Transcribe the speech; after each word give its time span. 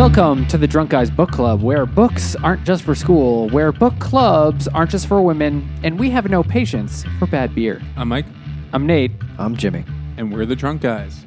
Welcome 0.00 0.46
to 0.46 0.56
the 0.56 0.66
Drunk 0.66 0.88
Guys 0.88 1.10
Book 1.10 1.30
Club, 1.30 1.60
where 1.60 1.84
books 1.84 2.34
aren't 2.36 2.64
just 2.64 2.84
for 2.84 2.94
school, 2.94 3.50
where 3.50 3.70
book 3.70 3.92
clubs 3.98 4.66
aren't 4.66 4.92
just 4.92 5.06
for 5.06 5.20
women, 5.20 5.68
and 5.82 5.98
we 5.98 6.08
have 6.08 6.30
no 6.30 6.42
patience 6.42 7.04
for 7.18 7.26
bad 7.26 7.54
beer. 7.54 7.82
I'm 7.98 8.08
Mike, 8.08 8.24
I'm 8.72 8.86
Nate. 8.86 9.12
I'm 9.38 9.54
Jimmy. 9.54 9.84
and 10.16 10.32
we're 10.32 10.46
the 10.46 10.56
Drunk 10.56 10.80
Guys. 10.80 11.22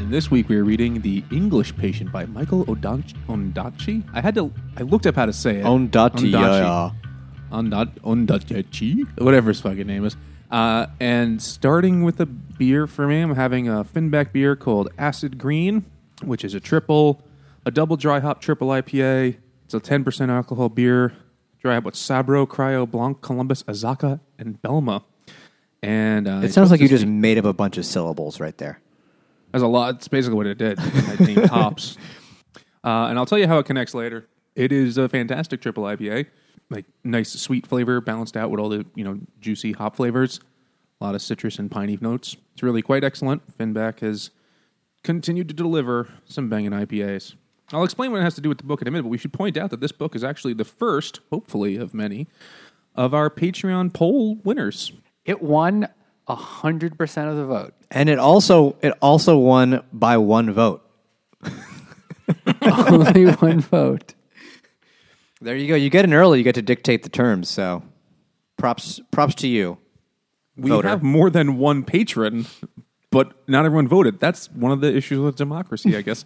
And 0.00 0.12
this 0.12 0.32
week 0.32 0.48
we 0.48 0.56
are 0.56 0.64
reading 0.64 1.00
The 1.00 1.22
English 1.30 1.76
Patient 1.76 2.10
by 2.10 2.26
Michael 2.26 2.64
Ondaatje. 2.64 3.14
Ondaatje? 3.28 4.02
I 4.12 4.20
had 4.20 4.34
to, 4.34 4.52
I 4.76 4.82
looked 4.82 5.06
up 5.06 5.14
how 5.14 5.26
to 5.26 5.32
say 5.32 5.60
it. 5.60 5.64
Ondaatje, 5.64 6.32
yeah. 6.32 6.90
Ondaat, 7.52 8.00
Ondaatje, 8.00 9.20
whatever 9.20 9.50
his 9.50 9.60
fucking 9.60 9.86
name 9.86 10.04
is. 10.04 10.16
Uh, 10.50 10.86
and 10.98 11.40
starting 11.40 12.02
with 12.02 12.20
a 12.20 12.26
beer 12.26 12.88
for 12.88 13.06
me, 13.06 13.20
I'm 13.20 13.36
having 13.36 13.68
a 13.68 13.84
Finback 13.84 14.32
beer 14.32 14.56
called 14.56 14.88
Acid 14.98 15.38
Green, 15.38 15.84
which 16.24 16.44
is 16.44 16.52
a 16.52 16.58
triple, 16.58 17.22
a 17.66 17.70
double 17.70 17.96
dry 17.96 18.20
hop 18.20 18.40
triple 18.40 18.68
IPA. 18.68 19.36
It's 19.66 19.74
a 19.74 19.80
10% 19.80 20.30
alcohol 20.30 20.70
beer. 20.70 21.12
Dry 21.60 21.74
hop 21.74 21.84
with 21.84 21.94
Sabro, 21.94 22.46
Cryo, 22.46 22.88
Blanc, 22.88 23.20
Columbus, 23.20 23.64
Azacca, 23.64 24.20
and 24.38 24.62
Belma. 24.62 25.02
And 25.82 26.28
uh, 26.28 26.40
It 26.42 26.52
sounds 26.52 26.70
like 26.70 26.80
you 26.80 26.88
just 26.88 27.04
made 27.04 27.36
up 27.36 27.44
a 27.44 27.52
bunch 27.52 27.76
of 27.76 27.84
syllables 27.84 28.40
right 28.40 28.56
there. 28.56 28.80
That's 29.52 29.64
a 29.64 29.66
lot. 29.66 29.96
It's 29.96 30.08
basically 30.08 30.36
what 30.36 30.46
it 30.46 30.58
did. 30.58 30.78
I 30.78 31.16
named 31.20 31.46
hops. 31.50 31.98
Uh, 32.84 33.08
and 33.08 33.18
I'll 33.18 33.26
tell 33.26 33.38
you 33.38 33.48
how 33.48 33.58
it 33.58 33.66
connects 33.66 33.94
later. 33.94 34.26
It 34.54 34.70
is 34.72 34.96
a 34.96 35.08
fantastic 35.08 35.60
triple 35.60 35.84
IPA. 35.84 36.26
Like 36.70 36.84
nice 37.04 37.32
sweet 37.32 37.66
flavor 37.66 38.00
balanced 38.00 38.36
out 38.36 38.50
with 38.50 38.60
all 38.60 38.68
the, 38.68 38.86
you 38.94 39.04
know, 39.04 39.18
juicy 39.40 39.72
hop 39.72 39.96
flavors. 39.96 40.40
A 41.00 41.04
lot 41.04 41.14
of 41.14 41.22
citrus 41.22 41.58
and 41.58 41.70
piney 41.70 41.98
notes. 42.00 42.36
It's 42.54 42.62
really 42.62 42.82
quite 42.82 43.04
excellent. 43.04 43.42
Finback 43.58 44.00
has 44.00 44.30
continued 45.02 45.48
to 45.48 45.54
deliver 45.54 46.08
some 46.24 46.48
banging 46.48 46.70
IPAs. 46.70 47.34
I'll 47.72 47.84
explain 47.84 48.12
what 48.12 48.20
it 48.20 48.24
has 48.24 48.34
to 48.36 48.40
do 48.40 48.48
with 48.48 48.58
the 48.58 48.64
book 48.64 48.80
in 48.80 48.88
a 48.88 48.90
minute, 48.90 49.02
but 49.02 49.08
we 49.08 49.18
should 49.18 49.32
point 49.32 49.56
out 49.56 49.70
that 49.70 49.80
this 49.80 49.92
book 49.92 50.14
is 50.14 50.22
actually 50.22 50.54
the 50.54 50.64
first, 50.64 51.20
hopefully, 51.30 51.76
of 51.76 51.94
many, 51.94 52.28
of 52.94 53.12
our 53.12 53.28
Patreon 53.28 53.92
poll 53.92 54.36
winners. 54.44 54.92
It 55.24 55.42
won 55.42 55.88
100% 56.28 57.30
of 57.30 57.36
the 57.36 57.44
vote. 57.44 57.74
And 57.90 58.08
it 58.08 58.18
also 58.18 58.76
it 58.82 58.92
also 59.00 59.36
won 59.38 59.82
by 59.92 60.16
one 60.16 60.52
vote. 60.52 60.82
Only 62.62 63.26
one 63.26 63.60
vote. 63.60 64.14
There 65.40 65.56
you 65.56 65.68
go. 65.68 65.74
You 65.74 65.90
get 65.90 66.04
in 66.04 66.14
early, 66.14 66.38
you 66.38 66.44
get 66.44 66.54
to 66.54 66.62
dictate 66.62 67.02
the 67.02 67.08
terms, 67.08 67.48
so 67.48 67.82
props 68.56 69.00
props 69.10 69.34
to 69.36 69.48
you. 69.48 69.78
we 70.56 70.70
voter. 70.70 70.88
have 70.88 71.02
more 71.02 71.30
than 71.30 71.58
one 71.58 71.84
patron, 71.84 72.46
but 73.10 73.32
not 73.48 73.64
everyone 73.64 73.86
voted. 73.86 74.18
That's 74.18 74.50
one 74.50 74.72
of 74.72 74.80
the 74.80 74.94
issues 74.94 75.20
with 75.20 75.36
democracy, 75.36 75.96
I 75.96 76.02
guess. 76.02 76.24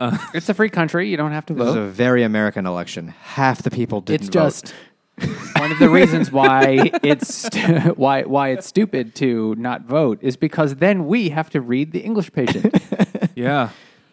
It's 0.34 0.48
a 0.48 0.54
free 0.54 0.70
country. 0.70 1.08
You 1.08 1.16
don't 1.16 1.32
have 1.32 1.46
to 1.46 1.54
This 1.54 1.68
is 1.68 1.74
vote. 1.74 1.80
a 1.82 1.86
very 1.88 2.22
American 2.22 2.66
election. 2.66 3.08
Half 3.08 3.62
the 3.62 3.70
people 3.70 4.00
didn't 4.00 4.26
It's 4.28 4.34
vote. 4.34 4.42
just 4.44 4.74
one 5.58 5.70
of 5.70 5.78
the 5.78 5.88
reasons 5.90 6.32
why 6.32 6.90
it's 7.02 7.48
why 7.96 8.22
why 8.22 8.48
it's 8.50 8.66
stupid 8.66 9.14
to 9.16 9.54
not 9.56 9.82
vote 9.82 10.18
is 10.22 10.36
because 10.36 10.76
then 10.76 11.06
we 11.06 11.28
have 11.28 11.50
to 11.50 11.60
read 11.60 11.92
the 11.92 12.00
English 12.00 12.32
patient. 12.32 12.74
yeah, 13.36 13.70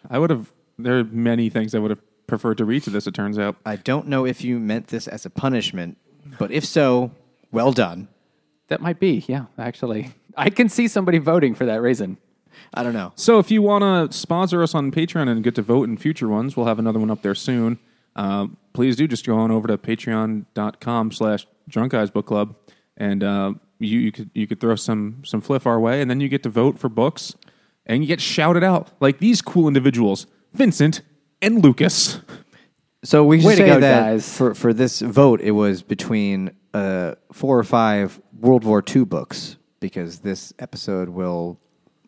I 0.08 0.18
would 0.18 0.30
have. 0.30 0.52
There 0.78 0.98
are 0.98 1.04
many 1.04 1.50
things 1.50 1.74
I 1.74 1.78
would 1.78 1.90
have 1.90 2.00
preferred 2.26 2.58
to 2.58 2.64
read 2.64 2.82
to 2.84 2.90
this. 2.90 3.06
It 3.06 3.14
turns 3.14 3.38
out. 3.38 3.56
I 3.66 3.76
don't 3.76 4.06
know 4.06 4.24
if 4.26 4.44
you 4.44 4.58
meant 4.60 4.88
this 4.88 5.08
as 5.08 5.26
a 5.26 5.30
punishment, 5.30 5.96
but 6.38 6.50
if 6.52 6.64
so, 6.64 7.10
well 7.50 7.72
done. 7.72 8.08
that 8.68 8.80
might 8.80 9.00
be, 9.00 9.24
yeah, 9.26 9.46
actually. 9.58 10.12
I 10.36 10.48
can 10.50 10.68
see 10.68 10.86
somebody 10.86 11.18
voting 11.18 11.54
for 11.56 11.66
that 11.66 11.82
reason. 11.82 12.18
I 12.74 12.82
don't 12.82 12.92
know. 12.92 13.12
So 13.16 13.38
if 13.38 13.50
you 13.50 13.62
want 13.62 13.82
to 14.12 14.16
sponsor 14.16 14.62
us 14.62 14.74
on 14.74 14.90
Patreon 14.90 15.28
and 15.28 15.42
get 15.42 15.54
to 15.56 15.62
vote 15.62 15.88
in 15.88 15.96
future 15.96 16.28
ones, 16.28 16.56
we'll 16.56 16.66
have 16.66 16.78
another 16.78 16.98
one 16.98 17.10
up 17.10 17.22
there 17.22 17.34
soon. 17.34 17.78
Uh, 18.16 18.48
please 18.72 18.96
do 18.96 19.06
just 19.06 19.24
go 19.26 19.36
on 19.36 19.50
over 19.50 19.68
to 19.68 19.78
patreon.com 19.78 21.12
slash 21.12 21.46
drunk 21.68 21.92
guys 21.92 22.10
book 22.10 22.26
club 22.26 22.56
and 22.96 23.22
uh, 23.22 23.52
you, 23.78 23.98
you 24.00 24.12
could 24.12 24.30
you 24.34 24.46
could 24.46 24.60
throw 24.60 24.74
some 24.74 25.22
some 25.24 25.40
fliff 25.40 25.66
our 25.66 25.78
way 25.78 26.00
and 26.00 26.10
then 26.10 26.20
you 26.20 26.28
get 26.28 26.42
to 26.42 26.48
vote 26.48 26.78
for 26.78 26.88
books 26.88 27.34
and 27.86 28.02
you 28.02 28.08
get 28.08 28.20
shouted 28.20 28.64
out 28.64 28.90
like 29.00 29.18
these 29.18 29.40
cool 29.40 29.68
individuals 29.68 30.26
Vincent 30.52 31.02
and 31.40 31.62
Lucas. 31.62 32.20
So 33.02 33.24
we 33.24 33.40
should 33.40 33.46
Way 33.46 33.56
to 33.56 33.62
say 33.62 33.66
go, 33.66 33.80
that 33.80 34.02
guys. 34.02 34.36
for 34.36 34.54
for 34.54 34.74
this 34.74 35.00
vote, 35.00 35.40
it 35.40 35.52
was 35.52 35.82
between 35.82 36.50
uh, 36.74 37.14
four 37.32 37.58
or 37.58 37.64
five 37.64 38.20
World 38.38 38.64
War 38.64 38.84
II 38.86 39.04
books 39.06 39.56
because 39.80 40.18
this 40.18 40.52
episode 40.58 41.08
will 41.08 41.58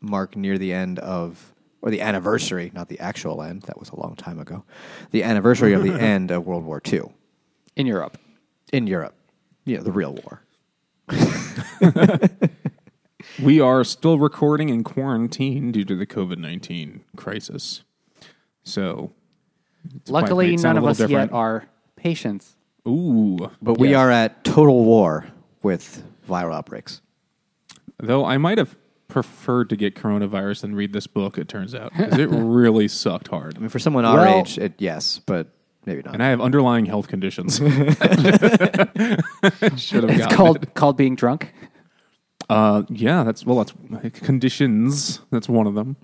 mark 0.02 0.36
near 0.36 0.58
the 0.58 0.72
end 0.72 0.98
of 0.98 1.52
or 1.80 1.90
the 1.90 2.00
anniversary, 2.00 2.70
not 2.74 2.88
the 2.88 3.00
actual 3.00 3.42
end. 3.42 3.62
That 3.62 3.78
was 3.78 3.88
a 3.90 3.96
long 3.98 4.14
time 4.16 4.38
ago. 4.38 4.64
The 5.10 5.22
anniversary 5.24 5.72
of 5.72 5.82
the 5.82 5.94
end 6.00 6.30
of 6.30 6.46
World 6.46 6.64
War 6.64 6.80
II 6.90 7.02
In 7.76 7.86
Europe. 7.86 8.18
in 8.72 8.86
Europe. 8.86 9.14
You 9.64 9.76
know, 9.78 9.82
the 9.82 9.92
real 9.92 10.14
war. 10.14 10.42
We 13.42 13.60
are 13.60 13.82
still 13.84 14.18
recording 14.18 14.68
in 14.68 14.82
quarantine 14.84 15.72
due 15.72 15.84
to 15.84 15.94
the 15.96 16.06
COVID 16.06 16.38
nineteen 16.38 17.02
crisis. 17.16 17.82
So, 18.64 19.12
Luckily, 20.08 20.56
none 20.56 20.76
of 20.76 20.84
us 20.84 20.98
little 21.00 21.18
yet 21.18 21.32
are 21.32 21.64
patients. 21.96 22.56
Ooh, 22.86 23.50
But 23.62 23.78
we 23.78 23.90
Yes. 23.90 23.98
are 23.98 24.10
at 24.10 24.44
total 24.44 24.84
war 24.84 25.26
with 25.62 26.02
viral 26.28 26.54
outbreaks. 26.54 27.00
though 27.98 28.24
I 28.24 28.38
might 28.38 28.58
have 28.58 28.76
preferred 29.12 29.68
to 29.68 29.76
get 29.76 29.94
coronavirus 29.94 30.62
than 30.62 30.74
read 30.74 30.92
this 30.94 31.06
book. 31.06 31.36
It 31.36 31.46
turns 31.46 31.74
out 31.74 31.92
'cause 31.92 32.16
it 32.18 32.30
really 32.30 32.88
sucked 33.02 33.28
hard, 33.28 33.56
I 33.56 33.60
mean, 33.60 33.68
for 33.68 33.78
someone 33.78 34.04
our 34.06 34.16
Well- 34.16 34.38
age, 34.40 34.56
it, 34.58 34.72
yes, 34.78 35.20
but 35.26 35.48
maybe 35.84 36.00
not. 36.02 36.14
and 36.14 36.22
I 36.22 36.28
have 36.30 36.40
underlying 36.40 36.86
health 36.86 37.08
conditions. 37.08 37.56
Should 37.60 37.68
have 40.04 40.10
It's 40.10 40.18
gotten 40.18 40.28
called 40.36 40.62
it. 40.62 40.74
called 40.74 40.96
being 40.96 41.14
drunk. 41.14 41.52
Uh, 42.48 42.82
yeah, 42.88 43.22
that's 43.22 43.44
well, 43.46 43.58
that's 43.58 43.72
conditions. 44.20 45.20
That's 45.30 45.48
one 45.48 45.66
of 45.66 45.74
them. 45.74 45.96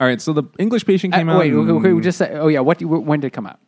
All 0.00 0.06
right, 0.06 0.20
so 0.20 0.32
the 0.32 0.44
English 0.58 0.84
patient 0.86 1.14
came 1.14 1.28
Uh, 1.28 1.34
out. 1.34 1.38
wait, 1.40 1.52
in- 1.52 1.70
okay, 1.70 1.92
we 1.92 2.02
just 2.02 2.18
say, 2.18 2.32
oh 2.34 2.48
yeah, 2.48 2.60
what? 2.60 2.78
do 2.78 2.84
you- 2.84 2.88
When 2.88 3.20
did 3.20 3.28
it 3.28 3.32
come 3.32 3.46
out? 3.46 3.58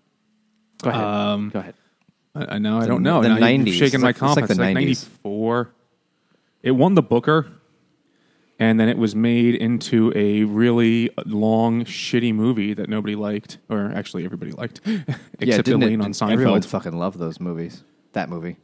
Go 0.82 0.91
ahead. 0.91 1.03
Um, 1.03 1.48
Go 1.50 1.60
ahead. 1.60 1.75
I, 2.34 2.56
I 2.56 2.59
know. 2.59 2.78
I 2.78 2.86
don't 2.86 3.03
know. 3.03 3.22
the 3.22 3.28
Now 3.31 3.47
you've 3.47 3.66
90s. 3.66 3.72
Shaking 3.72 3.84
It's 3.86 3.94
my 4.03 4.09
like- 4.09 4.16
it's 4.16 4.22
like 4.22 4.34
confidence. 4.34 4.59
the 4.59 4.62
like 4.65 4.76
90s. 4.76 5.04
94. 5.25 5.70
It 6.62 6.70
won 6.72 6.94
the 6.94 7.03
Booker, 7.03 7.47
and 8.58 8.78
then 8.80 8.88
it 8.88 8.96
was 8.98 9.14
made 9.14 9.54
into 9.54 10.12
a 10.16 10.44
really 10.44 11.10
long, 11.24 11.84
shitty 11.84 12.34
movie 12.34 12.74
that 12.74 12.88
nobody 12.88 13.14
liked, 13.16 13.58
or 13.68 13.92
actually 13.94 14.24
everybody 14.24 14.52
liked, 14.52 14.80
except 14.86 15.66
didn't 15.66 15.82
it- 15.82 15.86
Elaine 15.86 16.00
on 16.00 16.12
didn't 16.12 16.32
Everyone 16.32 16.62
fucking 16.62 16.92
loved 16.96 17.18
those 17.18 17.40
movies. 17.40 17.84
That 18.12 18.28
movie. 18.28 18.56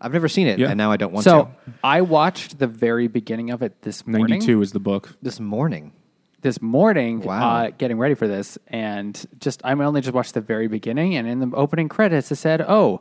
I've 0.00 0.12
never 0.12 0.28
seen 0.28 0.46
it, 0.46 0.58
Yeah. 0.60 0.68
and 0.68 0.78
now 0.78 0.92
I 0.92 0.96
don't 0.96 1.12
want 1.12 1.24
So 1.24 1.44
to. 1.44 1.50
So 1.66 1.72
I 1.82 2.02
watched 2.02 2.58
the 2.58 2.66
very 2.68 3.08
beginning 3.08 3.50
of 3.50 3.62
it 3.62 3.82
this 3.82 4.06
morning. 4.06 4.38
92 4.38 4.62
is 4.62 4.72
the 4.72 4.78
book. 4.80 5.16
This 5.22 5.40
morning. 5.40 5.92
This 6.40 6.62
morning, 6.62 7.20
Wow. 7.22 7.50
uh, 7.64 7.70
getting 7.76 7.98
ready 7.98 8.14
for 8.14 8.28
this, 8.28 8.58
and 8.68 9.20
just 9.40 9.60
I 9.64 9.72
only 9.72 10.00
just 10.02 10.14
watched 10.14 10.34
the 10.34 10.40
very 10.40 10.68
beginning, 10.68 11.16
and 11.16 11.26
in 11.26 11.40
the 11.40 11.50
opening 11.56 11.88
credits, 11.88 12.30
it 12.30 12.36
said, 12.36 12.60
"Oh, 12.60 13.00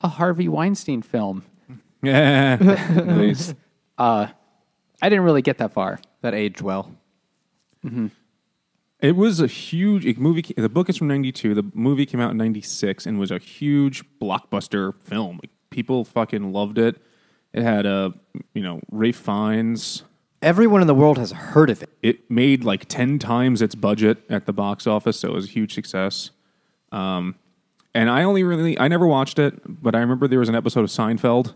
a 0.00 0.08
Harvey 0.08 0.48
Weinstein 0.48 1.02
film." 1.02 1.42
Yeah. 2.02 2.56
nice. 3.04 3.52
I 5.02 5.08
didn't 5.08 5.24
really 5.24 5.42
get 5.42 5.58
that 5.58 5.72
far. 5.72 6.00
That 6.22 6.34
aged 6.34 6.60
well. 6.60 6.92
It 9.00 9.14
was 9.14 9.38
a 9.40 9.46
huge 9.46 10.04
it- 10.04 10.18
movie. 10.18 10.42
The 10.56 10.68
book 10.68 10.88
is 10.88 10.96
from 10.96 11.06
'92. 11.08 11.54
The 11.54 11.64
movie 11.72 12.04
came 12.04 12.20
out 12.20 12.32
in 12.32 12.36
'96 12.36 13.06
and 13.06 13.18
was 13.18 13.30
a 13.30 13.38
huge 13.38 14.02
blockbuster 14.20 14.94
film. 15.02 15.38
Like, 15.42 15.50
people 15.70 16.04
fucking 16.04 16.52
loved 16.52 16.78
it. 16.78 16.96
It 17.52 17.62
had 17.62 17.86
a, 17.86 18.12
you 18.54 18.62
know, 18.62 18.80
Ralph 18.90 19.16
Fiennes. 19.16 20.02
Everyone 20.42 20.80
in 20.80 20.86
the 20.86 20.94
world 20.94 21.16
has 21.18 21.30
heard 21.32 21.70
of 21.70 21.82
it. 21.82 21.90
It 22.02 22.30
made 22.30 22.64
like 22.64 22.86
ten 22.86 23.18
times 23.18 23.62
its 23.62 23.74
budget 23.76 24.18
at 24.28 24.46
the 24.46 24.52
box 24.52 24.86
office, 24.86 25.20
so 25.20 25.28
it 25.28 25.34
was 25.34 25.44
a 25.46 25.50
huge 25.50 25.72
success. 25.74 26.30
Um, 26.90 27.36
and 27.94 28.10
I 28.10 28.22
only 28.24 28.42
really, 28.42 28.78
I 28.78 28.88
never 28.88 29.06
watched 29.06 29.38
it, 29.38 29.60
but 29.64 29.94
I 29.94 30.00
remember 30.00 30.26
there 30.28 30.38
was 30.38 30.48
an 30.48 30.54
episode 30.54 30.80
of 30.80 30.90
Seinfeld 30.90 31.54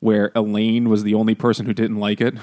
where 0.00 0.30
Elaine 0.34 0.88
was 0.88 1.02
the 1.04 1.14
only 1.14 1.34
person 1.34 1.66
who 1.66 1.72
didn't 1.74 1.98
like 1.98 2.20
it, 2.20 2.34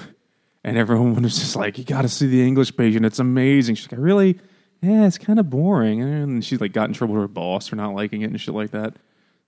and 0.64 0.76
everyone 0.76 1.14
was 1.22 1.38
just 1.38 1.56
like, 1.56 1.78
"You 1.78 1.84
got 1.84 2.02
to 2.02 2.08
see 2.08 2.26
the 2.26 2.46
English 2.46 2.76
patient; 2.76 3.04
it's 3.04 3.18
amazing." 3.18 3.74
She's 3.74 3.90
like, 3.90 3.98
I 3.98 4.02
"Really? 4.02 4.40
Yeah, 4.82 5.06
it's 5.06 5.18
kind 5.18 5.38
of 5.38 5.50
boring." 5.50 6.02
And 6.02 6.44
she 6.44 6.56
like 6.56 6.72
got 6.72 6.88
in 6.88 6.94
trouble 6.94 7.14
with 7.14 7.22
her 7.22 7.28
boss 7.28 7.68
for 7.68 7.76
not 7.76 7.94
liking 7.94 8.22
it 8.22 8.30
and 8.30 8.40
shit 8.40 8.54
like 8.54 8.70
that. 8.70 8.96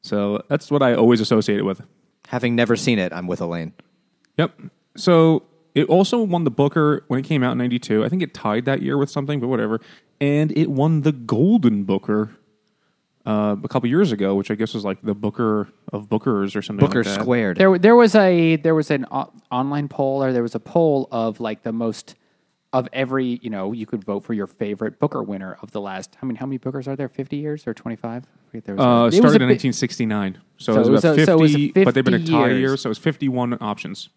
So 0.03 0.43
that's 0.49 0.71
what 0.71 0.83
I 0.83 0.95
always 0.95 1.21
associate 1.21 1.59
it 1.59 1.65
with. 1.65 1.83
Having 2.29 2.57
never 2.57 2.77
seen 2.77 2.99
it, 2.99 3.13
I'm 3.13 3.27
with 3.27 3.41
Elaine. 3.41 3.73
Yep. 4.39 4.59
So 4.97 5.45
it 5.75 5.89
also 5.89 6.23
won 6.23 6.45
the 6.45 6.51
Booker 6.51 7.05
when 7.09 7.21
it 7.21 7.25
came 7.25 7.43
out 7.43 7.53
in 7.53 7.59
'92. 7.59 8.05
I 8.05 8.09
think 8.09 8.23
it 8.23 8.35
tied 8.35 8.65
that 8.65 8.83
year 8.83 8.97
with 8.99 9.11
something, 9.11 9.41
but 9.41 9.49
whatever. 9.49 9.81
And 10.21 10.57
it 10.57 10.71
won 10.71 11.03
the 11.03 11.13
Golden 11.13 11.85
Booker 11.85 12.37
uh, 13.27 13.57
a 13.63 13.69
couple 13.69 13.89
years 13.89 14.13
ago, 14.13 14.35
which 14.35 14.51
I 14.51 14.55
guess 14.55 14.75
was 14.75 14.85
like 14.85 15.01
the 15.03 15.15
Booker 15.15 15.69
of 15.93 16.09
Bookers 16.09 16.57
or 16.57 16.63
something. 16.63 16.85
Booker 16.87 17.05
like 17.05 17.15
that. 17.15 17.21
squared. 17.23 17.57
There, 17.59 17.79
there 17.79 17.97
was 17.97 18.15
a 18.15 18.57
there 18.57 18.75
was 18.75 18.91
an 18.91 19.07
o- 19.11 19.33
online 19.51 19.89
poll, 19.89 20.23
or 20.25 20.33
there 20.33 20.43
was 20.43 20.55
a 20.55 20.61
poll 20.61 21.09
of 21.13 21.41
like 21.41 21.63
the 21.63 21.73
most 21.73 22.15
of 22.75 22.89
every, 22.95 23.39
you 23.43 23.51
know, 23.51 23.73
you 23.73 23.85
could 23.85 24.03
vote 24.03 24.21
for 24.25 24.33
your 24.33 24.47
favorite 24.47 24.99
Booker 24.99 25.23
winner 25.23 25.59
of 25.61 25.71
the 25.73 25.81
last. 25.81 26.17
I 26.23 26.27
mean, 26.27 26.37
how 26.37 26.47
many 26.47 26.59
Bookers 26.59 26.89
are 26.89 26.97
there? 26.97 27.09
Fifty 27.09 27.37
years 27.37 27.67
or 27.67 27.75
twenty 27.75 27.97
five? 27.97 28.25
There 28.53 28.75
was 28.75 28.85
Uh, 28.85 28.89
a- 28.89 29.03
it 29.03 29.05
was 29.07 29.15
started 29.17 29.41
a 29.43 29.45
in 29.45 29.51
1969, 29.51 30.39
so, 30.59 30.73
So 30.73 30.73
it 30.73 30.79
was 30.79 30.89
it 30.89 30.93
was 30.93 31.05
about 31.05 31.13
a- 31.13 31.17
50, 31.17 31.27
so 31.27 31.33
it 31.33 31.41
was 31.77 31.85
but 31.85 31.95
they've 31.95 32.05
been 32.05 32.15
a 32.15 32.25
tie 32.27 32.49
years. 32.49 32.61
year, 32.61 32.77
so 32.77 32.89
it 32.89 32.91
was 32.91 32.99
51 32.99 33.57
options. 33.61 34.09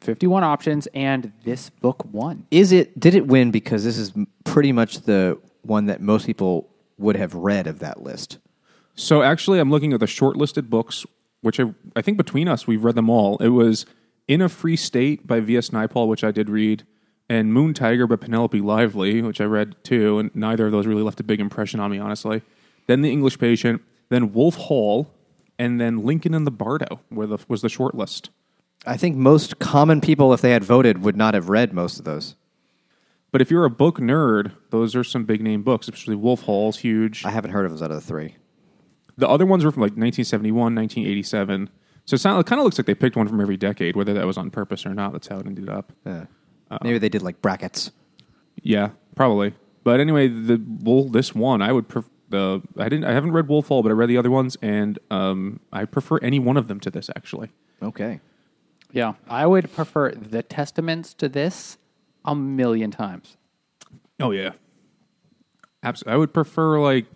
51 0.00 0.42
options, 0.44 0.88
and 0.94 1.32
this 1.44 1.70
book 1.70 2.04
won. 2.12 2.46
Is 2.50 2.72
it? 2.72 2.98
Did 2.98 3.14
it 3.14 3.26
win 3.26 3.50
because 3.50 3.84
this 3.84 3.98
is 3.98 4.12
pretty 4.44 4.72
much 4.72 5.02
the 5.02 5.38
one 5.62 5.86
that 5.86 6.00
most 6.00 6.26
people 6.26 6.68
would 6.98 7.16
have 7.16 7.34
read 7.34 7.66
of 7.66 7.78
that 7.80 8.02
list? 8.02 8.38
So 8.94 9.22
actually, 9.22 9.58
I'm 9.58 9.70
looking 9.70 9.92
at 9.92 10.00
the 10.00 10.06
shortlisted 10.06 10.68
books, 10.68 11.06
which 11.40 11.58
I, 11.58 11.72
I 11.96 12.02
think 12.02 12.16
between 12.18 12.48
us 12.48 12.66
we've 12.66 12.84
read 12.84 12.94
them 12.94 13.10
all. 13.10 13.38
It 13.38 13.48
was 13.48 13.86
In 14.28 14.40
a 14.42 14.48
Free 14.48 14.76
State 14.76 15.26
by 15.26 15.40
V.S. 15.40 15.70
Naipaul, 15.70 16.08
which 16.08 16.24
I 16.24 16.30
did 16.30 16.50
read, 16.50 16.84
and 17.28 17.52
Moon 17.52 17.72
Tiger 17.74 18.06
by 18.06 18.16
Penelope 18.16 18.60
Lively, 18.60 19.22
which 19.22 19.40
I 19.40 19.44
read 19.44 19.76
too, 19.82 20.18
and 20.18 20.34
neither 20.34 20.66
of 20.66 20.72
those 20.72 20.86
really 20.86 21.02
left 21.02 21.20
a 21.20 21.24
big 21.24 21.40
impression 21.40 21.80
on 21.80 21.90
me, 21.90 21.98
honestly. 21.98 22.42
Then 22.86 23.02
The 23.02 23.10
English 23.10 23.38
Patient, 23.38 23.82
then 24.10 24.32
Wolf 24.32 24.56
Hall, 24.56 25.10
and 25.58 25.80
then 25.80 26.04
Lincoln 26.04 26.34
in 26.34 26.44
the 26.44 26.50
Bardo 26.50 27.00
were 27.10 27.26
the, 27.26 27.38
was 27.48 27.62
the 27.62 27.68
shortlist. 27.68 28.28
I 28.84 28.96
think 28.96 29.16
most 29.16 29.58
common 29.58 30.00
people, 30.00 30.32
if 30.32 30.40
they 30.40 30.50
had 30.50 30.64
voted, 30.64 31.02
would 31.02 31.16
not 31.16 31.34
have 31.34 31.48
read 31.48 31.72
most 31.72 31.98
of 31.98 32.04
those. 32.04 32.34
But 33.30 33.40
if 33.40 33.50
you're 33.50 33.64
a 33.64 33.70
book 33.70 33.98
nerd, 33.98 34.52
those 34.70 34.94
are 34.94 35.04
some 35.04 35.24
big 35.24 35.40
name 35.40 35.62
books, 35.62 35.86
especially 35.86 36.16
Wolf 36.16 36.42
Hall's 36.42 36.78
huge. 36.78 37.24
I 37.24 37.30
haven't 37.30 37.52
heard 37.52 37.64
of 37.64 37.70
those 37.70 37.80
out 37.80 37.90
of 37.90 37.96
the 37.96 38.06
three. 38.06 38.36
The 39.16 39.28
other 39.28 39.46
ones 39.46 39.64
were 39.64 39.70
from 39.70 39.82
like 39.82 39.92
1971, 39.92 40.74
1987. 40.74 41.68
So 42.04 42.14
it's 42.14 42.24
not, 42.24 42.40
it 42.40 42.46
kind 42.46 42.58
of 42.58 42.64
looks 42.64 42.78
like 42.78 42.86
they 42.86 42.94
picked 42.94 43.16
one 43.16 43.28
from 43.28 43.40
every 43.40 43.56
decade, 43.56 43.94
whether 43.94 44.14
that 44.14 44.26
was 44.26 44.36
on 44.36 44.50
purpose 44.50 44.84
or 44.84 44.94
not. 44.94 45.12
That's 45.12 45.28
how 45.28 45.38
it 45.38 45.46
ended 45.46 45.68
up. 45.68 45.92
Yeah. 46.04 46.26
Maybe 46.82 46.98
they 46.98 47.08
did 47.08 47.22
like 47.22 47.42
brackets. 47.42 47.90
Yeah, 48.62 48.90
probably. 49.14 49.54
But 49.84 50.00
anyway, 50.00 50.28
the 50.28 50.62
well, 50.82 51.04
this 51.08 51.34
one 51.34 51.60
I 51.60 51.72
would 51.72 51.88
pref- 51.88 52.08
the 52.28 52.62
I 52.78 52.88
didn't 52.88 53.04
I 53.04 53.12
haven't 53.12 53.32
read 53.32 53.48
Wolf 53.48 53.68
Hall, 53.68 53.82
but 53.82 53.90
I 53.90 53.92
read 53.92 54.08
the 54.08 54.16
other 54.16 54.30
ones, 54.30 54.56
and 54.62 54.98
um, 55.10 55.60
I 55.72 55.84
prefer 55.84 56.18
any 56.18 56.38
one 56.38 56.56
of 56.56 56.68
them 56.68 56.80
to 56.80 56.90
this 56.90 57.10
actually. 57.14 57.50
Okay. 57.82 58.20
Yeah, 58.92 59.14
I 59.28 59.46
would 59.46 59.72
prefer 59.74 60.12
the 60.12 60.42
Testaments 60.42 61.14
to 61.14 61.28
this 61.28 61.78
a 62.24 62.34
million 62.34 62.90
times. 62.90 63.36
Oh 64.20 64.30
yeah, 64.30 64.50
absolutely. 65.82 66.14
I 66.14 66.16
would 66.16 66.32
prefer 66.32 66.80
like 66.80 67.06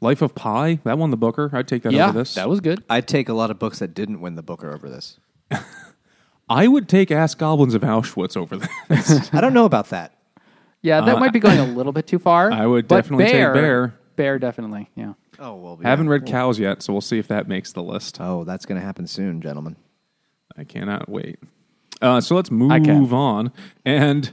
Life 0.00 0.22
of 0.22 0.34
Pi. 0.34 0.80
That 0.84 0.98
won 0.98 1.10
the 1.10 1.16
Booker. 1.16 1.50
I'd 1.52 1.68
take 1.68 1.82
that 1.82 1.92
yeah, 1.92 2.08
over 2.08 2.18
this. 2.18 2.34
that 2.34 2.48
was 2.48 2.60
good. 2.60 2.82
I'd 2.88 3.06
take 3.06 3.28
a 3.28 3.34
lot 3.34 3.50
of 3.50 3.58
books 3.58 3.80
that 3.80 3.94
didn't 3.94 4.20
win 4.20 4.34
the 4.34 4.42
Booker 4.42 4.72
over 4.72 4.88
this. 4.88 5.18
I 6.48 6.66
would 6.66 6.88
take 6.88 7.10
Ass 7.10 7.34
Goblins 7.34 7.74
of 7.74 7.82
Auschwitz 7.82 8.36
over 8.36 8.56
this. 8.56 9.30
I 9.32 9.40
don't 9.40 9.54
know 9.54 9.66
about 9.66 9.90
that. 9.90 10.16
Yeah, 10.82 11.02
that 11.02 11.18
might 11.18 11.32
be 11.32 11.40
going 11.40 11.58
a 11.58 11.64
little 11.66 11.92
bit 11.92 12.06
too 12.06 12.18
far. 12.18 12.50
I 12.52 12.66
would 12.66 12.88
but 12.88 13.02
definitely 13.02 13.26
take 13.26 13.34
Bear. 13.34 13.94
Bear, 14.16 14.38
definitely. 14.38 14.90
Yeah. 14.96 15.14
Oh 15.38 15.54
well. 15.54 15.78
Haven't 15.82 16.08
read 16.08 16.26
Cows 16.26 16.58
yet, 16.58 16.82
so 16.82 16.92
we'll 16.92 17.00
see 17.00 17.18
if 17.18 17.28
that 17.28 17.48
makes 17.48 17.72
the 17.72 17.82
list. 17.82 18.18
Oh, 18.20 18.44
that's 18.44 18.66
going 18.66 18.80
to 18.80 18.84
happen 18.84 19.06
soon, 19.06 19.40
gentlemen. 19.40 19.76
I 20.56 20.64
cannot 20.64 21.08
wait. 21.08 21.38
Uh, 22.02 22.20
so 22.20 22.34
let's 22.34 22.50
move 22.50 23.12
on 23.12 23.52
and 23.84 24.32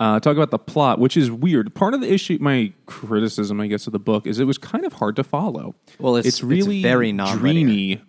uh, 0.00 0.18
talk 0.20 0.36
about 0.36 0.50
the 0.50 0.58
plot, 0.58 0.98
which 0.98 1.16
is 1.16 1.30
weird. 1.30 1.74
Part 1.74 1.94
of 1.94 2.00
the 2.00 2.12
issue, 2.12 2.38
my 2.40 2.72
criticism, 2.86 3.60
I 3.60 3.66
guess, 3.68 3.86
of 3.86 3.92
the 3.92 3.98
book 3.98 4.26
is 4.26 4.38
it 4.40 4.44
was 4.44 4.58
kind 4.58 4.84
of 4.84 4.94
hard 4.94 5.16
to 5.16 5.24
follow. 5.24 5.74
Well, 5.98 6.16
it's- 6.16 6.34
it's 6.34 6.42
really 6.42 6.82
very 6.82 7.12
non-linear. 7.12 7.38
dreamy, 7.66 8.02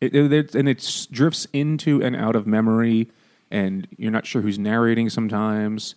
it, 0.00 0.14
it, 0.14 0.54
and 0.54 0.68
it 0.68 1.06
drifts 1.10 1.46
into 1.52 2.02
and 2.02 2.14
out 2.16 2.36
of 2.36 2.46
memory, 2.46 3.10
and 3.50 3.86
you're 3.96 4.10
not 4.10 4.26
sure 4.26 4.42
who's 4.42 4.58
narrating 4.58 5.08
sometimes, 5.08 5.94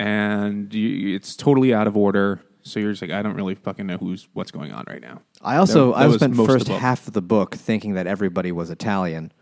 and 0.00 0.72
you, 0.72 1.14
it's 1.14 1.36
totally 1.36 1.74
out 1.74 1.86
of 1.86 1.96
order. 1.96 2.40
So 2.64 2.78
you're 2.78 2.92
just 2.92 3.02
like, 3.02 3.10
I 3.10 3.22
don't 3.22 3.34
really 3.34 3.56
fucking 3.56 3.86
know 3.86 3.96
who's 3.96 4.28
what's 4.34 4.52
going 4.52 4.72
on 4.72 4.84
right 4.88 5.00
now. 5.02 5.20
I 5.40 5.56
also 5.56 5.88
That- 5.92 5.98
that 5.98 6.04
I 6.04 6.06
was 6.06 6.16
spent 6.16 6.36
most 6.36 6.48
of 6.48 6.54
first 6.54 6.68
half 6.68 7.06
of 7.08 7.12
the 7.12 7.22
book 7.22 7.56
thinking 7.56 7.94
that 7.94 8.06
everybody 8.06 8.52
was 8.52 8.70
Italian, 8.70 9.32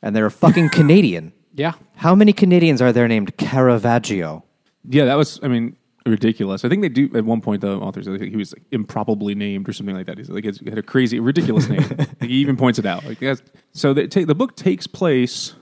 and 0.00 0.14
they're 0.14 0.30
fucking 0.30 0.68
Canadian. 0.72 1.32
Yeah. 1.56 1.72
How 1.96 2.14
many 2.14 2.32
Canadians 2.32 2.80
are 2.82 2.92
there 2.92 3.08
named 3.08 3.36
Caravaggio? 3.38 4.44
Yeah, 4.88 5.06
that 5.06 5.14
was, 5.14 5.40
I 5.42 5.48
mean, 5.48 5.76
ridiculous. 6.04 6.64
I 6.64 6.68
think 6.68 6.82
they 6.82 6.88
do 6.88 7.10
at 7.16 7.24
one 7.24 7.40
point. 7.40 7.62
The 7.62 7.72
authors, 7.76 8.06
I 8.06 8.18
think 8.18 8.30
he 8.30 8.36
was 8.36 8.52
like, 8.52 8.62
improbably 8.70 9.34
named 9.34 9.68
or 9.68 9.72
something 9.72 9.96
like 9.96 10.06
that. 10.06 10.18
He's 10.18 10.28
like 10.30 10.44
he 10.44 10.68
had 10.70 10.78
a 10.78 10.82
crazy, 10.82 11.18
ridiculous 11.18 11.68
name. 11.68 11.82
Like, 11.98 12.22
he 12.30 12.34
even 12.36 12.56
points 12.56 12.78
it 12.78 12.86
out. 12.86 13.04
Like, 13.04 13.20
yes. 13.20 13.42
so 13.72 13.92
they 13.94 14.06
take, 14.06 14.26
the 14.26 14.34
book 14.34 14.54
takes 14.56 14.86
place, 14.86 15.54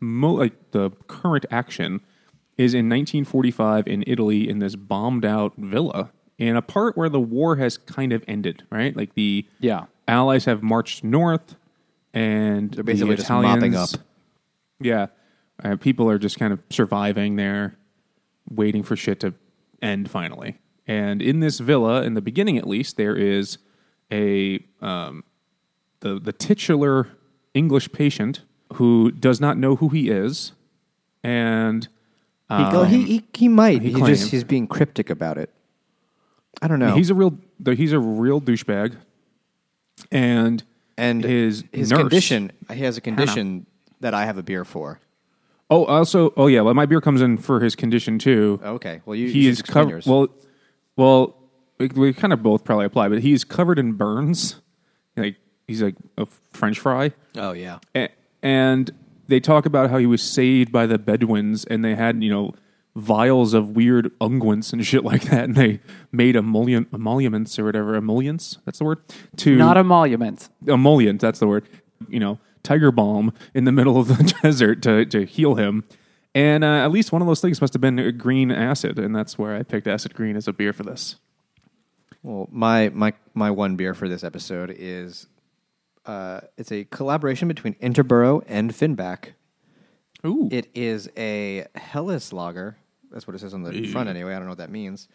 mo- 0.00 0.34
like 0.34 0.72
the 0.72 0.90
current 1.06 1.46
action 1.50 2.00
is 2.58 2.74
in 2.74 2.88
1945 2.88 3.86
in 3.86 4.02
Italy 4.06 4.48
in 4.48 4.58
this 4.58 4.74
bombed 4.76 5.24
out 5.24 5.52
villa 5.56 6.10
in 6.36 6.56
a 6.56 6.62
part 6.62 6.96
where 6.96 7.08
the 7.08 7.20
war 7.20 7.56
has 7.56 7.78
kind 7.78 8.12
of 8.12 8.24
ended. 8.28 8.64
Right, 8.70 8.96
like 8.96 9.14
the 9.14 9.46
Yeah. 9.60 9.84
Allies 10.08 10.46
have 10.46 10.62
marched 10.62 11.04
north, 11.04 11.54
and 12.12 12.72
They're 12.72 12.82
basically 12.84 13.10
the 13.14 13.22
just 13.22 13.30
mopping 13.30 13.72
Italians- 13.72 13.94
up. 13.94 14.00
Yeah, 14.80 15.06
uh, 15.62 15.76
people 15.76 16.10
are 16.10 16.18
just 16.18 16.38
kind 16.38 16.52
of 16.52 16.60
surviving 16.70 17.36
there, 17.36 17.76
waiting 18.50 18.82
for 18.82 18.96
shit 18.96 19.20
to 19.20 19.34
end 19.82 20.10
finally. 20.10 20.58
And 20.86 21.20
in 21.20 21.40
this 21.40 21.58
villa, 21.58 22.02
in 22.02 22.14
the 22.14 22.22
beginning 22.22 22.56
at 22.58 22.66
least, 22.66 22.96
there 22.96 23.16
is 23.16 23.58
a 24.12 24.64
um, 24.80 25.24
the 26.00 26.18
the 26.18 26.32
titular 26.32 27.08
English 27.54 27.92
patient 27.92 28.42
who 28.74 29.10
does 29.10 29.40
not 29.40 29.58
know 29.58 29.76
who 29.76 29.88
he 29.90 30.08
is, 30.10 30.52
and 31.22 31.88
He, 32.50 32.96
he, 32.96 33.04
he 33.04 33.24
he 33.34 33.48
might. 33.48 33.82
he 33.82 33.92
He, 33.92 34.00
just 34.02 34.30
he's 34.30 34.44
being 34.44 34.66
cryptic 34.66 35.10
about 35.10 35.36
it. 35.36 35.52
I 36.62 36.68
don't 36.68 36.78
know. 36.78 36.94
he's 36.94 37.10
a 37.10 37.14
real 37.14 37.36
he's 37.64 37.92
a 37.92 37.98
real 37.98 38.40
douchebag. 38.40 38.96
And 40.10 40.62
and 40.96 41.22
his 41.24 41.64
his 41.72 41.90
nurse, 41.90 42.00
condition. 42.00 42.52
He 42.72 42.80
has 42.80 42.96
a 42.96 43.00
condition 43.00 43.66
that 44.00 44.14
I 44.14 44.24
have 44.24 44.38
a 44.38 44.42
beer 44.42 44.64
for. 44.64 45.00
Oh, 45.70 45.84
also, 45.84 46.32
oh 46.36 46.46
yeah. 46.46 46.62
Well, 46.62 46.74
my 46.74 46.86
beer 46.86 47.00
comes 47.00 47.20
in 47.20 47.36
for 47.38 47.60
his 47.60 47.76
condition 47.76 48.18
too. 48.18 48.60
Okay, 48.64 49.00
well, 49.04 49.14
you- 49.16 49.28
he 49.30 49.44
you 49.44 49.50
is 49.50 49.60
covered. 49.62 50.04
Well, 50.06 50.28
well, 50.96 51.36
we, 51.78 51.88
we 51.88 52.12
kind 52.12 52.32
of 52.32 52.42
both 52.42 52.64
probably 52.64 52.86
apply, 52.86 53.08
but 53.08 53.20
he's 53.20 53.44
covered 53.44 53.78
in 53.78 53.92
burns. 53.92 54.60
Like 55.16 55.36
he's 55.66 55.82
like 55.82 55.96
a 56.16 56.26
French 56.52 56.78
fry, 56.78 57.12
Oh 57.36 57.52
yeah. 57.52 57.78
A- 57.94 58.08
and 58.42 58.90
they 59.26 59.40
talk 59.40 59.66
about 59.66 59.90
how 59.90 59.98
he 59.98 60.06
was 60.06 60.22
saved 60.22 60.72
by 60.72 60.86
the 60.86 60.98
Bedouins, 60.98 61.64
and 61.64 61.84
they 61.84 61.94
had 61.94 62.22
you 62.22 62.30
know 62.30 62.54
vials 62.96 63.52
of 63.54 63.76
weird 63.76 64.10
unguents 64.20 64.72
and 64.72 64.84
shit 64.86 65.04
like 65.04 65.22
that, 65.24 65.44
and 65.44 65.54
they 65.54 65.80
made 66.12 66.34
emollient, 66.34 66.88
emoluments 66.94 67.58
or 67.58 67.64
whatever 67.64 67.94
emollients. 67.94 68.58
That's 68.64 68.78
the 68.78 68.84
word. 68.84 68.98
To 69.36 69.54
Not 69.56 69.76
emoluments. 69.76 70.48
emollient. 70.66 71.20
That's 71.20 71.38
the 71.40 71.46
word. 71.46 71.68
You 72.08 72.20
know, 72.20 72.38
tiger 72.68 72.92
balm 72.92 73.32
in 73.54 73.64
the 73.64 73.72
middle 73.72 73.98
of 73.98 74.08
the 74.08 74.34
desert 74.42 74.82
to 74.82 75.04
to 75.06 75.24
heal 75.24 75.54
him. 75.54 75.84
And 76.34 76.62
uh, 76.62 76.84
at 76.84 76.92
least 76.92 77.10
one 77.10 77.22
of 77.22 77.26
those 77.26 77.40
things 77.40 77.60
must 77.60 77.72
have 77.72 77.80
been 77.80 78.16
green 78.18 78.50
acid, 78.52 78.98
and 78.98 79.16
that's 79.16 79.38
where 79.38 79.56
I 79.56 79.62
picked 79.62 79.86
acid 79.86 80.14
green 80.14 80.36
as 80.36 80.46
a 80.46 80.52
beer 80.52 80.72
for 80.72 80.82
this. 80.82 81.16
Well, 82.22 82.48
my 82.52 82.90
my 82.90 83.14
my 83.34 83.50
one 83.50 83.76
beer 83.76 83.94
for 83.94 84.08
this 84.08 84.22
episode 84.22 84.74
is 84.76 85.26
uh, 86.04 86.40
it's 86.56 86.70
a 86.70 86.84
collaboration 86.84 87.48
between 87.48 87.74
Interboro 87.74 88.42
and 88.46 88.72
Finback. 88.72 89.30
Ooh, 90.26 90.48
It 90.50 90.68
is 90.74 91.08
a 91.16 91.66
Helles 91.74 92.32
lager. 92.32 92.76
That's 93.10 93.26
what 93.26 93.34
it 93.34 93.38
says 93.38 93.54
on 93.54 93.62
the 93.62 93.86
front 93.88 94.08
anyway. 94.08 94.32
I 94.32 94.34
don't 94.34 94.44
know 94.44 94.50
what 94.50 94.58
that 94.58 94.70
means. 94.70 95.08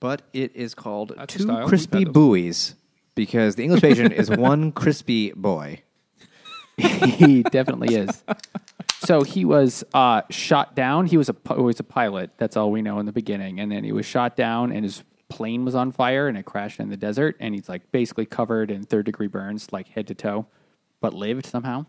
But 0.00 0.22
it 0.32 0.56
is 0.56 0.74
called 0.74 1.12
That's 1.16 1.34
Two 1.36 1.46
Crispy. 1.66 2.04
Buoys 2.04 2.74
because 3.14 3.54
the 3.54 3.62
English 3.62 3.82
patient 3.82 4.12
is 4.12 4.30
one 4.50 4.72
crispy 4.72 5.30
boy. 5.32 5.82
he 7.06 7.42
definitely 7.42 7.94
is. 7.94 8.22
So 9.00 9.22
he 9.22 9.44
was 9.44 9.82
uh, 9.94 10.22
shot 10.30 10.76
down. 10.76 11.06
He 11.06 11.16
was 11.16 11.28
a 11.28 11.34
pi- 11.34 11.56
was 11.56 11.80
a 11.80 11.84
pilot. 11.84 12.30
That's 12.36 12.56
all 12.56 12.70
we 12.70 12.82
know 12.82 12.98
in 13.00 13.06
the 13.06 13.12
beginning. 13.12 13.60
And 13.60 13.70
then 13.70 13.84
he 13.84 13.92
was 13.92 14.06
shot 14.06 14.36
down, 14.36 14.72
and 14.72 14.84
his 14.84 15.02
plane 15.28 15.64
was 15.64 15.74
on 15.74 15.90
fire, 15.92 16.28
and 16.28 16.36
it 16.38 16.44
crashed 16.44 16.78
in 16.78 16.88
the 16.88 16.96
desert. 16.96 17.36
And 17.40 17.54
he's 17.54 17.68
like 17.68 17.90
basically 17.90 18.26
covered 18.26 18.70
in 18.70 18.84
third 18.84 19.06
degree 19.06 19.26
burns, 19.26 19.72
like 19.72 19.88
head 19.88 20.06
to 20.08 20.14
toe, 20.14 20.46
but 21.00 21.14
lived 21.14 21.46
somehow. 21.46 21.86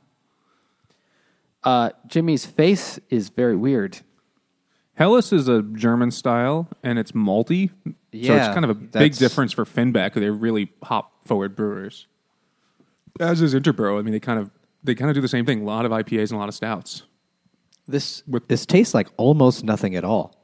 Uh, 1.63 1.91
Jimmy's 2.07 2.45
face 2.45 2.99
is 3.09 3.29
very 3.29 3.55
weird. 3.55 3.99
Helles 4.95 5.31
is 5.33 5.47
a 5.47 5.61
German 5.61 6.11
style, 6.11 6.67
and 6.83 6.99
it's 6.99 7.13
malty. 7.13 7.71
yeah, 8.11 8.27
so 8.27 8.35
it's 8.35 8.53
kind 8.53 8.63
of 8.63 8.69
a 8.69 8.75
big 8.75 9.15
difference 9.15 9.51
for 9.51 9.65
Finback. 9.65 10.13
They're 10.13 10.31
really 10.31 10.71
hop 10.83 11.25
forward 11.25 11.55
brewers. 11.55 12.07
As 13.19 13.41
is 13.41 13.53
Interboro. 13.53 13.97
I 13.99 14.01
mean, 14.01 14.11
they 14.11 14.19
kind 14.19 14.39
of 14.39 14.51
they 14.83 14.95
kind 14.95 15.09
of 15.09 15.15
do 15.15 15.21
the 15.21 15.27
same 15.27 15.45
thing. 15.45 15.61
A 15.61 15.65
lot 15.65 15.85
of 15.85 15.91
IPAs 15.91 16.29
and 16.29 16.33
a 16.33 16.37
lot 16.37 16.49
of 16.49 16.55
stouts. 16.55 17.03
This 17.87 18.23
With- 18.27 18.47
this 18.47 18.65
tastes 18.65 18.93
like 18.93 19.09
almost 19.17 19.63
nothing 19.63 19.95
at 19.95 20.03
all. 20.03 20.35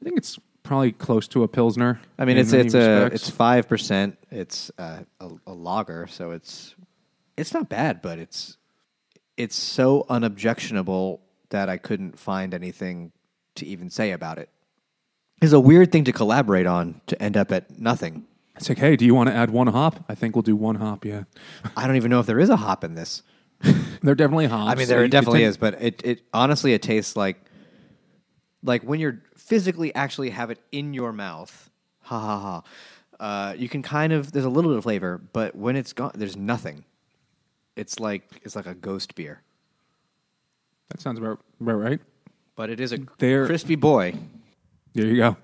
I 0.00 0.04
think 0.04 0.16
it's 0.16 0.38
probably 0.62 0.92
close 0.92 1.28
to 1.28 1.42
a 1.42 1.48
pilsner. 1.48 2.00
I 2.18 2.24
mean, 2.24 2.36
it's 2.36 2.52
it's 2.52 2.74
a 2.74 3.06
it's 3.06 3.30
five 3.30 3.68
percent. 3.68 4.18
It's 4.30 4.70
uh, 4.78 5.00
a, 5.20 5.30
a 5.46 5.52
lager, 5.52 6.06
so 6.06 6.30
it's 6.30 6.74
it's 7.36 7.52
not 7.54 7.68
bad, 7.68 8.02
but 8.02 8.18
it's 8.18 8.56
it's 9.36 9.56
so 9.56 10.06
unobjectionable 10.08 11.20
that 11.50 11.68
I 11.68 11.76
couldn't 11.76 12.18
find 12.18 12.54
anything 12.54 13.12
to 13.56 13.66
even 13.66 13.90
say 13.90 14.12
about 14.12 14.38
it. 14.38 14.48
It's 15.40 15.52
a 15.52 15.60
weird 15.60 15.90
thing 15.90 16.04
to 16.04 16.12
collaborate 16.12 16.66
on 16.66 17.00
to 17.08 17.20
end 17.20 17.36
up 17.36 17.50
at 17.52 17.78
nothing. 17.78 18.26
It's 18.62 18.68
like, 18.68 18.78
hey, 18.78 18.94
do 18.96 19.04
you 19.04 19.14
want 19.14 19.28
to 19.28 19.34
add 19.34 19.50
one 19.50 19.66
hop? 19.66 20.04
I 20.08 20.14
think 20.14 20.36
we'll 20.36 20.42
do 20.42 20.54
one 20.54 20.76
hop. 20.76 21.04
Yeah, 21.04 21.24
I 21.76 21.86
don't 21.86 21.96
even 21.96 22.10
know 22.10 22.20
if 22.20 22.26
there 22.26 22.38
is 22.38 22.48
a 22.48 22.56
hop 22.56 22.84
in 22.84 22.94
this. 22.94 23.22
they're 24.02 24.14
definitely 24.14 24.46
hops. 24.46 24.70
I 24.72 24.74
mean, 24.76 24.86
there 24.88 25.02
could 25.02 25.10
definitely 25.10 25.40
take- 25.40 25.48
is, 25.48 25.56
but 25.56 25.82
it, 25.82 26.00
it 26.04 26.22
honestly 26.32 26.72
it 26.74 26.82
tastes 26.82 27.16
like 27.16 27.40
like 28.62 28.82
when 28.84 29.00
you're 29.00 29.20
physically 29.36 29.92
actually 29.94 30.30
have 30.30 30.50
it 30.50 30.58
in 30.70 30.94
your 30.94 31.12
mouth. 31.12 31.70
Ha 32.02 32.18
ha 32.18 32.38
ha. 32.40 32.62
Uh, 33.18 33.54
you 33.54 33.68
can 33.68 33.82
kind 33.82 34.12
of 34.12 34.32
there's 34.32 34.44
a 34.44 34.48
little 34.50 34.70
bit 34.70 34.78
of 34.78 34.84
flavor, 34.84 35.20
but 35.32 35.54
when 35.56 35.76
it's 35.76 35.92
gone, 35.92 36.12
there's 36.14 36.36
nothing. 36.36 36.84
It's 37.76 37.98
like 37.98 38.22
it's 38.44 38.54
like 38.54 38.66
a 38.66 38.74
ghost 38.74 39.14
beer, 39.14 39.40
That 40.90 41.00
sounds 41.00 41.18
about, 41.18 41.40
about 41.60 41.74
right. 41.76 42.00
but 42.54 42.68
it 42.70 42.80
is 42.80 42.92
a 42.92 42.98
There- 43.18 43.46
crispy 43.46 43.74
boy. 43.76 44.14
There 44.94 45.06
you 45.06 45.16
go. 45.16 45.36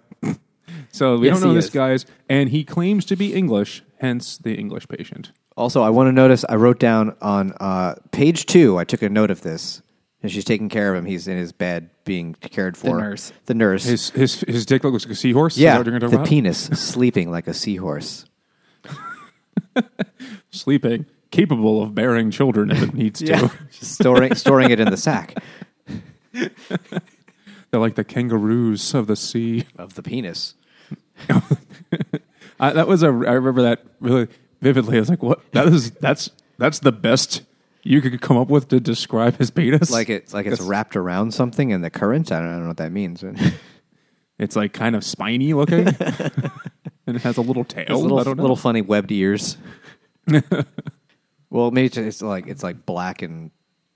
So 0.92 1.18
we 1.18 1.26
Yes, 1.28 1.36
don't 1.36 1.42
know 1.44 1.50
he 1.50 1.56
this 1.56 1.64
is. 1.66 1.70
guy's, 1.70 2.06
and 2.28 2.48
he 2.50 2.64
claims 2.64 3.04
to 3.06 3.16
be 3.16 3.34
English, 3.34 3.82
hence 4.00 4.38
the 4.38 4.54
English 4.54 4.88
patient. 4.88 5.32
Also, 5.56 5.82
I 5.82 5.90
want 5.90 6.08
to 6.08 6.12
notice 6.12 6.44
I 6.48 6.54
wrote 6.56 6.78
down 6.78 7.16
on 7.20 7.52
uh, 7.60 7.94
page 8.12 8.46
two. 8.46 8.78
I 8.78 8.84
took 8.84 9.02
a 9.02 9.08
note 9.08 9.30
of 9.30 9.42
this. 9.42 9.82
And 10.20 10.32
she's 10.32 10.44
taking 10.44 10.68
care 10.68 10.92
of 10.92 10.98
him. 10.98 11.04
He's 11.04 11.28
in 11.28 11.36
his 11.36 11.52
bed, 11.52 11.90
being 12.04 12.34
cared 12.34 12.76
for. 12.76 12.98
nurse. 12.98 13.32
The 13.46 13.54
nurse. 13.54 13.84
His 13.84 14.10
his 14.10 14.40
his 14.40 14.66
dick 14.66 14.82
looks 14.82 15.04
like 15.04 15.12
a 15.12 15.14
seahorse. 15.14 15.54
Is 15.54 15.58
that 15.58 15.62
yeah, 15.62 15.76
what 15.78 15.86
you're 15.86 15.92
gonna 15.96 16.00
talk 16.00 16.10
the 16.10 16.16
about? 16.16 16.26
penis 16.28 16.58
sleeping 16.74 17.30
like 17.30 17.46
a 17.46 17.54
seahorse. 17.54 18.24
sleeping, 20.50 21.06
capable 21.30 21.82
of 21.82 21.94
bearing 21.94 22.32
children 22.32 22.70
if 22.72 22.82
it 22.82 22.94
needs 22.94 23.20
to. 23.20 23.52
Just 23.70 23.92
storing 23.94 24.34
storing 24.34 24.70
it 24.70 24.80
in 24.80 24.90
the 24.90 24.96
sack 24.96 25.34
They're 26.32 26.50
like 27.80 27.94
the 27.96 28.04
kangaroos 28.04 28.94
of 28.94 29.06
the 29.06 29.16
sea. 29.16 29.66
of 29.76 29.94
the 29.94 30.02
penis. 30.02 30.54
I, 32.60 32.72
that 32.72 32.88
was 32.88 33.02
a. 33.02 33.06
I 33.06 33.32
remember 33.32 33.62
that 33.62 33.84
really 34.00 34.28
vividly. 34.60 34.96
I 34.96 35.00
was 35.00 35.10
like, 35.10 35.22
"What? 35.22 35.40
That 35.52 35.68
is 35.68 35.90
that's 35.92 36.30
that's 36.58 36.80
the 36.80 36.92
best 36.92 37.42
you 37.82 38.00
could 38.00 38.20
come 38.20 38.36
up 38.36 38.48
with 38.48 38.68
to 38.68 38.80
describe 38.80 39.38
his 39.38 39.50
penis." 39.50 39.90
Like 39.90 40.08
it's 40.08 40.34
like 40.34 40.46
it's 40.46 40.60
wrapped 40.60 40.96
around 40.96 41.32
something 41.34 41.70
in 41.70 41.80
the 41.80 41.90
current. 41.90 42.32
I 42.32 42.40
don't, 42.40 42.48
I 42.48 42.52
don't 42.52 42.62
know 42.62 42.68
what 42.68 42.76
that 42.78 42.92
means. 42.92 43.24
It's 44.38 44.54
like 44.54 44.72
kind 44.72 44.94
of 44.94 45.02
spiny 45.04 45.52
looking, 45.52 45.88
and 47.06 47.16
it 47.16 47.22
has 47.22 47.38
a 47.38 47.40
little 47.40 47.64
tail. 47.64 47.86
There's 47.88 48.00
little 48.00 48.20
I 48.20 48.22
don't 48.22 48.36
know. 48.36 48.42
little 48.44 48.54
funny 48.54 48.82
webbed 48.82 49.10
ears. 49.10 49.56
well, 51.50 51.72
maybe 51.72 51.86
it's, 51.86 51.96
it's 51.96 52.22
like 52.22 52.46
it's 52.46 52.62
like 52.62 52.86
black 52.86 53.22
and 53.22 53.50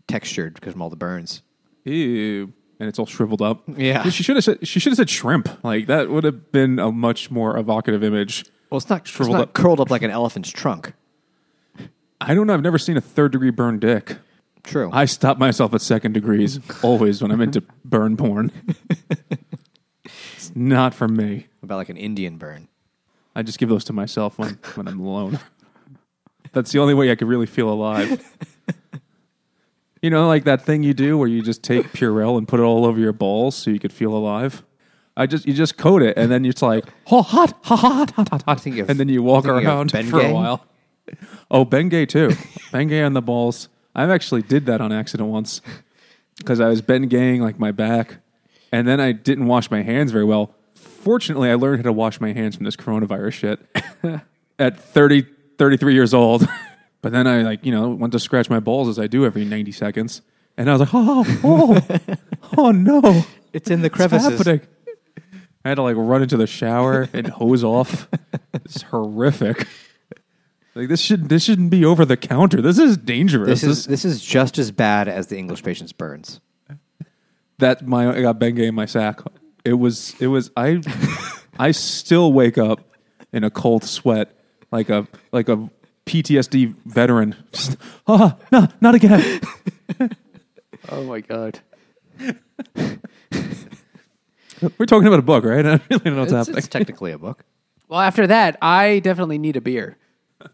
textured 0.09 0.55
because 0.55 0.73
from 0.73 0.83
all 0.83 0.91
the 0.91 0.97
burns. 0.97 1.43
Ew. 1.85 2.53
And 2.83 2.89
it's 2.89 2.99
all 2.99 3.07
shriveled 3.07 3.41
up. 3.43 3.63
Yeah. 3.69 4.03
she 4.11 4.25
should 4.25 4.35
have 4.35 4.43
said 4.45 4.67
she 4.67 4.81
should 4.81 4.91
have 4.91 4.97
said 4.97 5.09
shrimp. 5.09 5.49
Like 5.63 5.87
that 5.87 6.11
would 6.11 6.25
have 6.25 6.51
been 6.51 6.81
a 6.81 6.91
much 6.91 7.31
more 7.31 7.57
evocative 7.57 8.03
image. 8.03 8.45
Well, 8.71 8.79
it's 8.79 8.91
not, 8.91 9.03
it's 9.03 9.11
Shriveled 9.11 9.37
not 9.37 9.43
up. 9.43 9.53
curled 9.53 9.79
up 9.79 9.89
like 9.89 10.03
an 10.03 10.11
elephant's 10.11 10.51
trunk. 10.51 10.93
I 12.21 12.35
don't 12.35 12.49
know. 12.49 12.55
I've 12.55 12.61
never 12.63 12.79
seen 12.79 12.97
a 12.97 13.01
third 13.01 13.31
degree 13.31 13.51
burn 13.51 13.79
dick. 13.79 14.17
True. 14.65 14.91
I 14.93 15.05
stop 15.05 15.39
myself 15.39 15.73
at 15.75 15.81
second 15.81 16.15
degrees 16.15 16.59
always 16.83 17.23
when 17.23 17.31
I'm 17.31 17.41
into 17.41 17.63
burn 17.85 18.17
porn. 18.17 18.51
it's 20.05 20.51
not 20.57 20.93
for 20.93 21.07
me. 21.07 21.47
about 21.63 21.77
like 21.77 21.89
an 21.89 21.97
Indian 21.97 22.37
burn. 22.37 22.67
I 23.37 23.43
just 23.43 23.61
give 23.61 23.69
those 23.69 23.85
to 23.85 23.93
myself 23.93 24.41
when, 24.41 24.59
when 24.75 24.89
I'm 24.89 24.99
alone. 24.99 25.39
That's 26.51 26.73
the 26.73 26.81
only 26.81 26.95
way 26.95 27.13
I 27.13 27.15
could 27.15 27.29
really 27.29 27.47
feel 27.47 27.69
alive. 27.69 28.21
You 30.03 30.11
know, 30.11 30.27
like 30.27 30.45
that 30.45 30.63
thing 30.63 30.83
you 30.83 30.95
do 30.95 31.17
where 31.17 31.29
you 31.29 31.43
just 31.43 31.63
take 31.63 31.93
Purell 31.93 32.37
and 32.37 32.47
put 32.47 32.61
it 32.61 32.65
all 32.65 32.85
over 32.85 32.99
your 32.99 33.13
balls 33.13 33.55
so 33.55 33.71
you 33.71 33.79
could 33.79 33.93
feel 33.93 34.13
alive. 34.15 34.63
I 35.17 35.27
just 35.27 35.47
you 35.47 35.53
just 35.53 35.77
coat 35.77 36.03
it 36.03 36.17
and 36.17 36.31
then 36.31 36.45
it's 36.45 36.63
like 36.63 36.87
oh 37.11 37.23
hot 37.23 37.55
hot 37.63 37.79
hot 37.79 38.11
hot 38.13 38.29
hot 38.31 38.43
hot 38.43 38.67
and 38.67 38.99
then 38.99 39.09
you 39.09 39.23
walk 39.23 39.45
around 39.47 39.93
for 39.93 40.21
a 40.21 40.33
while. 40.33 40.67
Oh, 41.51 41.65
Bengay 41.65 42.09
too. 42.09 42.29
Bengay 42.73 43.05
on 43.05 43.13
the 43.13 43.23
balls. 43.23 43.69
I 43.95 44.05
actually 44.05 44.43
did 44.43 44.67
that 44.67 44.81
on 44.81 44.91
accident 44.93 45.29
once 45.29 45.61
because 46.39 46.61
I 46.61 46.69
was 46.69 46.81
Bengaying 46.81 47.41
like 47.41 47.59
my 47.59 47.73
back, 47.73 48.17
and 48.73 48.89
then 48.89 49.01
I 49.01 49.13
didn't 49.13 49.47
wash 49.47 49.71
my 49.71 49.83
hands 49.83 50.13
very 50.13 50.25
well. 50.25 50.55
Fortunately, 50.75 51.51
I 51.51 51.55
learned 51.55 51.79
how 51.79 51.83
to 51.85 51.93
wash 51.93 52.21
my 52.21 52.33
hands 52.33 52.57
from 52.57 52.65
this 52.65 52.77
coronavirus 52.77 53.33
shit 53.33 53.61
at 54.59 54.81
30, 54.81 55.27
33 55.59 55.95
years 55.95 56.15
old. 56.15 56.49
but 57.03 57.13
then 57.13 57.27
I 57.27 57.43
like 57.43 57.65
you 57.67 57.73
know 57.73 57.91
went 57.91 58.13
to 58.13 58.19
scratch 58.19 58.49
my 58.49 58.61
balls 58.61 58.89
as 58.89 58.99
I 58.99 59.07
do 59.07 59.27
every 59.27 59.45
ninety 59.45 59.73
seconds, 59.73 60.23
and 60.57 60.69
I 60.71 60.73
was 60.73 60.81
like, 60.81 60.91
oh, 60.95 61.25
oh, 61.45 62.17
oh 62.59 62.71
no, 62.71 63.25
It's 63.53 63.71
in 63.71 63.83
the 63.83 63.91
crevices. 63.91 64.39
happening? 64.39 64.61
I 65.65 65.69
had 65.69 65.75
to 65.77 65.83
like 65.83 65.97
run 65.97 66.23
into 66.23 66.37
the 66.37 66.47
shower 66.47 67.09
and 67.13 67.27
hose 67.29 67.63
off. 67.63 68.09
It's 68.55 68.83
horrific. 68.83 69.67
Like 70.75 70.89
this 70.89 71.01
should 71.01 71.29
this 71.29 71.45
shouldn't 71.45 71.71
be 71.71 71.85
over 71.85 72.05
the 72.05 72.17
counter. 72.17 72.61
This 72.63 72.79
is 72.79 72.97
dangerous. 72.97 73.49
This 73.49 73.63
is 73.63 73.87
this 73.87 74.05
is 74.05 74.23
just 74.23 74.59
as 74.59 74.71
bad 74.71 75.07
as 75.07 75.27
the 75.27 75.37
English 75.39 75.63
patient's 75.63 75.93
burns. 75.93 76.41
that 77.59 77.87
my 77.87 78.09
I 78.11 78.23
got 78.23 78.39
Bengay 78.39 78.67
in 78.69 78.75
my 78.75 78.87
sack. 78.87 79.21
It 79.65 79.75
was 79.75 80.15
it 80.19 80.29
was 80.29 80.51
I 80.57 80.81
I 81.59 81.71
still 81.73 82.33
wake 82.33 82.59
up 82.59 82.81
in 83.33 83.45
a 83.45 83.51
cold 83.51 83.85
sweat 83.85 84.35
like 84.71 84.89
a 84.89 85.07
like 85.31 85.49
a 85.49 85.69
PTSD 86.07 86.75
veteran. 86.87 87.37
Just 87.53 87.77
ah 88.07 88.37
no 88.51 88.69
not 88.81 88.95
again. 88.95 89.41
Oh 90.89 91.05
my 91.05 91.21
god. 91.21 91.61
We're 94.79 94.87
talking 94.87 95.07
about 95.07 95.21
a 95.21 95.23
book, 95.23 95.45
right? 95.45 95.65
I 95.65 95.77
don't 95.77 95.83
really 95.91 96.11
know 96.11 96.21
what's 96.21 96.33
It's, 96.33 96.39
happening. 96.39 96.59
it's 96.59 96.69
technically 96.69 97.13
a 97.13 97.19
book. 97.19 97.45
Well, 97.89 98.01
after 98.01 98.27
that, 98.27 98.59
I 98.61 98.99
definitely 98.99 99.39
need 99.39 99.57
a 99.57 99.61
beer. 99.61 99.97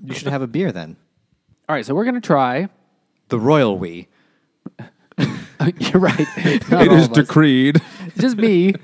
You 0.05 0.14
should 0.14 0.28
have 0.28 0.43
a 0.43 0.47
beer 0.47 0.71
then. 0.71 0.97
All 1.69 1.75
right, 1.75 1.85
so 1.85 1.95
we're 1.95 2.05
gonna 2.05 2.21
try. 2.21 2.69
The 3.28 3.38
royal 3.38 3.78
we. 3.78 4.09
You're 5.19 6.00
right. 6.00 6.19
Not 6.71 6.83
it 6.83 6.88
all 6.88 6.95
is 6.97 7.05
of 7.07 7.11
us. 7.12 7.17
decreed. 7.17 7.81
Just 8.19 8.37
me. 8.37 8.75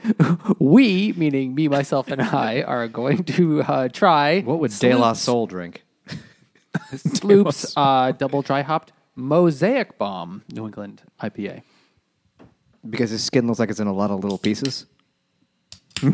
We, 0.58 1.12
meaning 1.16 1.54
me, 1.54 1.68
myself, 1.68 2.08
and 2.10 2.20
I, 2.20 2.62
are 2.62 2.88
going 2.88 3.22
to 3.24 3.62
uh, 3.62 3.88
try. 3.88 4.40
What 4.40 4.58
would 4.60 4.72
De 4.72 4.94
La 4.94 5.12
Soul 5.12 5.46
drink? 5.46 5.83
Sloop's 6.96 7.72
uh, 7.76 8.12
double 8.12 8.42
dry 8.42 8.62
hopped 8.62 8.92
Mosaic 9.14 9.98
Bomb 9.98 10.42
New 10.52 10.66
England 10.66 11.02
IPA. 11.20 11.62
Because 12.88 13.10
his 13.10 13.24
skin 13.24 13.46
looks 13.46 13.58
like 13.58 13.70
it's 13.70 13.80
in 13.80 13.86
a 13.86 13.92
lot 13.92 14.10
of 14.10 14.22
little 14.22 14.38
pieces. 14.38 14.86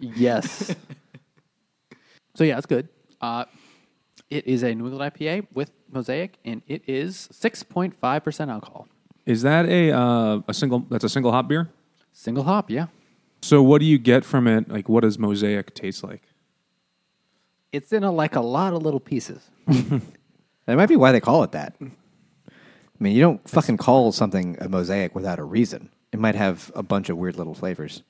Yes. 0.00 0.74
so 2.34 2.44
yeah, 2.44 2.56
it's 2.56 2.66
good. 2.66 2.88
Uh, 3.20 3.44
it 4.30 4.46
is 4.46 4.62
a 4.62 4.74
New 4.74 4.86
England 4.86 5.12
IPA 5.12 5.46
with 5.52 5.70
Mosaic, 5.92 6.38
and 6.44 6.62
it 6.66 6.88
is 6.88 7.28
six 7.30 7.62
point 7.62 7.94
five 7.94 8.24
percent 8.24 8.50
alcohol. 8.50 8.88
Is 9.26 9.42
that 9.42 9.66
a 9.66 9.92
uh, 9.92 10.40
a 10.48 10.54
single? 10.54 10.80
That's 10.90 11.04
a 11.04 11.08
single 11.08 11.32
hop 11.32 11.48
beer. 11.48 11.70
Single 12.12 12.44
hop, 12.44 12.70
yeah. 12.70 12.86
So 13.42 13.62
what 13.62 13.80
do 13.80 13.86
you 13.86 13.98
get 13.98 14.24
from 14.24 14.46
it? 14.46 14.68
Like, 14.68 14.88
what 14.88 15.02
does 15.02 15.18
Mosaic 15.18 15.74
taste 15.74 16.02
like? 16.02 16.22
It's 17.72 17.92
in 17.92 18.02
a, 18.02 18.10
like 18.10 18.36
a 18.36 18.40
lot 18.40 18.72
of 18.72 18.82
little 18.82 19.00
pieces. 19.00 19.48
That 20.70 20.76
might 20.76 20.86
be 20.86 20.94
why 20.94 21.10
they 21.10 21.18
call 21.18 21.42
it 21.42 21.50
that. 21.50 21.74
I 21.80 21.90
mean, 23.00 23.12
you 23.16 23.20
don't 23.20 23.48
fucking 23.48 23.76
call 23.76 24.12
something 24.12 24.56
a 24.60 24.68
mosaic 24.68 25.16
without 25.16 25.40
a 25.40 25.42
reason. 25.42 25.90
It 26.12 26.20
might 26.20 26.36
have 26.36 26.70
a 26.76 26.82
bunch 26.84 27.08
of 27.08 27.16
weird 27.16 27.36
little 27.36 27.54
flavors. 27.54 28.04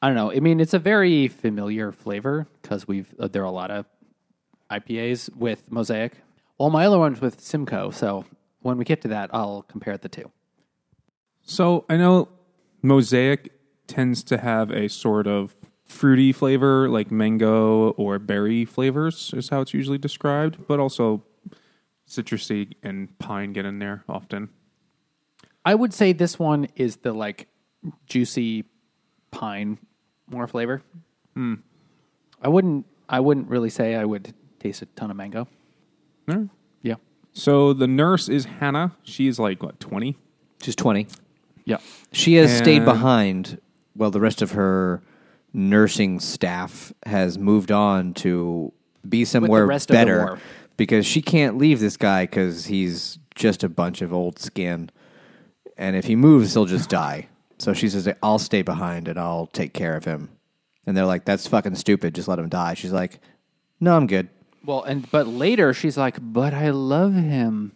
I 0.00 0.06
don't 0.06 0.14
know. 0.14 0.30
I 0.30 0.38
mean, 0.38 0.60
it's 0.60 0.74
a 0.74 0.78
very 0.78 1.26
familiar 1.26 1.90
flavor 1.90 2.46
because 2.62 2.86
we've 2.86 3.12
uh, 3.18 3.26
there 3.26 3.42
are 3.42 3.46
a 3.46 3.50
lot 3.50 3.72
of 3.72 3.86
IPAs 4.70 5.34
with 5.34 5.72
Mosaic. 5.72 6.18
Well, 6.56 6.70
my 6.70 6.86
other 6.86 7.00
one's 7.00 7.20
with 7.20 7.40
Simcoe, 7.40 7.90
so 7.90 8.24
when 8.60 8.78
we 8.78 8.84
get 8.84 9.02
to 9.02 9.08
that, 9.08 9.30
I'll 9.32 9.62
compare 9.62 9.98
the 9.98 10.08
two. 10.08 10.30
So 11.42 11.84
I 11.88 11.96
know 11.96 12.28
Mosaic 12.80 13.50
tends 13.88 14.22
to 14.22 14.38
have 14.38 14.70
a 14.70 14.88
sort 14.88 15.26
of 15.26 15.55
fruity 15.86 16.32
flavor, 16.32 16.88
like 16.88 17.10
mango 17.10 17.90
or 17.90 18.18
berry 18.18 18.64
flavors, 18.64 19.32
is 19.36 19.48
how 19.48 19.60
it's 19.60 19.74
usually 19.74 19.98
described, 19.98 20.66
but 20.66 20.80
also 20.80 21.22
citrusy 22.08 22.72
and 22.82 23.16
pine 23.18 23.52
get 23.52 23.64
in 23.64 23.78
there 23.78 24.04
often. 24.08 24.48
I 25.64 25.74
would 25.74 25.92
say 25.92 26.12
this 26.12 26.38
one 26.38 26.68
is 26.76 26.96
the 26.96 27.12
like 27.12 27.48
juicy 28.06 28.64
pine 29.30 29.78
more 30.28 30.46
flavor. 30.46 30.82
Hmm. 31.34 31.54
I 32.40 32.48
wouldn't. 32.48 32.86
I 33.08 33.20
wouldn't 33.20 33.48
really 33.48 33.70
say 33.70 33.94
I 33.94 34.04
would 34.04 34.34
taste 34.58 34.82
a 34.82 34.86
ton 34.86 35.10
of 35.10 35.16
mango. 35.16 35.48
All 36.28 36.36
right. 36.36 36.48
Yeah. 36.82 36.96
So 37.32 37.72
the 37.72 37.86
nurse 37.86 38.28
is 38.28 38.44
Hannah. 38.44 38.96
She's 39.02 39.38
like 39.38 39.62
what 39.62 39.80
twenty. 39.80 40.16
She's 40.62 40.76
20. 40.76 41.06
Yeah. 41.64 41.78
She 42.12 42.34
has 42.34 42.56
stayed 42.56 42.84
behind 42.84 43.60
while 43.94 44.10
the 44.10 44.20
rest 44.20 44.42
of 44.42 44.52
her 44.52 45.02
nursing 45.56 46.20
staff 46.20 46.92
has 47.06 47.38
moved 47.38 47.72
on 47.72 48.12
to 48.14 48.72
be 49.08 49.24
somewhere 49.24 49.66
rest 49.66 49.88
better 49.88 50.38
because 50.76 51.06
she 51.06 51.22
can't 51.22 51.56
leave 51.56 51.80
this 51.80 51.96
guy 51.96 52.24
because 52.24 52.66
he's 52.66 53.18
just 53.34 53.64
a 53.64 53.68
bunch 53.68 54.02
of 54.02 54.12
old 54.12 54.38
skin. 54.38 54.90
And 55.78 55.96
if 55.96 56.04
he 56.04 56.14
moves, 56.14 56.52
he'll 56.52 56.66
just 56.66 56.90
die. 56.90 57.28
So 57.58 57.72
she 57.72 57.88
says, 57.88 58.08
I'll 58.22 58.38
stay 58.38 58.62
behind 58.62 59.08
and 59.08 59.18
I'll 59.18 59.46
take 59.46 59.72
care 59.72 59.96
of 59.96 60.04
him. 60.04 60.28
And 60.86 60.96
they're 60.96 61.06
like, 61.06 61.24
that's 61.24 61.46
fucking 61.46 61.74
stupid. 61.74 62.14
Just 62.14 62.28
let 62.28 62.38
him 62.38 62.48
die. 62.48 62.74
She's 62.74 62.92
like, 62.92 63.18
no, 63.80 63.96
I'm 63.96 64.06
good. 64.06 64.28
Well, 64.64 64.82
and 64.82 65.08
but 65.10 65.28
later 65.28 65.72
she's 65.72 65.96
like, 65.96 66.16
"But 66.20 66.52
I 66.52 66.70
love 66.70 67.14
him." 67.14 67.70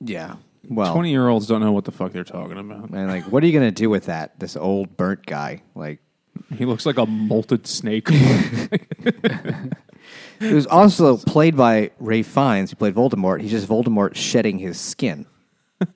Yeah. 0.00 0.36
Well, 0.68 0.92
Twenty 0.92 1.10
year 1.10 1.28
olds 1.28 1.46
don't 1.46 1.60
know 1.60 1.70
what 1.70 1.84
the 1.84 1.92
fuck 1.92 2.10
they're 2.12 2.24
talking 2.24 2.58
about. 2.58 2.90
and 2.90 3.06
like, 3.06 3.24
what 3.24 3.44
are 3.44 3.46
you 3.46 3.52
going 3.52 3.68
to 3.68 3.70
do 3.70 3.88
with 3.88 4.06
that? 4.06 4.38
This 4.40 4.56
old 4.56 4.96
burnt 4.96 5.24
guy. 5.24 5.62
Like, 5.76 6.00
He 6.56 6.64
looks 6.64 6.86
like 6.86 6.98
a 6.98 7.06
molted 7.06 7.66
snake. 7.66 8.08
He 10.40 10.54
was 10.54 10.66
also 10.66 11.18
played 11.18 11.54
by 11.54 11.90
Ralph 11.98 12.26
Fiennes, 12.26 12.70
He 12.70 12.74
played 12.76 12.94
Voldemort. 12.94 13.42
He's 13.42 13.50
just 13.50 13.68
Voldemort 13.68 14.14
shedding 14.16 14.58
his 14.58 14.80
skin. 14.80 15.26
He 15.78 15.86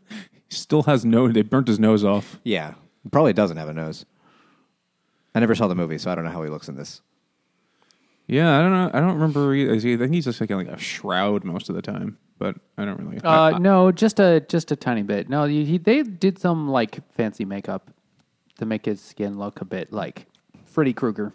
still 0.51 0.83
has 0.83 1.03
no. 1.05 1.29
They 1.29 1.41
burnt 1.41 1.67
his 1.67 1.79
nose 1.81 2.05
off. 2.05 2.39
Yeah, 2.45 2.75
he 3.03 3.09
probably 3.09 3.33
doesn't 3.33 3.57
have 3.57 3.69
a 3.71 3.73
nose. 3.75 4.05
I 5.35 5.41
never 5.41 5.55
saw 5.55 5.67
the 5.67 5.75
movie, 5.75 5.97
so 5.97 6.11
I 6.11 6.15
don't 6.15 6.25
know 6.25 6.31
how 6.31 6.43
he 6.43 6.51
looks 6.51 6.69
in 6.69 6.77
this. 6.77 7.01
Yeah, 8.27 8.59
I 8.59 8.63
don't 8.63 8.73
know. 8.73 8.91
I 8.93 9.01
don't 9.01 9.15
remember. 9.15 9.55
Either. 9.55 9.73
I 9.95 9.97
think 9.97 10.13
he's 10.13 10.27
just 10.27 10.41
like, 10.41 10.51
like 10.51 10.69
a 10.69 10.79
shroud 10.79 11.45
most 11.45 11.71
of 11.71 11.75
the 11.75 11.83
time, 11.83 12.19
but 12.39 12.55
I 12.77 12.85
don't 12.85 13.01
really. 13.01 13.23
I- 13.25 13.53
Uh, 13.55 13.59
no, 13.59 13.93
just 13.93 14.21
a 14.21 14.41
just 14.41 14.71
a 14.73 14.77
tiny 14.77 15.03
bit. 15.03 15.31
No, 15.31 15.45
he, 15.45 15.65
he, 15.65 15.79
they 15.79 16.03
did 16.03 16.39
some 16.39 16.69
like 16.69 16.99
fancy 17.15 17.47
makeup 17.47 17.91
to 18.59 18.67
make 18.67 18.85
his 18.85 19.01
skin 19.01 19.39
look 19.39 19.61
a 19.61 19.65
bit 19.65 19.93
like 19.93 20.27
Freddy 20.65 20.93
Krueger. 20.93 21.33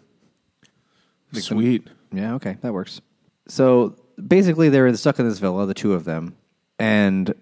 sweet. 1.32 1.86
Yeah, 2.12 2.34
okay, 2.34 2.56
that 2.62 2.72
works. 2.72 3.00
So 3.48 3.96
basically, 4.24 4.68
they're 4.68 4.92
stuck 4.96 5.18
in 5.18 5.28
this 5.28 5.38
villa, 5.38 5.66
the 5.66 5.74
two 5.74 5.92
of 5.94 6.04
them, 6.04 6.36
and 6.78 7.34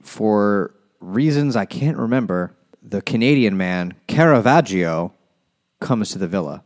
for 0.00 0.74
reasons 1.00 1.56
I 1.56 1.64
can't 1.64 1.96
remember, 1.96 2.54
the 2.82 3.02
Canadian 3.02 3.56
man 3.56 3.94
Caravaggio 4.08 5.12
comes 5.80 6.10
to 6.10 6.18
the 6.18 6.28
villa. 6.28 6.62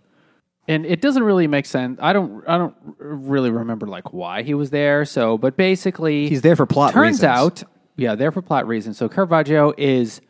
and 0.69 0.85
it 0.85 1.01
doesn't 1.01 1.23
really 1.23 1.47
make 1.47 1.65
sense. 1.67 1.99
I 2.03 2.13
don't 2.13 2.43
I 2.49 2.59
don't 2.59 2.75
really 2.99 3.51
remember 3.51 3.87
like 3.87 4.13
why 4.13 4.43
he 4.43 4.55
was 4.55 4.71
there. 4.71 5.05
So, 5.05 5.39
but 5.39 5.57
basically, 5.57 6.29
He's 6.29 6.43
there 6.43 6.57
for 6.57 6.67
plot 6.67 6.93
Turns 6.93 7.23
reasons. 7.23 7.25
out, 7.25 7.63
yeah, 7.97 8.15
there 8.15 8.33
for 8.33 8.43
plot 8.43 8.67
reasons. 8.67 8.99
So 8.99 9.09
Caravaggio 9.09 9.73
is 9.79 10.21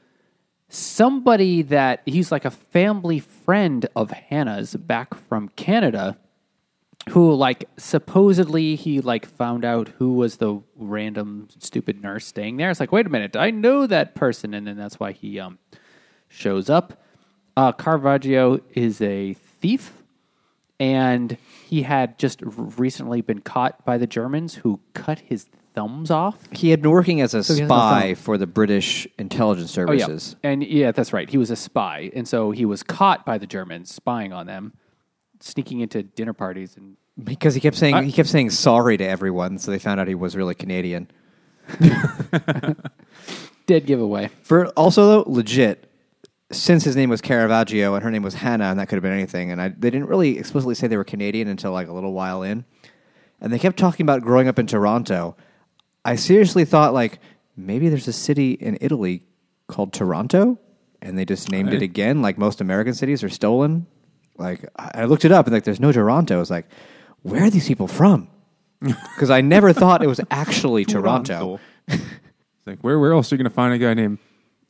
somebody 0.69 1.63
that 1.63 2.03
he's 2.07 2.33
like 2.33 2.45
a 2.45 2.51
family 2.51 3.21
friend 3.21 3.87
of 3.95 4.11
Hannah's 4.11 4.75
back 4.75 5.15
from 5.15 5.49
Canada. 5.51 6.17
Who 7.11 7.35
like 7.35 7.69
supposedly 7.77 8.75
he 8.75 9.01
like 9.01 9.27
found 9.27 9.65
out 9.65 9.91
who 9.91 10.15
was 10.15 10.39
the 10.39 10.61
random 10.75 11.47
stupid 11.61 12.03
nurse 12.03 12.27
staying 12.27 12.57
there. 12.57 12.69
It's 12.69 12.81
like, 12.81 12.91
wait 12.91 13.07
a 13.07 13.11
minute, 13.11 13.37
I 13.37 13.53
know 13.53 13.87
that 13.87 14.17
person, 14.17 14.53
and 14.55 14.67
then 14.67 14.77
that's 14.77 14.99
why 14.99 15.13
he 15.13 15.39
um 15.39 15.61
shows 16.29 16.69
up. 16.69 17.01
Uh, 17.57 17.71
Caravaggio 17.71 18.61
is 18.75 19.01
a 19.01 19.35
thief, 19.35 20.03
and 20.81 21.39
he 21.65 21.83
had 21.83 22.19
just 22.19 22.41
recently 22.45 23.21
been 23.21 23.41
caught 23.41 23.85
by 23.85 23.99
the 23.99 24.07
Germans 24.09 24.57
who 24.57 24.81
cut 24.93 25.21
his 25.21 25.47
thumbs 25.77 26.11
off. 26.11 26.37
He 26.51 26.71
had 26.71 26.83
been 26.83 26.91
working 26.91 27.21
as 27.21 27.35
a 27.35 27.39
he 27.43 27.61
has 27.61 27.61
no 27.61 27.67
spy 27.67 28.15
thumb. 28.15 28.23
for 28.25 28.39
the 28.39 28.47
British 28.49 29.07
intelligence 29.19 29.77
Oh, 29.79 29.93
yeah. 29.93 30.07
services. 30.07 30.35
And 30.43 30.65
yeah, 30.65 30.91
that's 30.91 31.13
right. 31.13 31.29
He 31.31 31.39
was 31.39 31.51
a 31.53 31.57
spy. 31.57 32.11
And 32.17 32.27
so 32.27 32.51
he 32.51 32.65
was 32.65 32.83
caught 32.83 33.25
by 33.25 33.39
the 33.39 33.47
Germans 33.47 33.95
spying 33.95 34.33
on 34.33 34.47
them, 34.47 34.73
sneaking 35.41 35.81
into 35.81 36.03
dinner 36.03 36.33
parties 36.33 36.77
and 36.77 36.97
Because 37.23 37.55
he 37.55 37.61
kept 37.61 37.77
saying 37.77 38.03
he 38.05 38.11
kept 38.11 38.29
saying 38.29 38.51
sorry 38.51 38.97
to 38.97 39.05
everyone, 39.07 39.59
so 39.59 39.71
they 39.71 39.79
found 39.79 40.01
out 40.01 40.09
he 40.09 40.15
was 40.17 40.35
really 40.35 40.55
Canadian. 40.55 41.09
dead 43.67 43.87
giveaway. 43.87 44.31
For 44.43 44.69
also 44.69 45.07
though, 45.07 45.31
legit, 45.31 45.91
since 46.53 46.85
his 46.85 46.97
name 46.97 47.11
was 47.11 47.21
Caravaggio 47.21 47.95
and 47.95 48.03
her 48.05 48.11
name 48.11 48.23
was 48.23 48.35
Hannah, 48.35 48.67
and 48.67 48.79
that 48.79 48.89
could 48.89 48.97
have 48.97 49.03
been 49.03 49.13
anything, 49.13 49.51
and 49.51 49.61
I, 49.61 49.69
they 49.69 49.91
didn't 49.91 50.07
really 50.09 50.39
explicitly 50.39 50.75
say 50.75 50.87
they 50.87 50.97
were 50.97 51.05
Canadian 51.05 51.49
until 51.49 51.73
like 51.73 51.89
a 51.89 51.93
little 51.93 52.13
while 52.13 52.43
in, 52.43 52.65
and 53.41 53.53
they 53.53 53.59
kept 53.59 53.77
talking 53.79 54.05
about 54.05 54.23
growing 54.23 54.49
up 54.49 54.59
in 54.59 54.67
Toronto. 54.67 55.37
I 56.07 56.17
seriously 56.17 56.65
thought 56.65 56.95
like 56.95 57.19
maybe 57.57 57.89
there's 57.89 58.09
a 58.09 58.13
city 58.13 58.53
in 58.53 58.79
Italy 58.81 59.23
called 59.67 59.93
Toronto, 59.93 60.59
and 61.03 61.19
they 61.19 61.25
just 61.25 61.51
named 61.51 61.73
it 61.73 61.83
again, 61.83 62.23
like 62.23 62.39
most 62.39 62.61
American 62.61 62.95
cities 62.95 63.25
are 63.25 63.29
stolen. 63.29 63.87
Like 64.39 64.69
I 64.77 65.03
I 65.03 65.05
looked 65.07 65.25
it 65.25 65.33
up, 65.33 65.47
and 65.47 65.55
like 65.55 65.65
there's 65.65 65.81
no 65.81 65.93
Toronto. 65.93 66.37
I 66.37 66.39
was 66.39 66.51
like, 66.51 66.67
where 67.23 67.45
are 67.45 67.51
these 67.51 67.69
people 67.69 67.89
from? 67.89 68.29
Because 69.15 69.31
I 69.31 69.41
never 69.41 69.73
thought 69.73 70.03
it 70.03 70.07
was 70.07 70.21
actually 70.31 70.85
Toronto. 70.85 71.59
it's 71.89 72.03
like 72.67 72.81
where 72.83 72.99
where 72.99 73.13
else 73.13 73.33
are 73.33 73.35
you 73.35 73.39
going 73.39 73.51
to 73.51 73.55
find 73.55 73.73
a 73.73 73.79
guy 73.79 73.95
named 73.95 74.19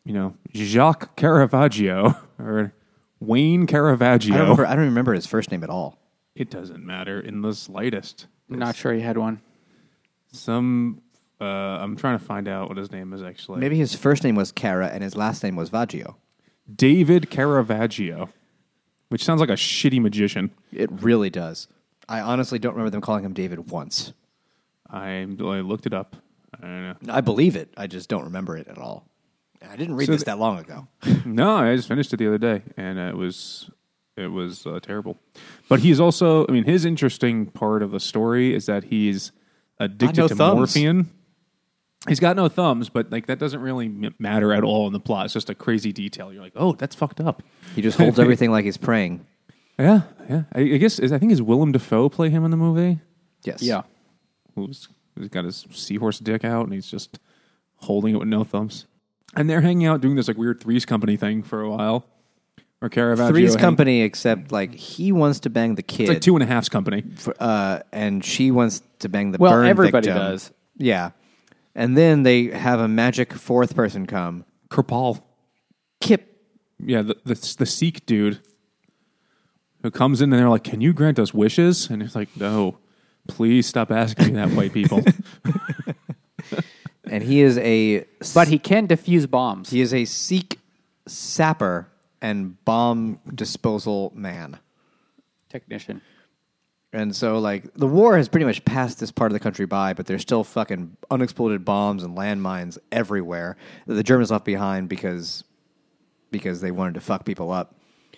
you 0.05 0.15
know 0.15 0.37
Jacques 0.55 1.17
Caravaggio 1.17 2.17
or 2.39 2.73
Wayne 3.21 3.67
Caravaggio? 3.67 4.35
I 4.35 4.39
don't 4.39 4.45
remember. 4.45 4.67
I 4.67 4.77
don't 4.77 4.85
remember 4.85 5.13
his 5.13 5.27
first 5.27 5.51
name 5.51 5.65
at 5.65 5.71
all. 5.71 5.99
It 6.37 6.51
doesn't 6.51 6.87
matter 6.87 7.21
in 7.21 7.43
the 7.43 7.53
slightest. 7.53 8.29
I'm 8.49 8.61
not 8.61 8.77
sure 8.77 8.93
he 8.93 9.01
had 9.01 9.19
one. 9.19 9.41
Some 10.33 11.03
uh, 11.41 11.45
I'm 11.45 11.97
trying 11.97 12.19
to 12.19 12.25
find 12.25 12.49
out 12.49 12.69
what 12.69 12.79
his 12.79 12.91
name 12.91 13.13
is 13.13 13.23
actually. 13.23 13.61
Maybe 13.61 13.77
his 13.77 13.95
first 13.95 14.25
name 14.25 14.35
was 14.37 14.53
Cara 14.53 14.89
and 14.89 15.03
his 15.03 15.17
last 15.17 15.43
name 15.43 15.57
was 15.57 15.71
Vaggio. 15.71 16.17
David 16.75 17.31
Caravaggio, 17.31 18.31
which 19.09 19.23
sounds 19.25 19.41
like 19.41 19.51
a 19.51 19.55
shitty 19.55 20.01
magician. 20.01 20.51
It 20.73 20.91
really 20.91 21.31
does. 21.31 21.69
I 22.09 22.21
honestly 22.21 22.59
don't 22.59 22.73
remember 22.73 22.91
them 22.91 23.01
calling 23.01 23.25
him 23.25 23.33
David 23.33 23.71
once. 23.71 24.13
I, 24.89 25.21
I 25.21 25.61
looked 25.61 25.87
it 25.87 25.93
up. 25.93 26.17
I 26.55 26.61
don't 26.63 27.03
know. 27.07 27.13
I 27.13 27.21
believe 27.21 27.57
it. 27.57 27.73
I 27.77 27.87
just 27.87 28.09
don't 28.09 28.25
remember 28.25 28.57
it 28.57 28.69
at 28.69 28.79
all. 28.79 29.09
I 29.69 29.77
didn't 29.77 29.97
read 29.97 30.07
So 30.07 30.13
this 30.13 30.21
the- 30.23 30.27
that 30.27 30.39
long 30.39 30.59
ago. 30.59 30.87
No, 31.25 31.57
I 31.57 31.75
just 31.77 31.89
finished 31.89 32.13
it 32.13 32.19
the 32.19 32.29
other 32.29 32.39
day, 32.39 32.63
and 32.77 32.99
it 32.99 33.17
was 33.17 33.69
it 34.17 34.29
was 34.29 34.65
uh, 34.67 34.79
terrible. 34.81 35.19
But 35.69 35.81
he's 35.81 35.99
also, 36.01 36.47
I 36.49 36.53
mean, 36.53 36.65
his 36.65 36.85
interesting 36.85 37.47
part 37.47 37.83
of 37.83 37.91
the 37.91 38.01
story 38.01 38.55
is 38.55 38.67
that 38.67 38.85
he's 38.85 39.33
addicted 39.79 40.19
no 40.23 40.29
to 40.29 40.35
thumbs. 40.37 40.57
morphine. 40.57 41.11
He's 42.09 42.21
got 42.21 42.37
no 42.37 42.49
thumbs, 42.49 42.89
but 42.89 43.11
like 43.11 43.27
that 43.27 43.39
doesn't 43.39 43.61
really 43.61 43.87
m- 43.87 44.15
matter 44.19 44.53
at 44.53 44.63
all 44.65 44.87
in 44.87 44.93
the 44.93 45.01
plot. 45.01 45.25
It's 45.27 45.35
just 45.35 45.51
a 45.51 45.55
crazy 45.55 45.93
detail. 45.93 46.33
You're 46.33 46.43
like, 46.43 46.53
oh, 46.57 46.73
that's 46.75 46.95
fucked 46.95 47.21
up. 47.21 47.43
He 47.75 47.83
just 47.83 47.99
holds 47.99 48.19
everything 48.19 48.51
like 48.51 48.65
he's 48.65 48.77
praying. 48.77 49.25
Yeah, 49.79 50.05
yeah. 50.31 50.45
I, 50.55 50.61
I 50.61 50.77
guess 50.79 50.99
is, 50.99 51.13
I 51.13 51.19
think 51.19 51.33
is 51.33 51.43
Willem 51.43 51.71
Dafoe 51.71 52.09
play 52.09 52.31
him 52.31 52.47
in 52.47 52.51
the 52.51 52.57
movie. 52.57 52.99
Yes. 53.45 53.61
Yeah. 53.63 53.83
Who's 54.55 54.89
who's 55.15 55.29
got 55.29 55.45
his 55.45 55.67
seahorse 55.71 56.19
dick 56.19 56.47
out 56.47 56.65
and 56.65 56.73
he's 56.73 56.91
just 56.91 57.19
holding 57.81 58.15
it 58.15 58.19
with 58.19 58.29
no 58.29 58.43
thumbs. 58.43 58.87
And 59.35 59.51
they're 59.51 59.61
hanging 59.61 59.87
out 59.87 60.01
doing 60.01 60.17
this 60.17 60.29
like 60.29 60.39
weird 60.39 60.61
Threes 60.63 60.87
Company 60.87 61.19
thing 61.19 61.43
for 61.43 61.61
a 61.61 61.69
while. 61.71 62.07
Or 62.81 62.89
Caravaggio. 62.89 63.29
Three's 63.33 63.53
hang- 63.53 63.61
company, 63.61 64.01
except 64.01 64.51
like 64.51 64.75
he 64.75 65.13
wants 65.13 65.41
to 65.41 65.51
bang 65.51 65.75
the 65.75 65.83
kid, 65.83 66.05
It's 66.05 66.09
like 66.09 66.21
two 66.23 66.37
and 66.37 66.43
a 66.43 66.47
half's 66.47 66.71
company. 66.71 67.03
for, 67.17 67.35
uh, 67.39 67.81
and 67.93 68.25
she 68.25 68.51
wants 68.51 68.81
to 69.01 69.11
bang 69.11 69.33
the 69.33 69.37
Well, 69.39 69.53
burn 69.53 69.67
everybody 69.67 70.07
victim. 70.07 70.23
does. 70.23 70.53
Yeah, 70.79 71.11
and 71.77 71.97
then 71.97 72.25
they 72.25 72.47
have 72.47 72.81
a 72.81 72.89
magic 72.89 73.33
fourth 73.35 73.77
person 73.77 74.07
come. 74.07 74.45
Kirpal. 74.69 75.23
Kip. 76.01 76.43
Yeah, 76.81 77.03
the, 77.03 77.17
the 77.25 77.55
the 77.59 77.67
Sikh 77.67 78.05
dude 78.07 78.41
who 79.83 79.91
comes 79.93 80.21
in 80.21 80.33
and 80.33 80.41
they're 80.41 80.49
like, 80.49 80.65
"Can 80.65 80.81
you 80.81 80.93
grant 80.93 81.19
us 81.21 81.33
wishes?" 81.33 81.89
And 81.89 82.03
he's 82.03 82.17
like, 82.17 82.37
"No, 82.37 82.79
please 83.29 83.67
stop 83.67 83.93
asking 83.93 84.27
me 84.27 84.33
that, 84.33 84.51
white 84.51 84.73
people." 84.73 85.03
And 87.09 87.23
he 87.23 87.41
is 87.41 87.57
a 87.59 88.05
But 88.35 88.49
he 88.49 88.59
can 88.59 88.89
defuse 88.89 89.31
bombs. 89.31 89.71
he 89.71 89.81
is 89.81 89.95
a 89.95 90.05
Sikh 90.05 90.59
sapper 91.07 91.89
and 92.21 92.63
bomb 92.65 93.21
disposal 93.33 94.13
man. 94.15 94.59
Technician. 95.49 96.03
And 96.97 97.15
so, 97.15 97.39
like, 97.39 97.75
the 97.75 97.87
war 97.87 98.17
has 98.17 98.27
pretty 98.27 98.47
much 98.47 98.65
passed 98.65 99.01
this 99.01 99.11
part 99.11 99.31
of 99.31 99.35
the 99.35 99.41
country 99.41 99.67
by, 99.67 99.93
but 99.93 100.07
there's 100.07 100.23
still 100.23 100.43
fucking 100.43 100.97
unexploded 101.11 101.63
bombs 101.63 102.03
and 102.03 102.17
landmines 102.17 102.79
everywhere 102.91 103.59
that 103.87 103.95
the 103.95 104.03
Germans 104.03 104.31
left 104.31 104.47
behind 104.47 104.89
because 104.89 105.45
because 106.31 106.63
they 106.63 106.71
wanted 106.71 106.95
to 106.95 107.01
fuck 107.03 107.27
people 107.27 107.53
up. 107.53 107.75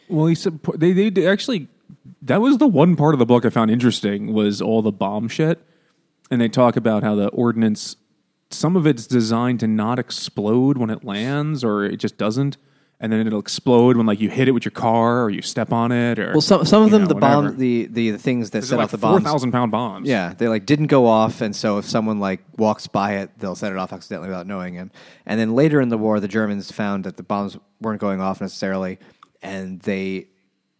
well, 0.08 0.26
he 0.26 0.36
said 0.36 0.60
they 0.76 1.10
they 1.10 1.26
actually 1.26 1.66
that 2.22 2.40
was 2.40 2.58
the 2.58 2.68
one 2.68 2.94
part 2.94 3.16
of 3.16 3.18
the 3.18 3.26
book 3.26 3.44
I 3.44 3.50
found 3.50 3.72
interesting 3.72 4.32
was 4.32 4.62
all 4.62 4.80
the 4.80 4.92
bomb 4.92 5.26
shit, 5.26 5.60
and 6.30 6.40
they 6.40 6.48
talk 6.48 6.76
about 6.76 7.02
how 7.02 7.16
the 7.16 7.28
ordnance 7.30 7.96
some 8.50 8.76
of 8.76 8.86
it's 8.86 9.08
designed 9.08 9.58
to 9.58 9.66
not 9.66 9.98
explode 9.98 10.78
when 10.78 10.88
it 10.88 11.02
lands, 11.02 11.64
or 11.64 11.84
it 11.84 11.96
just 11.96 12.16
doesn't. 12.16 12.56
And 13.00 13.12
then 13.12 13.24
it'll 13.28 13.38
explode 13.38 13.96
when 13.96 14.06
like 14.06 14.20
you 14.20 14.28
hit 14.28 14.48
it 14.48 14.50
with 14.50 14.64
your 14.64 14.72
car 14.72 15.22
or 15.22 15.30
you 15.30 15.40
step 15.40 15.72
on 15.72 15.92
it 15.92 16.18
or 16.18 16.32
Well, 16.32 16.40
some 16.40 16.64
some 16.64 16.82
of 16.82 16.90
them, 16.90 17.02
know, 17.02 17.08
the 17.08 17.14
bomb, 17.14 17.56
the, 17.56 17.86
the 17.86 18.10
the 18.10 18.18
things 18.18 18.50
that 18.50 18.64
set 18.64 18.76
like 18.76 18.86
off 18.86 18.90
the 18.90 18.98
four 18.98 19.10
bombs. 19.12 19.24
thousand 19.24 19.52
pound 19.52 19.70
bombs. 19.70 20.08
Yeah, 20.08 20.34
they 20.36 20.48
like 20.48 20.66
didn't 20.66 20.88
go 20.88 21.06
off, 21.06 21.40
and 21.40 21.54
so 21.54 21.78
if 21.78 21.84
someone 21.84 22.18
like 22.18 22.40
walks 22.56 22.88
by 22.88 23.18
it, 23.18 23.30
they'll 23.38 23.54
set 23.54 23.70
it 23.70 23.78
off 23.78 23.92
accidentally 23.92 24.28
without 24.28 24.48
knowing 24.48 24.74
him. 24.74 24.90
And 25.26 25.38
then 25.38 25.54
later 25.54 25.80
in 25.80 25.90
the 25.90 25.98
war, 25.98 26.18
the 26.18 26.26
Germans 26.26 26.72
found 26.72 27.04
that 27.04 27.16
the 27.16 27.22
bombs 27.22 27.56
weren't 27.80 28.00
going 28.00 28.20
off 28.20 28.40
necessarily, 28.40 28.98
and 29.42 29.78
they 29.82 30.26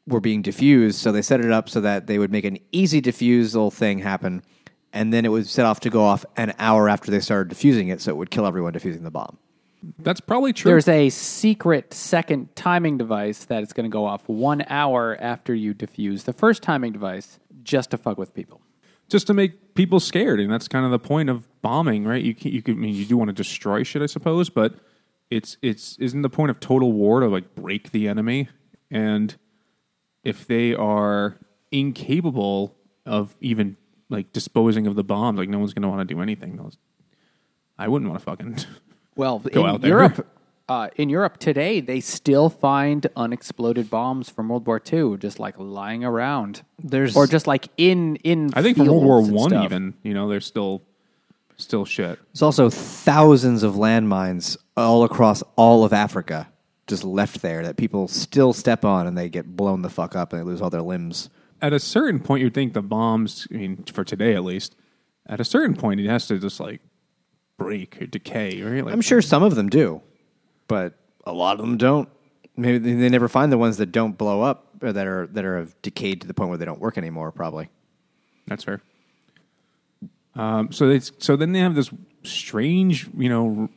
were 0.09 0.21
being 0.21 0.43
diffused. 0.43 0.99
So 0.99 1.13
they 1.13 1.23
set 1.23 1.41
it 1.41 1.53
up 1.53 1.69
so 1.69 1.81
that 1.83 2.09
they 2.09 2.19
would 2.19 2.33
make 2.33 2.45
an 2.45 2.59
easy 2.73 3.01
diffusal 3.01 3.71
thing 3.71 4.01
happen, 4.01 4.43
and 4.93 5.13
then 5.13 5.25
it 5.25 5.29
would 5.29 5.47
set 5.47 5.67
off 5.67 5.79
to 5.81 5.91
go 5.91 6.03
off 6.03 6.25
an 6.37 6.53
hour 6.59 6.89
after 6.89 7.13
they 7.13 7.21
started 7.21 7.49
diffusing 7.49 7.87
it, 7.89 8.01
so 8.01 8.11
it 8.11 8.17
would 8.17 8.33
kill 8.33 8.45
everyone 8.45 8.73
diffusing 8.73 9.05
the 9.05 9.11
bomb. 9.13 9.39
That's 10.01 10.21
probably 10.21 10.53
true. 10.53 10.71
There's 10.71 10.89
a 10.89 11.09
secret 11.11 11.95
second 11.95 12.55
timing 12.57 12.99
device 12.99 13.45
that 13.47 13.63
is 13.63 13.73
going 13.73 13.85
to 13.85 13.93
go 13.93 14.05
off 14.07 14.29
one 14.29 14.65
hour 14.69 15.17
after 15.21 15.55
you 15.55 15.75
defuse 15.75 16.25
the 16.25 16.33
first 16.33 16.63
timing 16.63 16.93
device 16.93 17.39
just 17.63 17.91
to 17.91 17.99
fuck 17.99 18.19
with 18.19 18.35
people. 18.35 18.61
just 19.09 19.27
to 19.29 19.35
make 19.35 19.75
people 19.75 20.01
scared, 20.01 20.41
and 20.41 20.53
that's 20.53 20.69
kind 20.69 20.85
of 20.85 20.91
the 20.91 20.99
point 20.99 21.29
of 21.31 21.47
bombing, 21.63 22.05
right? 22.05 22.23
You 22.23 22.35
can, 22.35 22.53
you 22.53 22.63
could 22.63 22.75
I 22.75 22.79
mean 22.79 22.95
you 22.95 23.05
do 23.05 23.17
want 23.17 23.29
to 23.29 23.35
destroy 23.35 23.83
shit, 23.83 24.03
I 24.03 24.07
suppose, 24.07 24.51
but 24.51 24.75
it's 25.31 25.57
it's 25.63 25.97
isn't 25.99 26.23
the 26.23 26.31
point 26.31 26.51
of 26.51 26.61
total 26.61 26.93
war 26.93 27.21
to 27.21 27.29
like 27.29 27.55
break 27.55 27.91
the 27.93 28.09
enemy, 28.09 28.49
and 28.91 29.37
if 30.25 30.47
they 30.47 30.75
are 30.75 31.39
incapable 31.71 32.75
of 33.07 33.37
even 33.41 33.77
like 34.11 34.33
disposing 34.33 34.87
of 34.87 34.95
the 34.95 35.05
bombs, 35.05 35.39
like 35.39 35.49
no 35.49 35.59
one's 35.59 35.75
going 35.75 35.83
to 35.83 35.89
want 35.89 36.07
to 36.07 36.15
do 36.15 36.21
anything. 36.21 36.59
I 37.79 37.89
wouldn't 37.89 38.11
want 38.11 38.21
to 38.21 38.25
fucking. 38.25 38.59
Well, 39.19 39.41
Go 39.41 39.65
in 39.65 39.71
out 39.71 39.81
there. 39.83 39.91
Europe, 39.91 40.27
uh, 40.69 40.89
in 40.97 41.09
Europe 41.11 41.39
today, 41.39 41.81
they 41.81 42.01
still 42.01 42.49
find 42.49 43.07
unexploded 43.17 43.91
bombs 43.91 44.31
from 44.31 44.49
World 44.49 44.67
War 44.67 44.81
II 44.93 45.17
just 45.19 45.39
like 45.41 45.57
lying 45.59 46.05
around. 46.05 46.63
There's- 46.79 47.17
or 47.17 47.27
just 47.27 47.47
like 47.47 47.69
in 47.77 48.17
in. 48.17 48.51
I 48.55 48.63
think 48.63 48.77
from 48.77 48.87
World 48.87 49.05
War 49.05 49.19
fields 49.21 49.33
One, 49.33 49.51
stuff. 49.51 49.65
even 49.65 49.95
you 50.03 50.15
know, 50.15 50.29
there's 50.29 50.47
still 50.47 50.83
still 51.57 51.85
shit. 51.85 52.19
There's 52.33 52.43
also 52.43 52.71
thousands 52.71 53.63
of 53.65 53.75
landmines 53.75 54.57
all 54.77 55.03
across 55.05 55.43
all 55.57 55.85
of 55.85 55.93
Africa 55.93 56.49
just 56.87 57.03
left 57.05 57.43
there 57.43 57.65
that 57.65 57.77
people 57.77 58.07
still 58.09 58.53
step 58.53 58.85
on 58.85 59.07
and 59.07 59.19
they 59.19 59.29
get 59.29 59.57
blown 59.57 59.83
the 59.83 59.91
fuck 59.91 60.15
up 60.17 60.33
and 60.33 60.41
they 60.41 60.45
lose 60.45 60.63
all 60.63 60.71
their 60.71 60.81
limbs. 60.83 61.29
At 61.61 61.73
a 61.73 61.81
certain 61.81 62.21
point, 62.21 62.43
you'd 62.43 62.55
think 62.55 62.73
the 62.73 62.81
bombs. 62.83 63.49
I 63.53 63.57
mean, 63.57 63.85
for 63.93 64.05
today 64.05 64.35
at 64.35 64.45
least, 64.45 64.77
at 65.27 65.41
a 65.41 65.45
certain 65.45 65.75
point, 65.75 65.99
it 66.01 66.07
has 66.07 66.27
to 66.29 66.39
just 66.39 66.61
like 66.61 66.81
break 67.59 68.01
or 68.01 68.07
decay, 68.07 68.63
right? 68.63 68.85
Like, 68.85 68.95
I'm 68.95 69.03
sure 69.03 69.21
some 69.21 69.43
of 69.43 69.55
them 69.55 69.69
do, 69.69 70.01
but 70.67 70.95
a 71.25 71.33
lot 71.33 71.61
of 71.61 71.67
them 71.67 71.77
don't. 71.77 72.09
Maybe 72.57 72.79
they 72.79 72.95
they 72.95 73.09
never 73.09 73.29
find 73.29 73.53
the 73.53 73.59
ones 73.59 73.77
that 73.77 73.93
don't 73.93 74.17
blow 74.17 74.41
up 74.43 74.69
or 74.83 74.93
that 74.93 75.07
are 75.07 75.27
that 75.29 75.45
are 75.45 75.59
have 75.59 75.81
decayed 75.83 76.23
to 76.23 76.27
the 76.27 76.35
point 76.35 76.49
where 76.49 76.59
they 76.59 76.65
don't 76.65 76.81
work 76.81 76.97
anymore. 76.97 77.31
Probably. 77.31 77.69
That's 78.47 78.65
fair. 78.65 78.81
Um, 80.35 80.73
so 80.73 80.89
they 80.89 81.01
so 81.01 81.37
then 81.37 81.53
they 81.53 81.61
have 81.61 81.75
this 81.75 81.91
strange, 82.23 83.09
you 83.17 83.29
know, 83.29 83.69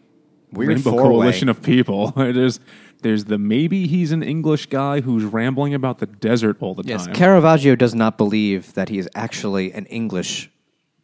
Weird 0.52 0.70
rainbow 0.70 0.92
coalition 0.92 1.50
of 1.50 1.62
people. 1.62 2.12
there's 2.16 2.60
there's 3.02 3.26
the 3.26 3.38
maybe 3.38 3.88
he's 3.88 4.12
an 4.12 4.22
English 4.24 4.68
guy 4.68 5.02
who's 5.02 5.24
rambling 5.24 5.74
about 5.74 6.00
the 6.00 6.06
desert 6.06 6.58
all 6.60 6.76
the 6.76 6.84
Yes, 6.84 7.06
time. 7.06 7.16
Caravaggio 7.16 7.76
does 7.76 7.96
not 7.96 8.18
believe 8.18 8.74
that 8.74 8.90
he 8.90 9.00
is 9.00 9.10
actually 9.16 9.72
an 9.74 9.86
English 9.88 10.50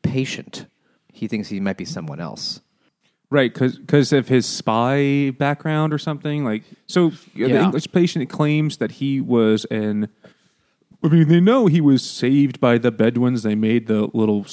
patient. 0.04 0.68
He 1.12 1.28
thinks 1.28 1.50
he 1.50 1.60
might 1.60 1.78
be 1.78 1.86
someone 1.86 2.20
else. 2.20 2.62
Right, 3.30 3.54
because 3.54 4.14
of 4.14 4.30
his 4.30 4.46
spy 4.46 5.32
background 5.38 5.94
or 5.94 5.98
something. 5.98 6.46
Like, 6.46 6.64
so 6.86 7.12
the 7.36 7.62
English 7.62 7.92
patient 7.92 8.30
claims 8.30 8.78
that 8.78 8.92
he 8.92 9.20
was 9.20 9.66
an. 9.66 10.08
I 11.04 11.10
mean, 11.10 11.28
they 11.28 11.42
know 11.42 11.68
he 11.68 11.82
was 11.82 12.10
saved 12.10 12.60
by 12.60 12.78
the 12.78 12.90
Bedouins. 12.90 13.44
They 13.44 13.54
made 13.54 13.88
the 13.88 14.10
little, 14.14 14.46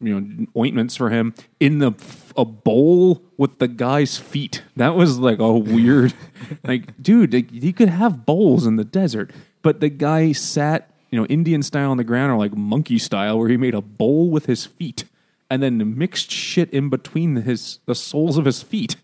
you 0.00 0.20
know, 0.20 0.46
ointments 0.56 0.96
for 0.96 1.08
him 1.08 1.34
in 1.58 1.78
the 1.78 1.92
a 2.36 2.44
bowl 2.44 3.22
with 3.38 3.58
the 3.58 3.68
guy's 3.68 4.18
feet. 4.18 4.64
That 4.76 4.94
was 4.94 5.18
like 5.18 5.38
a 5.38 5.52
weird, 5.52 6.12
like, 6.64 7.02
dude, 7.02 7.32
he 7.32 7.72
could 7.72 7.88
have 7.88 8.26
bowls 8.26 8.66
in 8.66 8.76
the 8.76 8.84
desert, 8.84 9.30
but 9.62 9.80
the 9.80 9.88
guy 9.88 10.32
sat, 10.32 10.90
you 11.10 11.18
know, 11.18 11.26
Indian 11.26 11.62
style 11.62 11.90
on 11.90 11.96
the 11.96 12.04
ground 12.04 12.32
or 12.32 12.36
like 12.36 12.54
monkey 12.54 12.98
style, 12.98 13.38
where 13.38 13.48
he 13.48 13.56
made 13.56 13.74
a 13.74 13.80
bowl 13.80 14.30
with 14.30 14.46
his 14.46 14.66
feet 14.66 15.04
and 15.50 15.62
then 15.62 15.98
mixed 15.98 16.30
shit 16.30 16.70
in 16.70 16.88
between 16.88 17.36
his 17.36 17.80
the 17.86 17.94
soles 17.94 18.38
of 18.38 18.44
his 18.44 18.62
feet. 18.62 18.96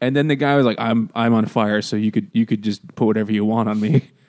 And 0.00 0.16
then 0.16 0.28
the 0.28 0.36
guy 0.36 0.56
was 0.56 0.64
like, 0.64 0.80
"I'm 0.80 1.10
I'm 1.14 1.34
on 1.34 1.46
fire, 1.46 1.82
so 1.82 1.96
you 1.96 2.10
could 2.10 2.30
you 2.32 2.46
could 2.46 2.62
just 2.62 2.94
put 2.94 3.04
whatever 3.04 3.32
you 3.32 3.44
want 3.44 3.68
on 3.68 3.80
me." 3.80 4.10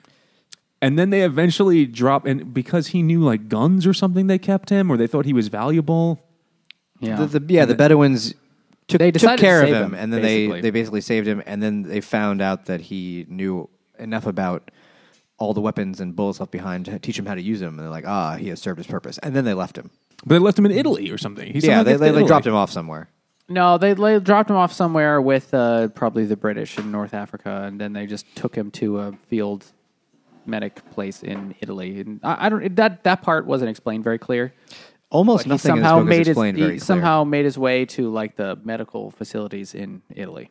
And 0.82 0.98
then 0.98 1.10
they 1.10 1.22
eventually 1.22 1.86
drop, 1.86 2.26
and 2.26 2.52
because 2.52 2.88
he 2.88 3.02
knew 3.02 3.20
like 3.20 3.48
guns 3.48 3.86
or 3.86 3.94
something, 3.94 4.26
they 4.26 4.36
kept 4.36 4.68
him, 4.68 4.90
or 4.90 4.96
they 4.96 5.06
thought 5.06 5.24
he 5.24 5.32
was 5.32 5.46
valuable. 5.46 6.20
Yeah. 6.98 7.24
The, 7.24 7.38
the, 7.38 7.54
yeah, 7.54 7.66
the 7.66 7.76
Bedouins 7.76 8.34
took, 8.88 8.98
They 8.98 9.12
took 9.12 9.20
decided 9.20 9.36
to 9.38 9.46
care 9.46 9.62
of 9.62 9.68
him, 9.68 9.74
him, 9.76 9.94
and 9.94 10.12
then 10.12 10.22
basically. 10.22 10.56
they 10.56 10.60
they 10.60 10.70
basically 10.70 11.00
saved 11.00 11.28
him, 11.28 11.40
and 11.46 11.62
then 11.62 11.82
they 11.82 12.00
found 12.00 12.42
out 12.42 12.66
that 12.66 12.80
he 12.80 13.26
knew 13.28 13.70
enough 13.96 14.26
about 14.26 14.72
all 15.38 15.54
the 15.54 15.60
weapons 15.60 16.00
and 16.00 16.16
bullets 16.16 16.40
left 16.40 16.50
behind 16.50 16.86
to 16.86 16.98
teach 16.98 17.16
him 17.16 17.26
how 17.26 17.36
to 17.36 17.42
use 17.42 17.60
them, 17.60 17.74
and 17.74 17.78
they're 17.78 17.88
like, 17.88 18.06
ah, 18.06 18.34
he 18.34 18.48
has 18.48 18.60
served 18.60 18.78
his 18.78 18.88
purpose, 18.88 19.18
and 19.18 19.36
then 19.36 19.44
they 19.44 19.54
left 19.54 19.78
him. 19.78 19.90
But 20.24 20.36
they 20.36 20.38
left 20.38 20.58
him 20.58 20.66
in 20.66 20.72
Italy 20.72 21.10
or 21.10 21.18
something. 21.18 21.46
He 21.52 21.54
yeah, 21.58 21.60
somehow 21.60 21.82
they, 21.82 21.90
gets 21.92 21.98
to 22.00 22.04
they, 22.04 22.10
they 22.10 22.16
Italy. 22.18 22.28
dropped 22.28 22.46
him 22.46 22.54
off 22.54 22.70
somewhere. 22.70 23.08
No, 23.48 23.76
they, 23.76 23.92
they 23.94 24.20
dropped 24.20 24.48
him 24.50 24.56
off 24.56 24.72
somewhere 24.72 25.20
with 25.20 25.52
uh, 25.52 25.88
probably 25.88 26.24
the 26.24 26.36
British 26.36 26.78
in 26.78 26.90
North 26.92 27.12
Africa, 27.12 27.64
and 27.66 27.80
then 27.80 27.92
they 27.92 28.06
just 28.06 28.24
took 28.36 28.54
him 28.54 28.70
to 28.72 29.00
a 29.00 29.12
field 29.28 29.64
medic 30.46 30.80
place 30.92 31.22
in 31.22 31.54
Italy. 31.60 32.00
And 32.00 32.20
I, 32.22 32.46
I 32.46 32.48
don't 32.48 32.74
that 32.76 33.04
that 33.04 33.22
part 33.22 33.46
wasn't 33.46 33.70
explained 33.70 34.04
very 34.04 34.18
clear. 34.18 34.54
Almost 35.10 35.40
But 35.40 35.44
he 35.44 35.48
nothing 35.50 35.70
in 35.72 35.76
this 35.82 35.82
somehow 35.84 35.98
book 35.98 36.04
is 36.04 36.08
made 36.08 36.18
his 36.20 36.28
explained 36.28 36.56
he 36.56 36.64
clear. 36.64 36.78
somehow 36.78 37.24
made 37.24 37.44
his 37.44 37.58
way 37.58 37.84
to 37.86 38.10
like 38.10 38.36
the 38.36 38.58
medical 38.64 39.10
facilities 39.10 39.74
in 39.74 40.02
Italy 40.14 40.50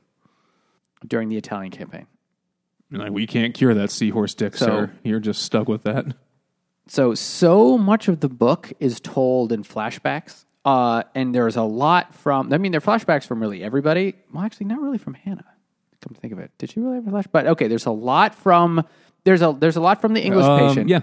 during 1.07 1.29
the 1.29 1.37
Italian 1.37 1.71
campaign. 1.71 2.05
Like 2.91 3.11
we 3.11 3.25
can't 3.25 3.53
cure 3.55 3.73
that 3.73 3.89
seahorse 3.89 4.35
dick, 4.35 4.55
So- 4.55 4.65
sir. 4.65 4.91
You're 5.03 5.19
just 5.21 5.41
stuck 5.41 5.67
with 5.67 5.83
that. 5.83 6.05
So 6.91 7.15
so 7.15 7.77
much 7.77 8.09
of 8.09 8.19
the 8.19 8.27
book 8.27 8.73
is 8.81 8.99
told 8.99 9.53
in 9.53 9.63
flashbacks. 9.63 10.43
Uh, 10.65 11.03
and 11.15 11.33
there's 11.33 11.55
a 11.55 11.63
lot 11.63 12.13
from 12.13 12.51
I 12.51 12.57
mean 12.57 12.73
there 12.73 12.79
are 12.79 12.81
flashbacks 12.81 13.25
from 13.25 13.39
really 13.41 13.63
everybody. 13.63 14.15
Well 14.33 14.43
actually 14.43 14.65
not 14.65 14.81
really 14.81 14.97
from 14.97 15.13
Hannah. 15.13 15.45
Come 16.01 16.13
to 16.15 16.19
think 16.19 16.33
of 16.33 16.39
it. 16.39 16.51
Did 16.57 16.69
she 16.71 16.81
really 16.81 16.95
have 16.95 17.07
a 17.07 17.09
flash? 17.11 17.27
But 17.31 17.47
okay, 17.47 17.67
there's 17.67 17.85
a 17.85 17.91
lot 17.91 18.35
from 18.35 18.85
there's 19.23 19.41
a 19.41 19.55
there's 19.57 19.77
a 19.77 19.81
lot 19.81 20.01
from 20.01 20.13
the 20.13 20.21
English 20.21 20.45
Um, 20.45 20.59
patient. 20.67 20.89
yeah, 20.89 21.01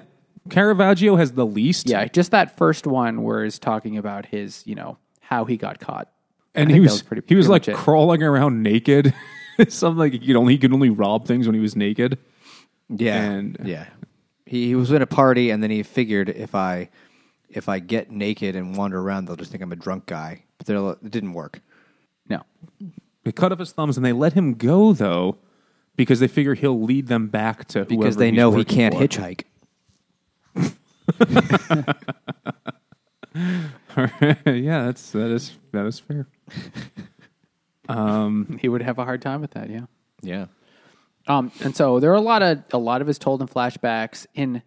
Caravaggio 0.50 1.16
has 1.16 1.32
the 1.32 1.46
least. 1.46 1.88
Yeah, 1.88 2.04
just 2.06 2.32
that 2.32 2.56
first 2.58 2.86
one 2.86 3.22
where 3.22 3.42
he's 3.44 3.58
talking 3.58 3.96
about 3.96 4.26
his, 4.26 4.62
you 4.66 4.74
know, 4.74 4.98
how 5.20 5.46
he 5.46 5.56
got 5.56 5.80
caught. 5.80 6.08
and 6.54 6.68
I 6.68 6.72
he 6.72 6.80
think 6.80 6.82
that 6.88 6.92
was, 6.92 7.00
was 7.00 7.02
pretty- 7.08 7.22
he 7.26 7.34
was 7.34 7.46
pretty 7.46 7.52
like 7.52 7.62
much 7.62 7.68
it. 7.68 7.76
crawling 7.76 8.22
around 8.22 8.62
naked. 8.62 9.14
Something 9.68 9.98
like 9.98 10.12
he 10.12 10.18
could 10.18 10.36
only 10.36 10.52
he 10.52 10.58
could 10.58 10.72
only 10.74 10.90
rob 10.90 11.26
things 11.26 11.46
when 11.46 11.54
he 11.54 11.60
was 11.62 11.74
naked. 11.76 12.18
Yeah, 12.90 13.22
And- 13.22 13.56
yeah. 13.64 13.86
He, 14.48 14.66
he 14.68 14.74
was 14.74 14.90
in 14.90 15.02
a 15.02 15.06
party, 15.06 15.50
and 15.50 15.62
then 15.62 15.70
he 15.70 15.82
figured 15.82 16.28
if 16.30 16.54
I 16.54 16.88
if 17.50 17.68
I 17.68 17.78
get 17.78 18.10
naked 18.10 18.56
and 18.56 18.76
wander 18.76 18.98
around, 19.00 19.24
they'll 19.26 19.36
just 19.36 19.50
think 19.50 19.62
I'm 19.62 19.72
a 19.72 19.76
drunk 19.76 20.06
guy. 20.06 20.44
But 20.58 20.66
they'll- 20.66 20.90
it 20.90 21.10
didn't 21.10 21.32
work. 21.32 21.60
No. 22.28 22.42
They 23.24 23.32
cut 23.32 23.52
off 23.52 23.58
his 23.58 23.72
thumbs 23.72 23.96
and 23.96 24.04
they 24.04 24.12
let 24.12 24.32
him 24.34 24.54
go 24.54 24.92
though, 24.92 25.38
because 25.96 26.20
they 26.20 26.28
figure 26.28 26.54
he'll 26.54 26.80
lead 26.82 27.06
them 27.08 27.28
back 27.28 27.66
to 27.68 27.84
Because 27.84 28.14
whoever 28.14 28.18
they 28.18 28.30
he's 28.30 28.36
know 28.36 28.50
he 28.52 28.56
working 28.58 28.76
can't 28.76 28.94
for. 28.94 29.00
hitchhike. 29.06 29.44
yeah, 34.46 34.84
that's 34.84 35.10
that 35.12 35.30
is 35.30 35.52
that 35.72 35.86
is 35.86 35.98
fair. 36.00 36.26
Um, 37.90 38.58
he 38.60 38.68
would 38.68 38.82
have 38.82 38.98
a 38.98 39.04
hard 39.06 39.22
time 39.22 39.40
with 39.40 39.52
that, 39.52 39.70
yeah. 39.70 39.86
Yeah. 40.20 40.44
Um, 41.28 41.52
and 41.60 41.76
so 41.76 42.00
there 42.00 42.10
are 42.10 42.16
a 42.16 42.20
lot 42.20 42.42
of 42.42 42.64
a 42.72 42.78
lot 42.78 43.02
of 43.02 43.08
is 43.08 43.18
told 43.18 43.42
in 43.42 43.48
flashbacks. 43.48 44.26
In 44.34 44.62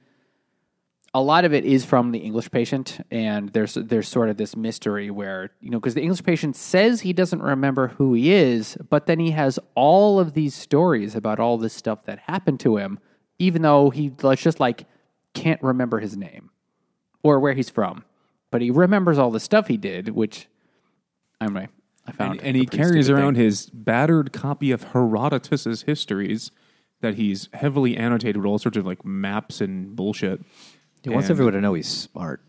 a 1.13 1.21
lot 1.21 1.43
of 1.43 1.54
it 1.54 1.65
is 1.65 1.84
from 1.84 2.12
the 2.12 2.19
English 2.19 2.52
patient, 2.52 3.00
and 3.10 3.50
there's 3.50 3.74
there's 3.74 4.08
sort 4.08 4.30
of 4.30 4.38
this 4.38 4.56
mystery 4.56 5.10
where 5.10 5.50
you 5.60 5.71
know 5.71 5.80
because 5.80 5.95
the 5.95 6.02
English 6.02 6.24
patient 6.24 6.56
says 6.56 7.02
he 7.02 7.13
doesn't 7.13 7.41
remember 7.41 7.89
who 7.89 8.13
he 8.13 8.32
is, 8.32 8.78
but 8.89 9.08
then 9.08 9.19
he 9.19 9.32
has 9.32 9.60
all 9.76 10.19
of 10.19 10.34
these 10.34 10.54
stories 10.54 11.15
about 11.15 11.39
all 11.39 11.58
this 11.58 11.74
stuff 11.74 12.06
that 12.06 12.19
happened 12.19 12.60
to 12.60 12.78
him, 12.78 13.00
even 13.39 13.63
though 13.63 13.89
he 13.89 14.12
let's 14.21 14.43
just 14.43 14.60
like 14.60 14.86
can't 15.34 15.62
remember 15.63 16.00
his 16.00 16.15
name 16.15 16.52
or 17.24 17.39
where 17.39 17.54
he's 17.54 17.69
from, 17.69 18.04
but 18.52 18.62
he 18.62 18.69
remembers 18.69 19.17
all 19.17 19.32
the 19.32 19.39
stuff 19.39 19.67
he 19.67 19.78
did, 19.78 20.10
which 20.10 20.47
anyway 21.41 21.67
I 22.08 22.12
found. 22.12 22.40
And, 22.40 22.48
and 22.50 22.58
he 22.58 22.66
carries 22.66 23.10
around 23.10 23.36
thing. 23.36 23.44
his 23.46 23.70
battered 23.70 24.34
copy 24.34 24.72
of 24.72 24.84
Herodotus's 24.84 25.84
histories 25.84 26.52
that 27.02 27.16
he's 27.16 27.50
heavily 27.54 27.96
annotated 27.98 28.38
with 28.38 28.46
all 28.46 28.60
sorts 28.60 28.78
of 28.78 28.86
like 28.86 29.04
maps 29.06 29.62
and 29.62 29.96
bullshit. 29.96 30.42
He 31.04 31.10
wants 31.10 31.28
And- 31.30 31.36
everyone 31.36 31.54
to 31.54 31.62
know 31.62 31.74
he's 31.74 31.88
smart. 31.88 32.42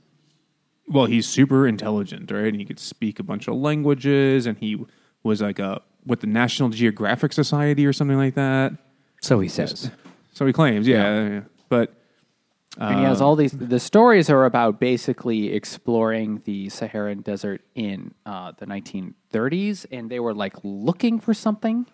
well, 0.89 1.07
he's 1.07 1.27
super 1.27 1.67
intelligent, 1.67 2.31
right? 2.31 2.47
And 2.47 2.57
he 2.57 2.65
could 2.65 2.79
speak 2.79 3.19
a 3.19 3.23
bunch 3.23 3.49
of 3.49 3.55
languages, 3.55 4.47
and 4.47 4.59
he 4.59 4.85
was 5.23 5.41
like 5.41 5.59
a 5.59 5.81
with 6.05 6.21
the 6.21 6.27
National 6.27 6.69
Geographic 6.69 7.33
Society 7.33 7.87
or 7.87 7.93
something 7.93 8.17
like 8.17 8.35
that. 8.35 8.73
So 9.23 9.39
he 9.41 9.49
says. 9.49 9.91
So 10.35 10.45
he 10.47 10.53
claims, 10.53 10.89
yeah. 10.89 11.29
yeah. 11.29 11.41
But 11.69 11.95
and 12.79 12.99
he 12.99 13.05
has 13.05 13.21
all 13.21 13.37
these. 13.37 13.53
The 13.53 13.81
stories 13.81 14.31
are 14.31 14.45
about 14.45 14.81
basically 14.81 15.53
exploring 15.53 16.43
the 16.45 16.69
Saharan 16.71 17.21
desert 17.21 17.63
in 17.75 18.15
uh, 18.25 18.53
the 18.59 18.67
1930s, 18.67 19.87
and 19.91 20.11
they 20.11 20.21
were 20.21 20.35
like 20.35 20.55
looking 20.63 21.21
for 21.21 21.35
something. 21.35 21.87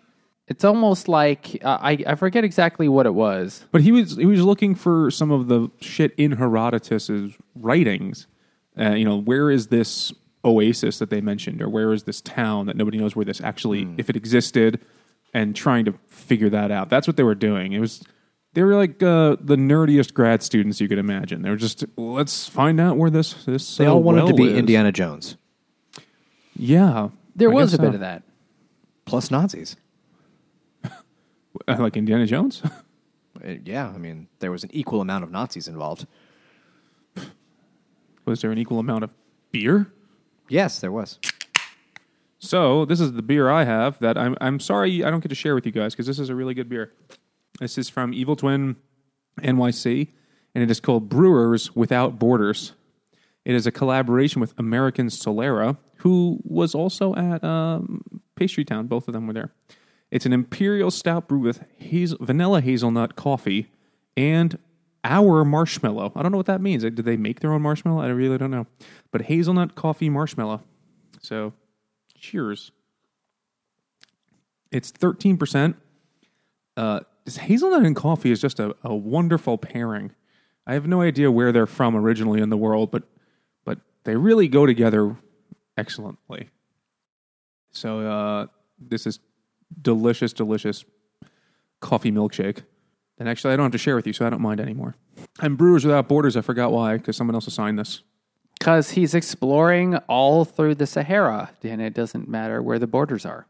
It's 0.47 0.63
almost 0.63 1.07
like 1.07 1.59
uh, 1.63 1.77
I 1.81 2.03
I 2.07 2.15
forget 2.15 2.43
exactly 2.43 2.87
what 2.87 3.05
it 3.05 3.13
was. 3.13 3.65
but 3.71 3.81
he 3.81 3.91
was 3.91 4.15
he 4.15 4.25
was 4.25 4.41
looking 4.41 4.73
for 4.73 5.11
some 5.11 5.31
of 5.31 5.47
the 5.47 5.69
shit 5.81 6.13
in 6.17 6.33
Herodotus's 6.33 7.33
writings. 7.55 8.27
Uh, 8.79 8.91
you 8.91 9.03
know, 9.03 9.17
where 9.19 9.51
is 9.51 9.67
this 9.67 10.13
oasis 10.45 10.99
that 10.99 11.09
they 11.09 11.19
mentioned, 11.19 11.61
or 11.61 11.67
where 11.67 11.91
is 11.91 12.03
this 12.03 12.21
town 12.21 12.65
that 12.67 12.77
nobody 12.77 12.97
knows 12.97 13.15
where 13.15 13.25
this 13.25 13.41
actually, 13.41 13.87
if 13.97 14.09
it 14.09 14.15
existed, 14.15 14.79
and 15.33 15.55
trying 15.55 15.85
to 15.85 15.93
figure 16.07 16.49
that 16.49 16.71
out. 16.71 16.89
That's 16.89 17.05
what 17.05 17.17
they 17.17 17.23
were 17.23 17.35
doing. 17.35 17.73
It 17.73 17.79
was 17.79 18.01
they 18.53 18.63
were 18.63 18.75
like 18.75 19.01
uh, 19.03 19.35
the 19.39 19.55
nerdiest 19.55 20.13
grad 20.13 20.41
students 20.43 20.81
you 20.81 20.87
could 20.87 20.97
imagine. 20.97 21.41
They 21.41 21.49
were 21.49 21.55
just 21.55 21.83
let's 21.97 22.47
find 22.47 22.79
out 22.79 22.97
where 22.97 23.09
this 23.09 23.45
this 23.45 23.77
They 23.77 23.85
uh, 23.85 23.91
all 23.93 24.03
wanted 24.03 24.27
to 24.27 24.33
be 24.33 24.47
is." 24.51 24.57
Indiana 24.57 24.91
Jones 24.91 25.37
Yeah, 26.55 27.09
There 27.35 27.51
I 27.51 27.53
was 27.53 27.73
a 27.73 27.77
guess 27.77 27.85
bit 27.85 27.93
of 27.95 27.99
that. 28.01 28.23
plus 29.05 29.31
Nazis. 29.31 29.75
Like 31.67 31.97
Indiana 31.97 32.25
Jones. 32.25 32.61
Uh, 33.41 33.53
yeah, 33.63 33.87
I 33.87 33.97
mean 33.97 34.27
there 34.39 34.51
was 34.51 34.65
an 34.65 34.69
equal 34.73 34.99
amount 34.99 35.23
of 35.23 35.31
Nazis 35.31 35.69
involved. 35.69 36.05
was 38.25 38.41
there 38.41 38.51
an 38.51 38.57
equal 38.57 38.79
amount 38.79 39.03
of 39.05 39.13
beer? 39.51 39.93
Yes, 40.49 40.79
there 40.81 40.91
was. 40.91 41.19
So 42.39 42.83
this 42.83 42.99
is 42.99 43.13
the 43.13 43.21
beer 43.21 43.49
I 43.49 43.63
have 43.63 43.97
that 43.99 44.17
I'm 44.17 44.35
I'm 44.41 44.59
sorry 44.59 45.05
I 45.05 45.09
don't 45.09 45.21
get 45.21 45.29
to 45.29 45.35
share 45.35 45.55
with 45.55 45.65
you 45.65 45.71
guys 45.71 45.93
because 45.93 46.05
this 46.05 46.19
is 46.19 46.29
a 46.29 46.35
really 46.35 46.53
good 46.53 46.67
beer. 46.67 46.91
This 47.59 47.77
is 47.77 47.89
from 47.89 48.13
Evil 48.13 48.37
Twin 48.37 48.77
NYC, 49.41 50.07
and 50.55 50.63
it 50.63 50.71
is 50.71 50.79
called 50.79 51.09
Brewers 51.09 51.75
Without 51.75 52.17
Borders. 52.17 52.73
It 53.43 53.53
is 53.53 53.67
a 53.67 53.71
collaboration 53.71 54.39
with 54.39 54.53
American 54.57 55.07
Solera, 55.07 55.77
who 55.97 56.39
was 56.43 56.73
also 56.73 57.13
at 57.15 57.43
um, 57.43 58.21
Pastry 58.35 58.63
Town. 58.63 58.87
Both 58.87 59.09
of 59.09 59.13
them 59.13 59.27
were 59.27 59.33
there. 59.33 59.51
It's 60.09 60.25
an 60.25 60.31
imperial 60.31 60.89
stout 60.89 61.27
brewed 61.27 61.43
with 61.43 61.65
hazel, 61.77 62.17
vanilla 62.21 62.61
hazelnut 62.61 63.17
coffee 63.17 63.69
and 64.15 64.57
our 65.03 65.43
marshmallow. 65.43 66.13
I 66.15 66.23
don't 66.23 66.31
know 66.31 66.37
what 66.37 66.47
that 66.47 66.61
means. 66.61 66.83
Did 66.83 66.95
they 66.95 67.17
make 67.17 67.41
their 67.41 67.53
own 67.53 67.61
marshmallow? 67.61 68.01
I 68.01 68.07
really 68.07 68.37
don't 68.37 68.51
know. 68.51 68.67
But 69.11 69.23
hazelnut 69.23 69.75
coffee 69.75 70.09
marshmallow. 70.09 70.61
So, 71.21 71.53
cheers. 72.15 72.71
It's 74.71 74.91
13%. 74.91 75.75
Uh, 76.77 77.01
this 77.29 77.37
hazelnut 77.37 77.85
and 77.85 77.95
coffee 77.95 78.31
is 78.31 78.41
just 78.41 78.59
a, 78.59 78.75
a 78.83 78.95
wonderful 78.95 79.55
pairing. 79.55 80.11
I 80.65 80.73
have 80.73 80.87
no 80.87 81.01
idea 81.01 81.29
where 81.29 81.51
they're 81.51 81.67
from 81.67 81.95
originally 81.95 82.41
in 82.41 82.49
the 82.49 82.57
world, 82.57 82.89
but 82.89 83.03
but 83.65 83.77
they 84.03 84.15
really 84.15 84.47
go 84.47 84.65
together 84.65 85.15
excellently. 85.77 86.49
So 87.71 87.99
uh, 87.99 88.47
this 88.79 89.05
is 89.05 89.19
delicious, 89.79 90.33
delicious 90.33 90.85
coffee 91.81 92.11
milkshake. 92.11 92.63
And 93.19 93.29
actually, 93.29 93.53
I 93.53 93.57
don't 93.57 93.65
have 93.65 93.73
to 93.73 93.77
share 93.77 93.95
with 93.95 94.07
you, 94.07 94.13
so 94.13 94.25
I 94.25 94.31
don't 94.31 94.41
mind 94.41 94.59
anymore. 94.59 94.95
I'm 95.39 95.55
Brewers 95.55 95.85
Without 95.85 96.07
Borders. 96.07 96.35
I 96.35 96.41
forgot 96.41 96.71
why, 96.71 96.97
because 96.97 97.15
someone 97.15 97.35
else 97.35 97.45
assigned 97.45 97.77
this. 97.77 98.01
Because 98.57 98.91
he's 98.91 99.13
exploring 99.13 99.97
all 100.07 100.45
through 100.45 100.75
the 100.75 100.87
Sahara, 100.87 101.51
and 101.61 101.79
it 101.79 101.93
doesn't 101.93 102.27
matter 102.27 102.63
where 102.63 102.79
the 102.79 102.87
borders 102.87 103.23
are. 103.23 103.45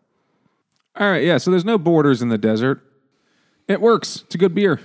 All 0.98 1.10
right, 1.10 1.24
yeah. 1.24 1.38
So 1.38 1.52
there's 1.52 1.64
no 1.64 1.78
borders 1.78 2.22
in 2.22 2.28
the 2.28 2.38
desert. 2.38 2.84
It 3.70 3.80
works. 3.80 4.24
It's 4.26 4.36
a 4.36 4.38
good 4.38 4.54
beer. 4.56 4.82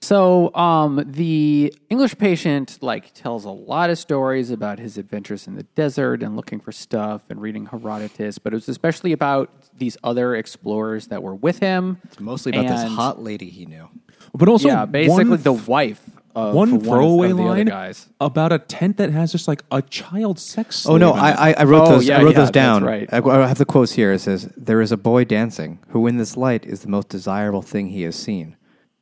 So, 0.00 0.52
um, 0.56 1.04
the 1.06 1.72
English 1.88 2.18
patient 2.18 2.78
like 2.80 3.14
tells 3.14 3.44
a 3.44 3.50
lot 3.50 3.88
of 3.90 3.98
stories 3.98 4.50
about 4.50 4.80
his 4.80 4.98
adventures 4.98 5.46
in 5.46 5.54
the 5.54 5.62
desert 5.62 6.22
and 6.24 6.34
looking 6.34 6.58
for 6.58 6.72
stuff 6.72 7.22
and 7.30 7.40
reading 7.40 7.66
Herodotus, 7.66 8.38
but 8.38 8.52
it 8.52 8.56
was 8.56 8.68
especially 8.68 9.12
about 9.12 9.50
these 9.76 9.96
other 10.02 10.34
explorers 10.34 11.08
that 11.08 11.22
were 11.22 11.34
with 11.36 11.58
him. 11.60 11.98
It's 12.04 12.18
mostly 12.18 12.50
about 12.50 12.66
this 12.68 12.80
And- 12.80 12.90
hot 12.90 13.22
lady 13.22 13.48
he 13.50 13.66
knew. 13.66 13.88
But 14.34 14.48
also, 14.48 14.68
yeah, 14.68 14.86
basically 14.86 15.24
one, 15.30 15.42
the 15.42 15.52
wife 15.52 16.02
of 16.34 16.54
one 16.54 16.70
one 16.70 16.80
of- 16.80 16.86
throwaway 16.86 17.30
of 17.30 17.36
the 17.36 17.42
other 17.42 17.52
line 17.56 17.66
guys. 17.66 18.08
about 18.20 18.52
a 18.52 18.58
tent 18.58 18.96
that 18.96 19.10
has 19.10 19.32
just 19.32 19.46
like 19.48 19.62
a 19.70 19.82
child 19.82 20.38
sex. 20.38 20.86
Oh 20.86 20.96
no, 20.96 21.12
in. 21.12 21.18
I, 21.18 21.30
I, 21.50 21.54
I 21.58 21.64
wrote 21.64 21.82
Oh, 21.88 21.90
those. 21.92 22.06
yeah, 22.08 22.18
I 22.18 22.22
wrote 22.22 22.30
yeah, 22.30 22.36
those 22.38 22.46
that's 22.48 22.50
down. 22.54 22.84
right. 22.84 23.08
I, 23.12 23.18
I 23.18 23.46
have 23.46 23.58
the 23.58 23.64
quotes 23.64 23.92
here. 23.92 24.12
It 24.12 24.20
says, 24.20 24.50
"There 24.56 24.80
is 24.80 24.92
a 24.92 24.96
boy 24.96 25.24
dancing 25.24 25.78
who, 25.88 26.06
in 26.06 26.16
this 26.16 26.36
light, 26.36 26.64
is 26.64 26.80
the 26.80 26.88
most 26.88 27.08
desirable 27.08 27.62
thing 27.62 27.88
he 27.88 28.02
has 28.02 28.16
seen." 28.16 28.56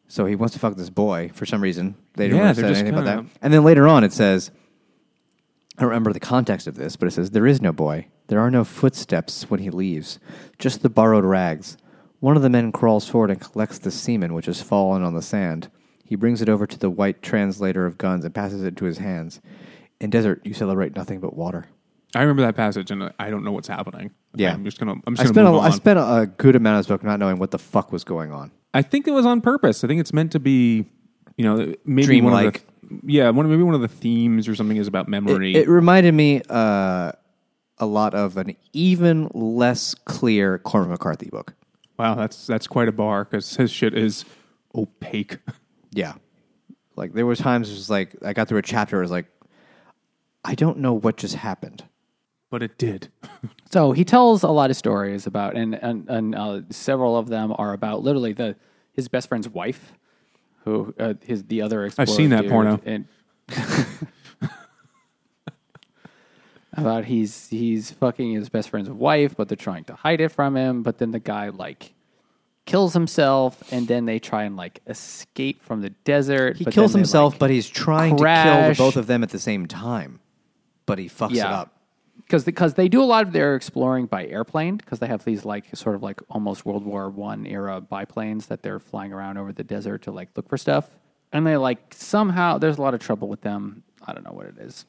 So 0.09 0.27
he 0.27 0.35
wants 0.35 0.55
to 0.55 0.59
fuck 0.59 0.77
this 0.77 0.91
boy 0.91 1.31
for 1.35 1.47
some 1.47 1.63
reason. 1.63 1.95
They 2.15 2.25
didn't 2.27 2.39
Yeah, 2.39 2.49
really 2.51 2.63
they're 2.63 2.75
say 2.75 2.81
anything 2.81 2.99
about 2.99 3.05
that. 3.25 3.25
And 3.41 3.53
then 3.55 3.63
later 3.63 3.87
on, 3.87 4.03
it 4.03 4.13
says, 4.13 4.51
I 5.79 5.83
don't 5.83 5.91
remember 5.91 6.13
the 6.13 6.19
context 6.21 6.67
of 6.67 6.75
this, 6.75 6.97
but 6.97 7.07
it 7.07 7.13
says, 7.13 7.31
"There 7.31 7.47
is 7.47 7.63
no 7.63 7.73
boy. 7.73 8.09
There 8.27 8.41
are 8.41 8.51
no 8.51 8.65
footsteps 8.65 9.49
when 9.51 9.61
he 9.61 9.71
leaves. 9.71 10.19
Just 10.59 10.83
the 10.83 10.91
borrowed 10.91 11.25
rags." 11.25 11.77
One 12.19 12.37
of 12.37 12.43
the 12.43 12.51
men 12.51 12.71
crawls 12.71 13.09
forward 13.09 13.31
and 13.31 13.41
collects 13.41 13.79
the 13.79 13.91
semen 13.91 14.35
which 14.35 14.45
has 14.47 14.61
fallen 14.61 15.03
on 15.03 15.15
the 15.15 15.23
sand. 15.23 15.71
He 16.11 16.17
brings 16.17 16.43
it 16.43 16.49
over 16.49 16.67
to 16.67 16.77
the 16.77 16.91
white 16.91 17.23
translator 17.23 17.87
of 17.87 17.97
guns 17.97 18.25
and 18.25 18.35
passes 18.35 18.65
it 18.65 18.77
to 18.79 18.85
his 18.85 18.99
hands. 18.99 19.41
In 20.01 20.11
desert, 20.11 20.41
you 20.45 20.53
celebrate 20.53 20.97
nothing 20.97 21.21
but 21.21 21.37
water. 21.37 21.67
I 22.17 22.23
remember 22.23 22.43
that 22.43 22.57
passage, 22.57 22.91
and 22.91 23.13
I 23.21 23.31
don't 23.31 23.45
know 23.45 23.53
what's 23.53 23.69
happening. 23.69 24.11
Yeah. 24.35 24.53
I'm 24.53 24.65
just 24.65 24.81
gonna. 24.81 24.97
I'm 25.07 25.15
just 25.15 25.29
I 25.29 25.31
spent 25.31 25.47
a, 25.47 25.53
I 25.53 25.71
spent 25.71 26.01
a, 26.01 26.29
good 26.37 26.57
amount 26.57 26.81
of 26.81 26.81
this 26.81 26.89
book 26.89 27.05
not 27.05 27.21
knowing 27.21 27.39
what 27.39 27.53
the 27.53 27.61
fuck 27.61 27.93
was 27.93 28.03
going 28.03 28.33
on. 28.33 28.51
I 28.75 28.83
think 28.83 29.07
it 29.07 29.13
was 29.13 29.25
on 29.25 29.41
purpose. 29.41 29.85
I 29.85 29.87
think 29.87 30.01
it's 30.01 30.13
meant 30.13 30.33
to 30.33 30.41
be, 30.41 30.85
you 31.37 31.45
know, 31.45 31.77
maybe 31.85 32.21
one 32.21 32.45
of 32.45 32.55
the, 32.55 32.61
yeah, 33.05 33.31
one 33.31 33.49
maybe 33.49 33.63
one 33.63 33.77
of 33.77 33.81
the 33.81 33.87
themes 33.87 34.49
or 34.49 34.57
something 34.57 34.79
is 34.79 34.89
about 34.89 35.07
memory. 35.07 35.55
It, 35.55 35.69
it 35.69 35.69
reminded 35.69 36.13
me 36.13 36.43
uh, 36.49 37.13
a 37.79 37.87
lot 37.87 38.15
of 38.15 38.37
an 38.37 38.57
even 38.73 39.31
less 39.33 39.95
clear 39.95 40.59
Cormac 40.59 40.91
McCarthy 40.91 41.31
book. 41.31 41.55
wow, 42.01 42.17
that's 42.17 42.49
that's 42.49 42.67
quite 42.67 42.89
a 42.89 42.93
bar 42.93 43.27
because 43.27 43.55
his 43.55 43.71
shit 43.71 43.97
is 43.97 44.25
opaque. 44.75 45.39
Yeah, 45.93 46.15
like 46.97 47.13
there 47.13 47.27
were 47.27 47.37
times 47.37 47.71
it 47.71 47.75
was 47.75 47.91
like 47.91 48.15
I 48.25 48.33
got 48.33 48.49
through 48.49 48.59
a 48.59 48.63
chapter. 48.63 48.99
It 48.99 49.03
was 49.03 49.11
like 49.11 49.27
I 50.45 50.55
don't 50.55 50.79
know 50.79 50.93
what 50.95 51.17
just 51.17 51.35
happened. 51.37 51.85
but 52.51 52.63
it 52.63 52.79
did. 52.79 53.09
So 53.73 53.93
he 53.93 54.05
tells 54.05 54.43
a 54.43 54.49
lot 54.51 54.71
of 54.71 54.77
stories 54.77 55.29
about, 55.29 55.55
and 55.57 55.77
and, 55.77 56.09
and 56.09 56.35
uh, 56.35 56.63
several 56.71 57.17
of 57.17 57.29
them 57.29 57.55
are 57.57 57.73
about 57.73 58.03
literally 58.03 58.33
the 58.33 58.57
his 58.93 59.07
best 59.07 59.29
friend's 59.29 59.49
wife, 59.49 59.93
who 60.65 60.93
uh, 60.99 61.15
his 61.25 61.45
the 61.45 61.63
other. 61.63 61.89
I've 61.97 62.09
seen 62.09 62.31
that 62.31 62.47
explorer 62.47 62.65
porno. 62.65 62.77
dude, 62.79 63.07
and 63.49 64.51
about 66.73 67.05
he's 67.05 67.49
he's 67.49 67.91
fucking 67.93 68.33
his 68.33 68.49
best 68.49 68.71
friend's 68.71 68.91
wife, 68.91 69.37
but 69.37 69.49
they're 69.49 69.57
trying 69.57 69.85
to 69.85 69.95
hide 69.95 70.21
it 70.21 70.31
from 70.31 70.57
him. 70.57 70.83
But 70.83 70.99
then 70.99 71.11
the 71.13 71.21
guy 71.21 71.49
like 71.51 71.95
kills 72.71 72.93
himself, 72.95 73.63
and 73.73 73.87
then 73.89 74.05
they 74.07 74.19
try 74.19 74.45
and 74.45 74.57
like 74.57 74.81
escape 74.87 75.63
from 75.63 75.81
the 75.83 75.91
desert. 75.91 76.57
He 76.57 76.65
but 76.65 76.73
kills 76.75 76.93
then 76.93 77.01
they, 77.01 77.03
himself, 77.03 77.35
like, 77.35 77.41
but 77.41 77.51
he's 77.51 77.69
trying 77.69 78.17
to 78.17 78.23
kill 78.25 78.69
the 78.69 78.75
both 78.79 78.97
of 78.97 79.07
them 79.07 79.23
at 79.23 79.31
the 79.31 79.39
same 79.39 79.67
time. 79.67 80.21
But 80.87 80.99
he 80.99 81.09
fucks 81.09 81.33
it 81.33 81.37
Yeah. 81.37 81.51
up. 81.61 81.73
because 82.19 82.45
because 82.45 82.75
they 82.75 82.89
do 82.89 83.03
a 83.03 83.05
lot 83.05 83.27
of 83.27 83.33
their 83.33 83.55
exploring 83.57 84.07
by 84.07 84.25
airplane 84.27 84.77
because 84.77 84.99
they 85.01 85.07
have 85.09 85.25
these 85.25 85.45
like 85.45 85.65
sort 85.75 85.95
of 85.97 86.03
like 86.03 86.21
almost 86.31 86.65
World 86.65 86.85
War 86.85 87.09
One 87.11 87.47
era 87.47 87.81
biplanes 87.81 88.47
that 88.47 88.63
they're 88.63 88.79
flying 88.79 89.13
around 89.13 89.37
over 89.39 89.53
the 89.53 89.65
desert 89.65 90.03
to 90.03 90.13
like 90.13 90.29
look 90.37 90.49
for 90.49 90.57
stuff, 90.57 90.89
and 91.33 91.47
they 91.47 91.57
like 91.57 91.79
somehow 91.95 92.59
there's 92.59 92.79
a 92.79 92.83
lot 92.83 92.95
of 92.95 93.01
trouble 93.01 93.29
with 93.29 93.41
them. 93.41 93.83
I 94.07 94.13
don't 94.13 94.25
know 94.25 94.33
what 94.33 94.47
it 94.47 94.59
is. 94.59 94.85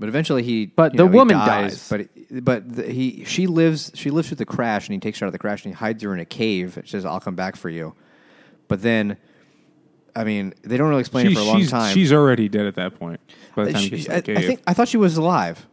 But 0.00 0.08
eventually 0.08 0.42
he. 0.42 0.66
But 0.66 0.92
the 0.92 1.04
know, 1.04 1.08
he 1.10 1.14
woman 1.16 1.36
dies, 1.36 1.88
dies. 1.88 2.08
But 2.30 2.44
but 2.44 2.74
the, 2.76 2.90
he 2.90 3.22
she 3.24 3.46
lives 3.46 3.92
she 3.94 4.10
lives 4.10 4.28
through 4.28 4.38
the 4.38 4.46
crash 4.46 4.88
and 4.88 4.94
he 4.94 4.98
takes 4.98 5.18
her 5.20 5.26
out 5.26 5.28
of 5.28 5.32
the 5.32 5.38
crash 5.38 5.64
and 5.64 5.72
he 5.74 5.78
hides 5.78 6.02
her 6.02 6.12
in 6.14 6.18
a 6.20 6.24
cave. 6.24 6.76
It 6.78 6.88
says, 6.88 7.04
"I'll 7.04 7.20
come 7.20 7.36
back 7.36 7.54
for 7.54 7.68
you." 7.68 7.94
But 8.66 8.80
then, 8.82 9.18
I 10.16 10.24
mean, 10.24 10.54
they 10.62 10.76
don't 10.78 10.88
really 10.88 11.00
explain 11.00 11.26
She- 11.26 11.32
it 11.32 11.34
for 11.36 11.40
a 11.42 11.44
long 11.44 11.58
she's, 11.60 11.70
time. 11.70 11.94
she's 11.94 12.12
already 12.12 12.48
dead 12.48 12.64
at 12.66 12.76
that 12.76 12.98
point. 12.98 13.20
By 13.54 13.64
the 13.64 13.70
uh, 13.70 13.72
time 13.74 13.82
he 13.82 13.88
She- 13.88 13.96
gets 13.96 14.08
I, 14.08 14.20
the 14.20 14.32
I 14.32 14.36
cave. 14.36 14.46
think 14.46 14.62
I 14.66 14.72
thought 14.74 14.88
she 14.88 14.96
was 14.96 15.16
alive. 15.18 15.66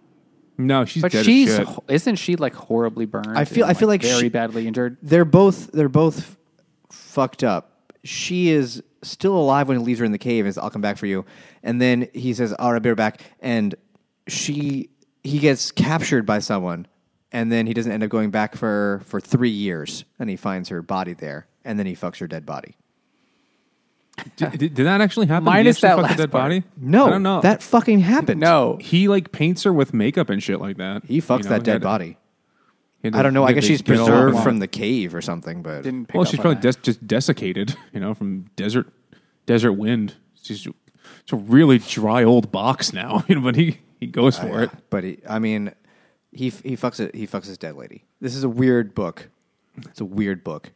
no, 0.57 0.83
she's 0.83 1.01
But 1.03 1.13
dead 1.13 1.25
she's 1.25 1.57
as 1.57 1.67
shit. 1.67 1.77
isn't 1.87 2.15
she 2.17 2.35
like 2.35 2.53
horribly 2.53 3.05
burned? 3.05 3.37
I 3.37 3.45
feel- 3.45 3.63
and, 3.63 3.71
I 3.71 3.79
feel 3.79 3.87
like 3.87 4.01
very 4.01 4.23
she- 4.23 4.29
badly 4.29 4.67
injured. 4.67 4.97
They're 5.01 5.23
both 5.25 5.71
they're 5.71 5.87
both 5.87 6.19
f- 6.19 6.37
fucked 6.91 7.43
up. 7.45 7.93
She 8.03 8.49
is 8.49 8.83
still 9.03 9.37
alive 9.37 9.67
when 9.69 9.77
he 9.77 9.83
leaves 9.85 9.99
her 9.99 10.05
in 10.05 10.11
the 10.11 10.17
cave 10.17 10.45
and 10.45 10.53
says, 10.53 10.61
"I'll 10.61 10.69
come 10.69 10.81
back 10.81 10.97
for 10.97 11.05
you." 11.05 11.23
And 11.63 11.79
then 11.81 12.07
he 12.13 12.33
says, 12.33 12.51
"All 12.53 12.69
right, 12.71 12.75
I'll 12.75 12.79
be 12.81 12.89
right 12.89 12.97
back." 12.97 13.21
And 13.41 13.75
she 14.27 14.89
he 15.23 15.39
gets 15.39 15.71
captured 15.71 16.25
by 16.25 16.39
someone, 16.39 16.87
and 17.31 17.51
then 17.51 17.67
he 17.67 17.73
doesn't 17.73 17.91
end 17.91 18.03
up 18.03 18.09
going 18.09 18.31
back 18.31 18.55
for 18.55 19.01
for 19.05 19.19
three 19.19 19.49
years. 19.49 20.05
And 20.19 20.29
he 20.29 20.35
finds 20.35 20.69
her 20.69 20.81
body 20.81 21.13
there, 21.13 21.47
and 21.65 21.77
then 21.79 21.85
he 21.85 21.95
fucks 21.95 22.19
her 22.19 22.27
dead 22.27 22.45
body. 22.45 22.75
Did, 24.35 24.51
did, 24.57 24.73
did 24.73 24.85
that 24.87 24.99
actually 24.99 25.27
happen? 25.27 25.43
Minus 25.45 25.79
Did 25.79 25.87
he 25.87 25.91
actually 25.91 26.01
that 26.01 26.01
fuck 26.01 26.09
last 26.09 26.17
dead 26.17 26.31
part. 26.31 26.43
body? 26.45 26.63
No, 26.75 27.05
I 27.05 27.09
don't 27.11 27.23
know. 27.23 27.41
that 27.41 27.61
fucking 27.61 27.99
happened. 27.99 28.39
No, 28.41 28.77
he 28.81 29.07
like 29.07 29.31
paints 29.31 29.63
her 29.63 29.71
with 29.71 29.93
makeup 29.93 30.29
and 30.31 30.41
shit 30.41 30.59
like 30.59 30.77
that. 30.77 31.05
he 31.05 31.21
fucks 31.21 31.39
You 31.39 31.43
know, 31.43 31.49
that 31.49 31.57
he 31.61 31.63
dead 31.65 31.71
had- 31.73 31.81
body. 31.83 32.17
he 33.01 33.07
had 33.07 33.13
to- 33.13 33.19
I 33.19 33.21
don't 33.21 33.33
know. 33.35 33.41
he 33.41 33.45
I 33.45 33.49
had 33.49 33.55
guess 33.55 33.63
to 33.65 33.67
she's 33.67 33.81
get 33.83 33.99
all 33.99 34.07
preserved 34.07 34.33
along. 34.33 34.43
from 34.43 34.59
the 34.59 34.67
cave 34.67 35.13
or 35.13 35.21
something. 35.21 35.61
But 35.61 35.83
didn't. 35.83 36.07
Pick 36.07 36.15
Well, 36.15 36.23
up 36.23 36.29
she's 36.29 36.39
on 36.39 36.43
probably 36.43 36.61
that. 36.61 36.75
des- 36.77 36.81
just 36.81 37.05
desiccated, 37.05 37.75
you 37.93 37.99
know, 37.99 38.15
from 38.15 38.47
desert 38.55 38.87
desert 39.45 39.73
wind. 39.73 40.15
She's 40.41 40.65
it's 40.65 41.31
a 41.33 41.35
really 41.35 41.77
dry 41.77 42.23
old 42.23 42.51
box 42.51 42.93
now, 42.93 43.23
you 43.27 43.35
know, 43.35 43.41
but 43.41 43.55
he 43.55 43.77
he 43.99 44.07
goes 44.07 44.37
for 44.37 44.63
it. 44.63 44.69
But 44.89 45.03
he, 45.03 45.19
I 45.27 45.39
mean, 45.39 45.73
he 46.31 46.49
he 46.49 46.75
fucks 46.75 46.99
it. 46.99 47.15
He 47.15 47.27
fucks 47.27 47.45
his 47.45 47.57
dead 47.57 47.75
lady. 47.75 48.05
This 48.21 48.35
is 48.35 48.43
a 48.43 48.49
weird 48.49 48.95
book. 48.95 49.29
It's 49.77 50.01
a 50.01 50.05
weird 50.05 50.43
book. 50.43 50.71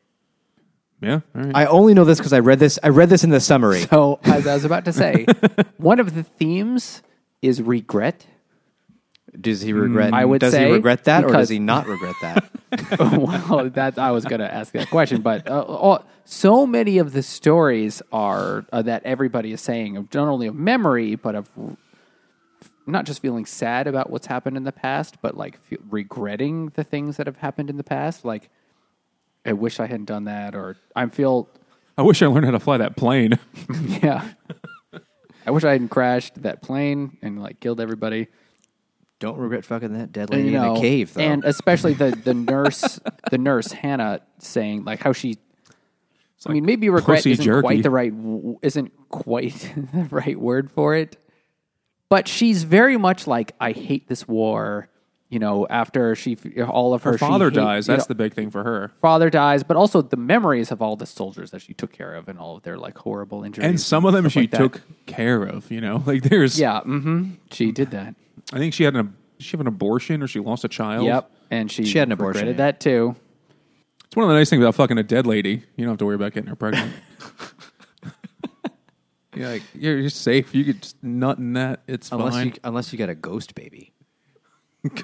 Yeah, 1.02 1.22
all 1.36 1.42
right. 1.42 1.56
I 1.56 1.66
only 1.66 1.96
know 1.96 2.06
this 2.06 2.20
because 2.20 2.34
I 2.34 2.40
read 2.40 2.60
this. 2.60 2.78
I 2.84 2.90
read 2.90 3.10
this 3.10 3.24
in 3.24 3.32
the 3.32 3.40
summary. 3.40 3.82
So 3.82 4.20
as 4.24 4.46
I 4.46 4.54
was 4.54 4.66
about 4.66 4.86
to 4.86 4.94
say, 4.94 5.26
one 5.78 6.00
of 6.00 6.14
the 6.14 6.24
themes 6.24 7.02
is 7.42 7.62
regret. 7.62 8.26
Does 9.40 9.62
he 9.62 9.74
regret? 9.74 10.14
I 10.14 10.26
would 10.26 10.42
does 10.42 10.52
say 10.52 10.68
he 10.68 10.74
regret 10.74 11.06
that, 11.06 11.24
or 11.24 11.30
does 11.30 11.50
he 11.50 11.58
not 11.58 11.88
regret 11.88 12.16
that? 12.22 13.00
well, 13.00 13.70
that 13.70 13.98
I 13.98 14.12
was 14.12 14.26
going 14.26 14.42
to 14.42 14.54
ask 14.54 14.74
that 14.74 14.90
question, 14.90 15.22
but 15.22 15.50
uh, 15.50 15.62
all, 15.62 16.06
so 16.26 16.68
many 16.68 16.98
of 16.98 17.14
the 17.14 17.24
stories 17.24 18.02
are 18.12 18.66
uh, 18.72 18.82
that 18.82 19.04
everybody 19.06 19.54
is 19.54 19.62
saying 19.62 19.98
of 19.98 20.14
not 20.14 20.28
only 20.28 20.48
of 20.48 20.56
memory, 20.56 21.16
but 21.16 21.36
of 21.36 21.50
not 22.88 23.06
just 23.06 23.22
feeling 23.22 23.46
sad 23.46 23.88
about 23.88 24.10
what's 24.10 24.28
happened 24.28 24.58
in 24.58 24.64
the 24.64 24.72
past, 24.72 25.22
but 25.22 25.38
like 25.38 25.62
fe- 25.62 25.78
regretting 25.90 26.70
the 26.76 26.84
things 26.84 27.18
that 27.18 27.28
have 27.28 27.38
happened 27.38 27.70
in 27.70 27.78
the 27.78 27.84
past. 27.84 28.26
Like, 28.26 28.50
I 29.46 29.54
wish 29.54 29.80
I 29.80 29.88
hadn't 29.88 30.06
done 30.06 30.26
that, 30.26 30.56
or 30.56 30.78
I 30.96 31.06
feel, 31.08 31.50
I 31.98 32.02
wish 32.04 32.22
I 32.22 32.28
learned 32.28 32.46
how 32.46 32.52
to 32.52 32.60
fly 32.60 32.78
that 32.78 32.96
plane. 32.96 33.40
yeah, 34.04 34.28
I 35.46 35.52
wish 35.52 35.64
I 35.64 35.72
hadn't 35.72 35.90
crashed 35.90 36.42
that 36.44 36.62
plane 36.62 37.18
and 37.22 37.42
like 37.42 37.60
killed 37.60 37.80
everybody. 37.80 38.28
Don't 39.20 39.38
regret 39.38 39.66
fucking 39.66 39.94
that 39.94 40.12
dead 40.12 40.32
lady 40.32 40.50
you 40.50 40.52
know, 40.58 40.72
in 40.72 40.78
a 40.78 40.82
cave, 40.82 41.14
though. 41.14 41.22
and 41.22 41.46
especially 41.46 41.94
the 41.94 42.12
the 42.12 42.34
nurse, 42.52 43.00
the 43.30 43.38
nurse 43.38 43.72
Hannah 43.72 44.22
saying 44.40 44.84
like 44.84 45.00
how 45.00 45.14
she. 45.14 45.38
I 46.44 46.54
mean, 46.54 46.66
maybe 46.66 46.90
regret 46.90 47.18
pussy 47.18 47.34
isn't 47.34 47.46
jerky. 47.46 47.62
quite 47.62 47.84
the 47.84 47.92
right 47.92 48.10
w- 48.12 48.58
isn't 48.64 48.92
quite 49.10 49.74
the 49.94 50.08
right 50.10 50.40
word 50.40 50.72
for 50.72 50.96
it, 50.96 51.18
but 52.12 52.28
she's 52.28 52.64
very 52.64 52.98
much 52.98 53.26
like 53.26 53.54
I 53.60 53.72
hate 53.72 54.08
this 54.10 54.28
war. 54.28 54.90
You 55.30 55.40
know, 55.40 55.66
after 55.70 56.14
she 56.14 56.38
all 56.68 56.94
of 56.94 57.04
her, 57.04 57.14
Her 57.14 57.18
father 57.18 57.46
hate- 57.50 57.56
dies. 57.56 57.88
you 57.88 57.94
That's 57.96 58.04
know, 58.10 58.14
the 58.14 58.16
big 58.16 58.34
thing 58.34 58.52
for 58.52 58.66
her. 58.66 58.92
father 59.02 59.30
dies, 59.30 59.64
but 59.64 59.78
also 59.78 60.02
the 60.02 60.18
memories 60.18 60.72
of 60.74 60.82
all 60.82 60.98
the 60.98 61.06
soldiers 61.06 61.52
that 61.52 61.62
she 61.62 61.74
took 61.74 61.94
care 61.94 62.14
of 62.16 62.28
and 62.28 62.38
all 62.38 62.58
of 62.58 62.64
their 62.64 62.78
like 62.78 62.98
horrible 62.98 63.46
injuries. 63.46 63.66
And 63.66 63.80
some 63.80 64.06
of 64.06 64.12
them 64.12 64.28
she 64.28 64.42
like 64.42 64.52
took 64.52 64.82
care 65.06 65.42
of. 65.44 65.72
You 65.72 65.80
know, 65.80 66.04
like 66.06 66.24
there's. 66.24 66.60
Yeah, 66.60 66.82
mm-hmm. 66.82 67.36
She 67.50 67.72
did 67.72 67.92
that. 67.92 68.14
I 68.52 68.58
think 68.58 68.74
she 68.74 68.84
had 68.84 68.94
an. 68.98 69.16
She 69.40 69.52
have 69.52 69.62
an 69.62 69.68
abortion 69.68 70.22
or 70.22 70.28
she 70.28 70.42
lost 70.42 70.66
a 70.66 70.68
child? 70.68 71.06
Yep, 71.06 71.32
and 71.50 71.72
she 71.72 71.86
She 71.86 71.98
had 71.98 72.10
an 72.10 72.12
abortion, 72.12 72.42
regretted 72.48 72.60
yeah. 72.60 72.66
that 72.66 72.80
too. 72.82 73.16
It's 74.06 74.16
one 74.18 74.26
of 74.26 74.30
the 74.30 74.36
nice 74.36 74.50
things 74.50 74.62
about 74.62 74.76
fucking 74.76 74.98
a 74.98 75.04
dead 75.04 75.26
lady. 75.26 75.64
You 75.78 75.86
don't 75.86 75.94
have 75.94 75.98
to 76.00 76.06
worry 76.06 76.16
about 76.16 76.34
getting 76.34 76.50
her 76.50 76.56
pregnant. 76.58 76.92
you're 79.36 79.50
like 79.50 79.64
you're, 79.74 79.98
you're 79.98 80.10
safe. 80.10 80.54
You 80.54 80.64
could 80.64 80.82
just 80.82 81.02
nut 81.04 81.38
in 81.38 81.54
that. 81.54 81.82
It's 81.88 82.12
unless 82.12 82.34
fine. 82.34 82.48
you 82.48 82.54
unless 82.64 82.92
you 82.92 83.00
got 83.00 83.10
a 83.10 83.16
ghost 83.16 83.56
baby. 83.56 83.94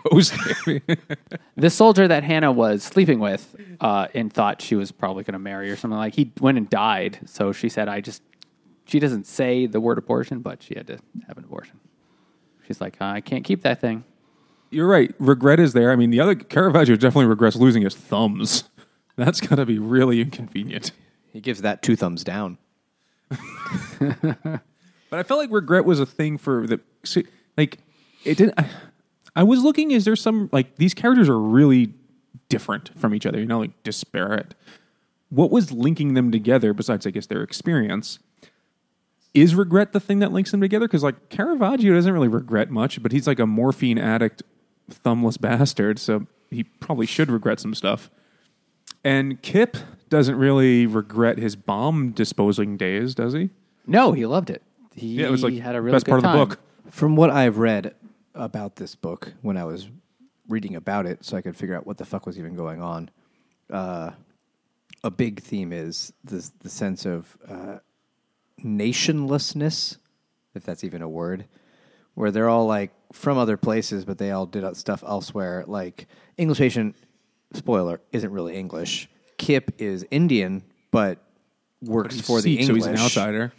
Ghost 0.10 0.34
baby. 0.66 0.82
the 1.56 1.70
soldier 1.70 2.08
that 2.08 2.24
Hannah 2.24 2.52
was 2.52 2.84
sleeping 2.84 3.20
with 3.20 3.56
uh, 3.80 4.08
and 4.14 4.34
thought 4.34 4.62
she 4.62 4.76
was 4.76 4.92
probably 4.92 5.24
going 5.24 5.34
to 5.34 5.40
marry 5.40 5.70
or 5.70 5.76
something 5.76 5.98
like 5.98 6.16
he 6.16 6.32
went 6.40 6.58
and 6.58 6.70
died. 6.70 7.20
So 7.26 7.52
she 7.52 7.70
said, 7.70 7.88
"I 7.88 8.02
just." 8.02 8.24
She 8.86 9.00
doesn't 9.00 9.28
say 9.28 9.66
the 9.66 9.82
word 9.82 9.98
abortion, 9.98 10.40
but 10.40 10.64
she 10.64 10.74
had 10.74 10.88
to 10.88 10.98
have 11.28 11.38
an 11.38 11.44
abortion. 11.44 11.78
She's 12.68 12.82
like, 12.82 13.02
I 13.02 13.22
can't 13.22 13.44
keep 13.44 13.64
that 13.64 13.80
thing. 13.80 14.04
You're 14.70 14.88
right. 14.88 15.14
Regret 15.20 15.60
is 15.60 15.74
there. 15.74 15.92
I 15.92 15.96
mean, 15.96 16.10
the 16.10 16.20
other 16.20 16.36
Caravaggio 16.36 16.96
definitely 16.98 17.28
regrets 17.28 17.56
losing 17.56 17.84
his 17.84 17.96
thumbs. 17.96 18.66
That's 19.16 19.40
got 19.40 19.56
to 19.56 19.66
be 19.66 19.80
really 19.80 20.22
inconvenient. 20.22 20.92
He 21.32 21.40
gives 21.40 21.62
that 21.62 21.82
two 21.82 21.96
thumbs 21.96 22.24
down. 22.24 22.58
But 25.10 25.20
I 25.20 25.24
felt 25.24 25.40
like 25.40 25.52
regret 25.52 25.86
was 25.86 26.00
a 26.00 26.06
thing 26.06 26.38
for 26.38 26.68
the 26.68 26.80
like 27.58 27.78
it 28.24 28.38
didn't. 28.38 28.60
I, 28.60 28.70
I 29.36 29.44
was 29.44 29.64
looking. 29.64 29.92
Is 29.92 30.06
there 30.06 30.16
some 30.16 30.50
like 30.52 30.76
these 30.76 30.94
characters 30.94 31.30
are 31.30 31.40
really 31.40 31.94
different 32.50 32.92
from 32.98 33.16
each 33.16 33.26
other? 33.26 33.40
You 33.40 33.46
know, 33.46 33.60
like 33.60 33.84
disparate. 33.84 34.54
What 35.30 35.52
was 35.52 35.72
linking 35.72 36.14
them 36.14 36.32
together 36.32 36.74
besides, 36.74 37.06
I 37.06 37.12
guess, 37.12 37.26
their 37.26 37.44
experience? 37.44 38.20
Is 39.34 39.56
regret 39.56 39.92
the 39.94 40.00
thing 40.00 40.20
that 40.20 40.32
links 40.32 40.52
them 40.52 40.62
together? 40.62 40.88
Because 40.88 41.04
like 41.04 41.30
Caravaggio 41.30 41.94
doesn't 41.94 42.12
really 42.12 42.28
regret 42.28 42.70
much, 42.70 43.02
but 43.04 43.12
he's 43.12 43.28
like 43.28 43.40
a 43.40 43.46
morphine 43.46 43.98
addict, 43.98 44.42
thumbless 44.90 45.38
bastard. 45.42 46.00
So 46.00 46.28
he 46.50 46.64
probably 46.64 47.06
should 47.06 47.30
regret 47.30 47.60
some 47.60 47.74
stuff. 47.74 48.10
And 49.04 49.42
Kip 49.42 49.78
doesn't 50.10 50.36
really 50.36 50.86
regret 50.86 51.38
his 51.38 51.56
bomb 51.56 52.12
disposing 52.12 52.78
days, 52.78 53.16
does 53.16 53.34
he? 53.34 53.50
No, 53.86 54.12
he 54.12 54.26
loved 54.26 54.50
it. 54.50 54.64
He 54.94 55.16
Yeah, 55.16 55.28
it 55.28 55.32
was 55.32 55.44
like 55.44 55.54
had 55.56 55.76
a 55.76 55.82
really 55.82 55.96
best 55.96 56.06
good 56.06 56.12
part 56.12 56.20
of 56.20 56.24
the 56.24 56.30
time. 56.30 56.48
book. 56.50 56.60
From 56.92 57.16
what 57.16 57.30
I've 57.30 57.58
read 57.58 57.94
about 58.34 58.78
this 58.78 58.96
book 58.96 59.34
when 59.42 59.58
I 59.58 59.66
was 59.66 59.90
reading 60.48 60.76
about 60.76 61.06
it, 61.06 61.26
so 61.26 61.36
I 61.38 61.42
could 61.42 61.56
figure 61.56 61.76
out 61.76 61.86
what 61.86 61.98
the 61.98 62.06
fuck 62.06 62.26
was 62.26 62.40
even 62.40 62.56
going 62.56 62.82
on, 62.82 63.10
uh, 63.72 64.12
a 65.04 65.12
big 65.12 65.42
theme 65.42 65.72
is 65.74 66.14
this, 66.24 66.52
the 66.60 66.70
sense 66.70 67.06
of 67.06 67.38
uh, 67.48 67.80
nationlessness, 68.64 69.98
if 70.56 70.64
that's 70.64 70.84
even 70.84 71.02
a 71.02 71.10
word, 71.10 71.46
where 72.16 72.32
they're 72.32 72.50
all 72.50 72.66
like 72.66 72.92
from 73.12 73.38
other 73.38 73.58
places, 73.58 74.06
but 74.06 74.18
they 74.18 74.32
all 74.32 74.46
did 74.46 74.76
stuff 74.76 75.04
elsewhere. 75.06 75.64
Like 75.68 76.08
English 76.38 76.58
patient, 76.58 76.96
spoiler, 77.54 78.02
isn't 78.12 78.32
really 78.32 78.56
English. 78.56 79.10
Kip 79.38 79.72
is 79.80 80.06
Indian, 80.12 80.64
but 80.92 81.20
works 81.82 82.20
for 82.20 82.42
the 82.42 82.58
Sikh, 82.58 82.70
English 82.70 82.84
so 82.84 82.90
he's 82.90 83.00
an 83.00 83.06
outsider. 83.06 83.54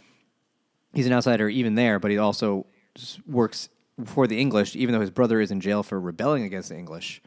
he's 0.93 1.07
an 1.07 1.13
outsider 1.13 1.47
even 1.49 1.75
there, 1.75 1.99
but 1.99 2.11
he 2.11 2.17
also 2.17 2.65
works 3.25 3.69
for 4.05 4.27
the 4.27 4.39
English, 4.39 4.75
even 4.75 4.93
though 4.93 5.01
his 5.01 5.09
brother 5.09 5.41
is 5.41 5.51
in 5.51 5.61
jail 5.61 5.83
for 5.83 5.99
rebelling 5.99 6.43
against 6.43 6.69
the 6.69 6.77
English. 6.77 7.21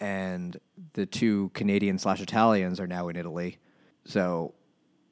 And 0.00 0.56
the 0.92 1.06
two 1.06 1.50
Canadian 1.54 1.98
slash 1.98 2.20
Italians 2.20 2.78
are 2.78 2.86
now 2.86 3.08
in 3.08 3.16
Italy. 3.16 3.58
So, 4.04 4.54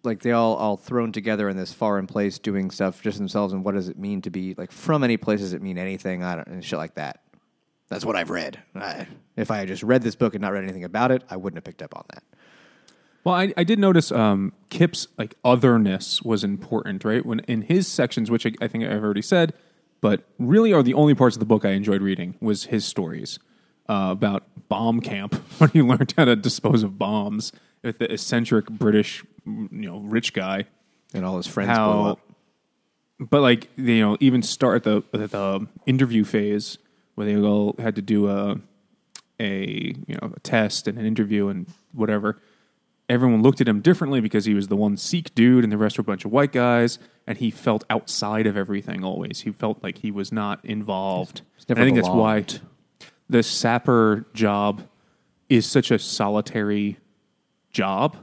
like, 0.05 0.23
they 0.23 0.31
all 0.31 0.55
all 0.55 0.77
thrown 0.77 1.11
together 1.11 1.49
in 1.49 1.57
this 1.57 1.73
foreign 1.73 2.07
place 2.07 2.39
doing 2.39 2.71
stuff 2.71 3.03
just 3.03 3.19
themselves. 3.19 3.53
And 3.53 3.65
what 3.65 3.75
does 3.75 3.89
it 3.89 3.99
mean 3.99 4.23
to 4.23 4.31
be, 4.31 4.55
like, 4.55 4.71
from 4.71 5.03
any 5.03 5.17
place? 5.17 5.41
Does 5.41 5.53
it 5.53 5.63
mean 5.63 5.79
anything? 5.79 6.23
I 6.23 6.37
don't, 6.37 6.47
and 6.47 6.65
shit 6.65 6.79
like 6.79 6.95
that. 6.95 7.23
That's 7.89 8.05
what 8.05 8.17
I've 8.17 8.31
read. 8.31 8.63
I, 8.75 9.07
if 9.37 9.51
I 9.51 9.59
had 9.59 9.69
just 9.69 9.83
read 9.83 10.03
this 10.03 10.15
book 10.17 10.35
and 10.35 10.43
not 10.43 10.53
read 10.53 10.63
anything 10.63 10.85
about 10.85 11.11
it, 11.11 11.23
I 11.31 11.37
wouldn't 11.37 11.57
have 11.57 11.65
picked 11.65 11.83
up 11.83 11.97
on 11.97 12.05
that. 12.15 12.23
Well, 13.27 13.35
I, 13.35 13.53
I 13.57 13.65
did 13.65 13.81
notice 13.81 14.13
um, 14.13 14.53
Kip's 14.71 15.09
like 15.19 15.35
otherness 15.45 16.23
was 16.23 16.45
important, 16.45 17.05
right? 17.05 17.27
When 17.27 17.41
in 17.41 17.63
his 17.63 17.89
sections, 17.89 18.31
which 18.31 18.47
I, 18.47 18.53
I 18.61 18.69
think 18.69 18.85
I've 18.85 19.03
already 19.03 19.21
said, 19.21 19.53
but 20.01 20.23
really 20.39 20.73
are 20.73 20.81
the 20.81 20.95
only 20.95 21.13
parts 21.13 21.35
of 21.35 21.41
the 21.41 21.45
book 21.45 21.65
I 21.65 21.71
enjoyed 21.71 22.03
reading 22.03 22.37
was 22.41 22.67
his 22.67 22.85
stories 22.85 23.41
uh, 23.89 24.11
about 24.13 24.45
bomb 24.69 25.01
camp 25.01 25.35
when 25.59 25.71
he 25.71 25.83
learned 25.83 26.15
how 26.17 26.27
to 26.27 26.37
dispose 26.37 26.85
of 26.85 27.01
bombs 27.01 27.51
with 27.83 27.99
the 27.99 28.13
eccentric 28.13 28.67
British, 28.67 29.25
you 29.45 29.67
know, 29.73 29.99
rich 29.99 30.33
guy. 30.33 30.67
And 31.13 31.25
all 31.25 31.37
his 31.37 31.49
friends 31.49 31.77
blew 31.77 32.11
up. 32.11 32.21
but 33.19 33.41
like 33.41 33.71
you 33.77 34.03
know, 34.03 34.17
even 34.21 34.41
start 34.41 34.77
at 34.77 34.85
the 34.85 35.21
at 35.21 35.33
the 35.33 35.67
interview 35.85 36.23
phase 36.23 36.79
where 37.17 37.27
they 37.27 37.37
all 37.37 37.75
had 37.81 37.97
to 37.97 38.03
do 38.03 38.31
a 38.31 38.61
a 39.41 39.97
you 40.07 40.15
know 40.15 40.33
a 40.33 40.39
test 40.45 40.87
and 40.87 40.97
an 40.97 41.05
interview 41.05 41.49
and 41.49 41.67
whatever. 41.93 42.41
Everyone 43.09 43.43
looked 43.43 43.61
at 43.61 43.69
him 43.69 43.81
differently 43.81 44.21
because 44.21 44.45
he 44.47 44.55
was 44.55 44.67
the 44.69 44.77
one 44.77 44.97
Sikh 44.97 45.35
dude 45.35 45.63
and 45.63 45.73
the 45.73 45.79
rest 45.79 45.97
were 45.97 46.03
a 46.03 46.05
bunch 46.05 46.25
of 46.25 46.33
white 46.33 46.51
guys, 46.53 46.99
and 47.27 47.39
he 47.39 47.51
felt 47.53 47.85
outside 47.89 48.47
of 48.47 48.57
everything 48.57 49.05
always. 49.05 49.41
He 49.43 49.53
felt 49.53 49.83
like 49.83 49.99
he 49.99 50.11
was 50.11 50.33
not 50.33 50.65
involved. 50.65 51.43
And 51.69 51.79
I 51.79 51.85
think 51.85 51.97
that's 51.97 52.09
why 52.09 52.45
the 53.29 53.43
sapper 53.43 54.27
job 54.35 54.83
is 55.49 55.67
such 55.67 55.91
a 55.93 55.99
solitary 55.99 56.99
job. 57.71 58.17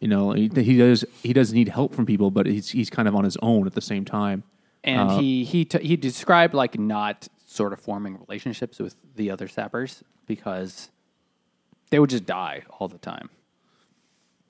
You 0.00 0.08
know, 0.08 0.32
he, 0.32 0.48
he 0.54 0.78
does 0.78 1.04
he 1.22 1.32
does 1.32 1.52
need 1.52 1.68
help 1.68 1.94
from 1.94 2.06
people, 2.06 2.30
but 2.30 2.46
he's 2.46 2.70
he's 2.70 2.88
kind 2.90 3.06
of 3.06 3.14
on 3.14 3.24
his 3.24 3.36
own 3.42 3.66
at 3.66 3.74
the 3.74 3.80
same 3.82 4.04
time. 4.04 4.42
And 4.82 5.10
Uh, 5.10 5.18
he 5.18 5.44
he 5.44 5.64
t- 5.64 5.86
he 5.86 5.96
described 5.96 6.54
like 6.54 6.78
not 6.78 7.28
sort 7.46 7.72
of 7.72 7.80
forming 7.80 8.18
relationships 8.18 8.78
with 8.78 8.96
the 9.14 9.30
other 9.30 9.46
sappers 9.48 10.02
because 10.26 10.90
they 11.90 11.98
would 11.98 12.10
just 12.10 12.24
die 12.26 12.62
all 12.78 12.88
the 12.88 12.98
time. 12.98 13.28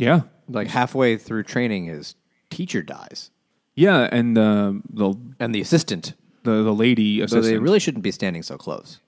Yeah, 0.02 0.20
Like, 0.48 0.68
halfway 0.68 1.16
through 1.16 1.44
training, 1.44 1.86
his 1.86 2.14
teacher 2.50 2.82
dies. 2.82 3.30
yeah, 3.74 4.08
and 4.12 4.36
uh, 4.36 4.72
the 4.92 5.14
And 5.40 5.54
the 5.54 5.60
assistant 5.60 6.14
the 6.44 6.62
the 6.64 6.74
lady 6.74 7.24
So 7.28 7.40
they 7.40 7.58
really 7.58 7.78
shouldn't 7.80 8.02
be 8.02 8.10
standing 8.10 8.42
so 8.42 8.56
close. 8.56 8.98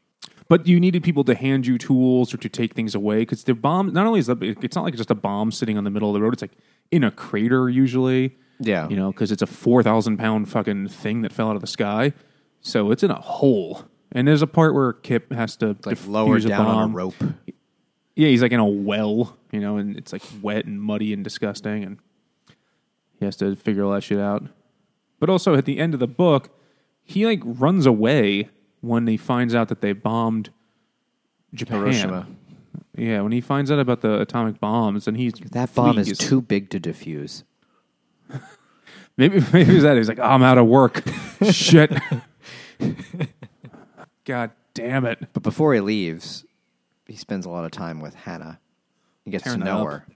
But 0.48 0.66
you 0.68 0.78
needed 0.78 1.02
people 1.02 1.24
to 1.24 1.34
hand 1.34 1.66
you 1.66 1.78
tools 1.78 2.32
or 2.34 2.36
to 2.36 2.48
take 2.48 2.74
things 2.74 2.94
away 2.94 3.18
because 3.20 3.44
the 3.44 3.54
bomb. 3.54 3.92
Not 3.92 4.06
only 4.06 4.20
is 4.20 4.26
the, 4.26 4.36
it's 4.62 4.76
not 4.76 4.84
like 4.84 4.94
just 4.94 5.10
a 5.10 5.14
bomb 5.14 5.50
sitting 5.50 5.76
on 5.78 5.84
the 5.84 5.90
middle 5.90 6.10
of 6.10 6.14
the 6.14 6.20
road. 6.20 6.34
It's 6.34 6.42
like 6.42 6.56
in 6.90 7.02
a 7.02 7.10
crater 7.10 7.68
usually. 7.68 8.36
Yeah. 8.60 8.88
you 8.88 8.96
know, 8.96 9.10
because 9.10 9.32
it's 9.32 9.42
a 9.42 9.46
four 9.48 9.82
thousand 9.82 10.18
pound 10.18 10.48
fucking 10.48 10.88
thing 10.88 11.22
that 11.22 11.32
fell 11.32 11.48
out 11.50 11.56
of 11.56 11.60
the 11.60 11.66
sky. 11.66 12.12
So 12.60 12.90
it's 12.92 13.02
in 13.02 13.10
a 13.10 13.20
hole, 13.20 13.82
and 14.12 14.28
there's 14.28 14.42
a 14.42 14.46
part 14.46 14.74
where 14.74 14.92
Kip 14.92 15.32
has 15.32 15.56
to 15.56 15.76
Like 15.84 15.98
lower 16.06 16.38
down 16.38 16.60
on 16.66 16.66
bomb. 16.66 16.92
a 16.92 16.94
rope. 16.94 17.14
Yeah, 18.14 18.28
he's 18.28 18.42
like 18.42 18.52
in 18.52 18.60
a 18.60 18.66
well, 18.66 19.36
you 19.54 19.60
know, 19.60 19.76
and 19.76 19.96
it's 19.96 20.12
like 20.12 20.22
wet 20.42 20.66
and 20.66 20.80
muddy 20.82 21.12
and 21.12 21.24
disgusting, 21.24 21.84
and 21.84 21.98
he 23.18 23.24
has 23.24 23.36
to 23.36 23.56
figure 23.56 23.84
all 23.84 23.92
that 23.92 24.02
shit 24.02 24.18
out. 24.18 24.42
But 25.20 25.30
also 25.30 25.54
at 25.54 25.64
the 25.64 25.78
end 25.78 25.94
of 25.94 26.00
the 26.00 26.06
book, 26.06 26.50
he 27.02 27.24
like 27.24 27.40
runs 27.44 27.86
away 27.86 28.50
when 28.80 29.06
he 29.06 29.16
finds 29.16 29.54
out 29.54 29.68
that 29.68 29.80
they 29.80 29.92
bombed 29.92 30.50
Japan. 31.54 31.78
Hiroshima. 31.78 32.26
Yeah, 32.96 33.22
when 33.22 33.32
he 33.32 33.40
finds 33.40 33.70
out 33.70 33.78
about 33.78 34.02
the 34.02 34.20
atomic 34.20 34.60
bombs, 34.60 35.08
and 35.08 35.16
he's 35.16 35.34
That 35.34 35.74
bomb 35.74 35.98
is 35.98 36.18
too 36.18 36.40
big 36.40 36.70
to 36.70 36.80
defuse. 36.80 37.44
Maybe 39.16 39.40
maybe 39.52 39.78
that 39.78 39.96
he's 39.96 40.08
like, 40.08 40.18
I'm 40.18 40.42
out 40.42 40.58
of 40.58 40.66
work. 40.66 41.04
Shit. 41.50 41.92
God 44.24 44.50
damn 44.74 45.04
it. 45.04 45.28
But 45.32 45.44
before 45.44 45.72
he 45.72 45.80
leaves, 45.80 46.44
he 47.06 47.14
spends 47.14 47.46
a 47.46 47.48
lot 47.48 47.64
of 47.64 47.70
time 47.70 48.00
with 48.00 48.14
Hannah. 48.14 48.58
He 49.24 49.30
gets 49.30 49.44
Tearing 49.44 49.60
to 49.60 49.64
that 49.64 49.70
know 49.72 49.86
up. 49.86 49.92
her. 49.92 50.06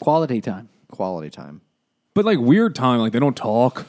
Quality 0.00 0.40
time. 0.40 0.68
Quality 0.90 1.30
time. 1.30 1.60
But 2.14 2.24
like 2.24 2.38
weird 2.38 2.74
time, 2.74 3.00
like 3.00 3.12
they 3.12 3.20
don't 3.20 3.36
talk. 3.36 3.86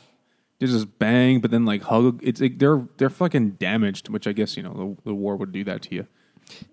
They 0.60 0.68
just 0.68 0.98
bang, 1.00 1.40
but 1.42 1.52
then 1.52 1.66
like 1.66 1.82
hug. 1.84 2.20
It's 2.24 2.40
like 2.40 2.60
they're 2.60 2.88
they're 2.98 3.10
fucking 3.10 3.52
damaged, 3.52 4.10
which 4.10 4.28
I 4.28 4.32
guess 4.32 4.56
you 4.56 4.64
know 4.64 4.74
the, 5.04 5.10
the 5.10 5.14
war 5.16 5.36
would 5.36 5.52
do 5.52 5.64
that 5.66 5.82
to 5.84 5.96
you. 5.96 6.08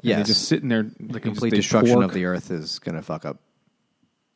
Yeah, 0.03 0.19
Yes. 0.19 0.27
just 0.29 0.49
sitting 0.49 0.69
there. 0.69 0.91
The 1.01 1.21
complete 1.21 1.51
they 1.51 1.57
destruction 1.57 1.95
pork. 1.95 2.05
of 2.07 2.13
the 2.13 2.25
earth 2.27 2.51
is 2.51 2.79
going 2.79 2.95
to 2.97 3.03
fuck 3.03 3.25
up 3.25 3.39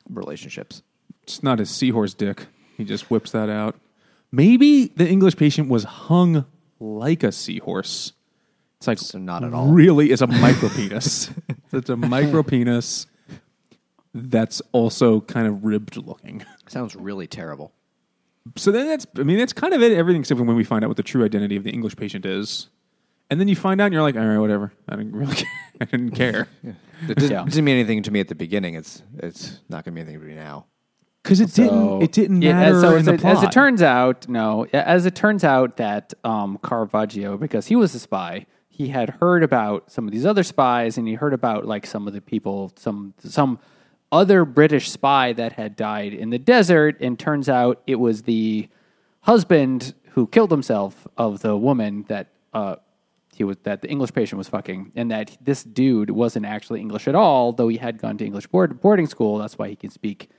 relationships. 0.08 0.82
It's 1.22 1.42
not 1.42 1.58
his 1.58 1.70
seahorse 1.70 2.14
dick. 2.14 2.46
He 2.76 2.84
just 2.84 3.10
whips 3.10 3.30
that 3.32 3.48
out. 3.48 3.76
Maybe 4.32 4.86
the 4.86 5.08
English 5.08 5.36
patient 5.36 5.68
was 5.68 5.84
hung 5.84 6.44
like 6.80 7.22
a 7.22 7.30
seahorse. 7.32 8.12
It's 8.78 8.86
like 8.88 8.98
So 8.98 9.18
not 9.18 9.44
at 9.44 9.54
all. 9.54 9.68
Really, 9.68 10.10
it's 10.10 10.22
a 10.22 10.26
micro 10.26 10.68
penis. 10.68 11.30
it's 11.72 11.88
a 11.90 11.96
micro 11.96 12.42
penis 12.42 13.06
that's 14.14 14.62
also 14.72 15.20
kind 15.22 15.46
of 15.46 15.64
ribbed 15.64 15.96
looking. 15.96 16.44
Sounds 16.68 16.94
really 16.94 17.26
terrible. 17.26 17.72
So 18.56 18.70
then 18.70 18.86
that's, 18.86 19.06
I 19.18 19.22
mean, 19.22 19.38
that's 19.38 19.52
kind 19.52 19.72
of 19.74 19.82
it. 19.82 19.92
Everything 19.92 20.20
except 20.20 20.38
when 20.40 20.54
we 20.54 20.64
find 20.64 20.84
out 20.84 20.88
what 20.88 20.96
the 20.96 21.02
true 21.02 21.24
identity 21.24 21.56
of 21.56 21.64
the 21.64 21.70
English 21.70 21.96
patient 21.96 22.26
is. 22.26 22.68
And 23.30 23.40
then 23.40 23.48
you 23.48 23.56
find 23.56 23.80
out 23.80 23.86
and 23.86 23.94
you're 23.94 24.02
like, 24.02 24.16
all 24.16 24.24
right, 24.26 24.38
whatever. 24.38 24.72
I 24.88 24.96
didn't 24.96 25.16
really 25.16 25.34
care. 25.34 25.48
I 25.80 25.84
didn't 25.86 26.10
care. 26.12 26.48
It 27.08 27.18
didn't, 27.18 27.30
Yeah. 27.32 27.44
didn't 27.44 27.64
mean 27.64 27.74
anything 27.74 28.02
to 28.04 28.10
me 28.12 28.20
at 28.20 28.28
the 28.28 28.36
beginning. 28.36 28.74
It's 28.76 29.02
it's 29.18 29.58
not 29.68 29.84
going 29.84 29.94
to 29.96 30.00
mean 30.00 30.04
anything 30.08 30.20
to 30.20 30.26
me 30.28 30.34
now. 30.36 30.66
Because 31.22 31.40
it 31.40 31.50
So- 31.50 31.62
didn't, 31.64 32.02
it 32.02 32.12
didn't 32.12 32.42
Yeah, 32.42 32.52
matter 32.52 32.80
so 32.80 32.90
in 32.92 32.98
as 33.00 33.04
the 33.06 33.14
it, 33.14 33.20
plot. 33.20 33.36
as 33.38 33.42
it 33.42 33.50
turns 33.52 33.82
out, 33.82 34.28
no. 34.28 34.64
As 34.72 35.04
it 35.04 35.14
turns 35.16 35.42
out 35.42 35.76
that 35.78 36.14
um, 36.22 36.56
Caravaggio, 36.62 37.36
because 37.36 37.66
he 37.66 37.74
was 37.76 37.94
a 37.96 37.98
spy, 37.98 38.46
he 38.68 38.88
had 38.88 39.10
heard 39.20 39.42
about 39.42 39.90
some 39.90 40.06
of 40.06 40.12
these 40.12 40.24
other 40.24 40.44
spies, 40.44 40.96
and 40.96 41.08
he 41.08 41.14
heard 41.14 41.32
about 41.34 41.66
like 41.66 41.84
some 41.84 42.06
of 42.06 42.14
the 42.14 42.20
people, 42.20 42.72
some 42.76 43.12
some 43.18 43.58
other 44.12 44.44
British 44.44 44.90
spy 44.90 45.32
that 45.32 45.52
had 45.52 45.76
died 45.76 46.12
in 46.12 46.30
the 46.30 46.38
desert, 46.38 47.00
and 47.00 47.18
turns 47.18 47.48
out 47.48 47.82
it 47.86 47.96
was 47.96 48.22
the 48.22 48.68
husband 49.22 49.94
who 50.10 50.26
killed 50.26 50.50
himself 50.50 51.06
of 51.16 51.40
the 51.40 51.56
woman 51.56 52.04
that 52.08 52.28
uh, 52.52 52.76
he 53.34 53.42
was 53.42 53.56
that 53.64 53.82
the 53.82 53.88
English 53.88 54.12
patient 54.12 54.38
was 54.38 54.48
fucking, 54.48 54.92
and 54.94 55.10
that 55.10 55.36
this 55.40 55.64
dude 55.64 56.10
wasn't 56.10 56.46
actually 56.46 56.80
English 56.80 57.08
at 57.08 57.14
all, 57.14 57.52
though 57.52 57.68
he 57.68 57.76
had 57.78 57.98
gone 57.98 58.16
to 58.18 58.24
English 58.24 58.46
board, 58.46 58.80
boarding 58.80 59.06
school. 59.06 59.38
That's 59.38 59.58
why 59.58 59.68
he 59.68 59.76
can 59.76 59.90
speak 59.90 60.30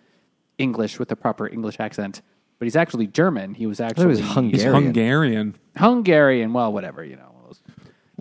English 0.58 0.98
with 1.00 1.12
a 1.12 1.16
proper 1.16 1.48
English 1.48 1.80
accent. 1.80 2.22
But 2.58 2.68
he's 2.68 2.78
actually 2.78 3.08
German. 3.08 3.54
He 3.54 3.68
was 3.68 3.82
actually 3.82 4.06
was 4.08 4.20
He's 4.20 4.32
Hungarian. 4.32 4.74
Hungarian. 4.74 5.56
Hungarian. 5.76 6.54
Well, 6.54 6.72
whatever 6.72 7.04
you 7.04 7.18
know. 7.18 7.36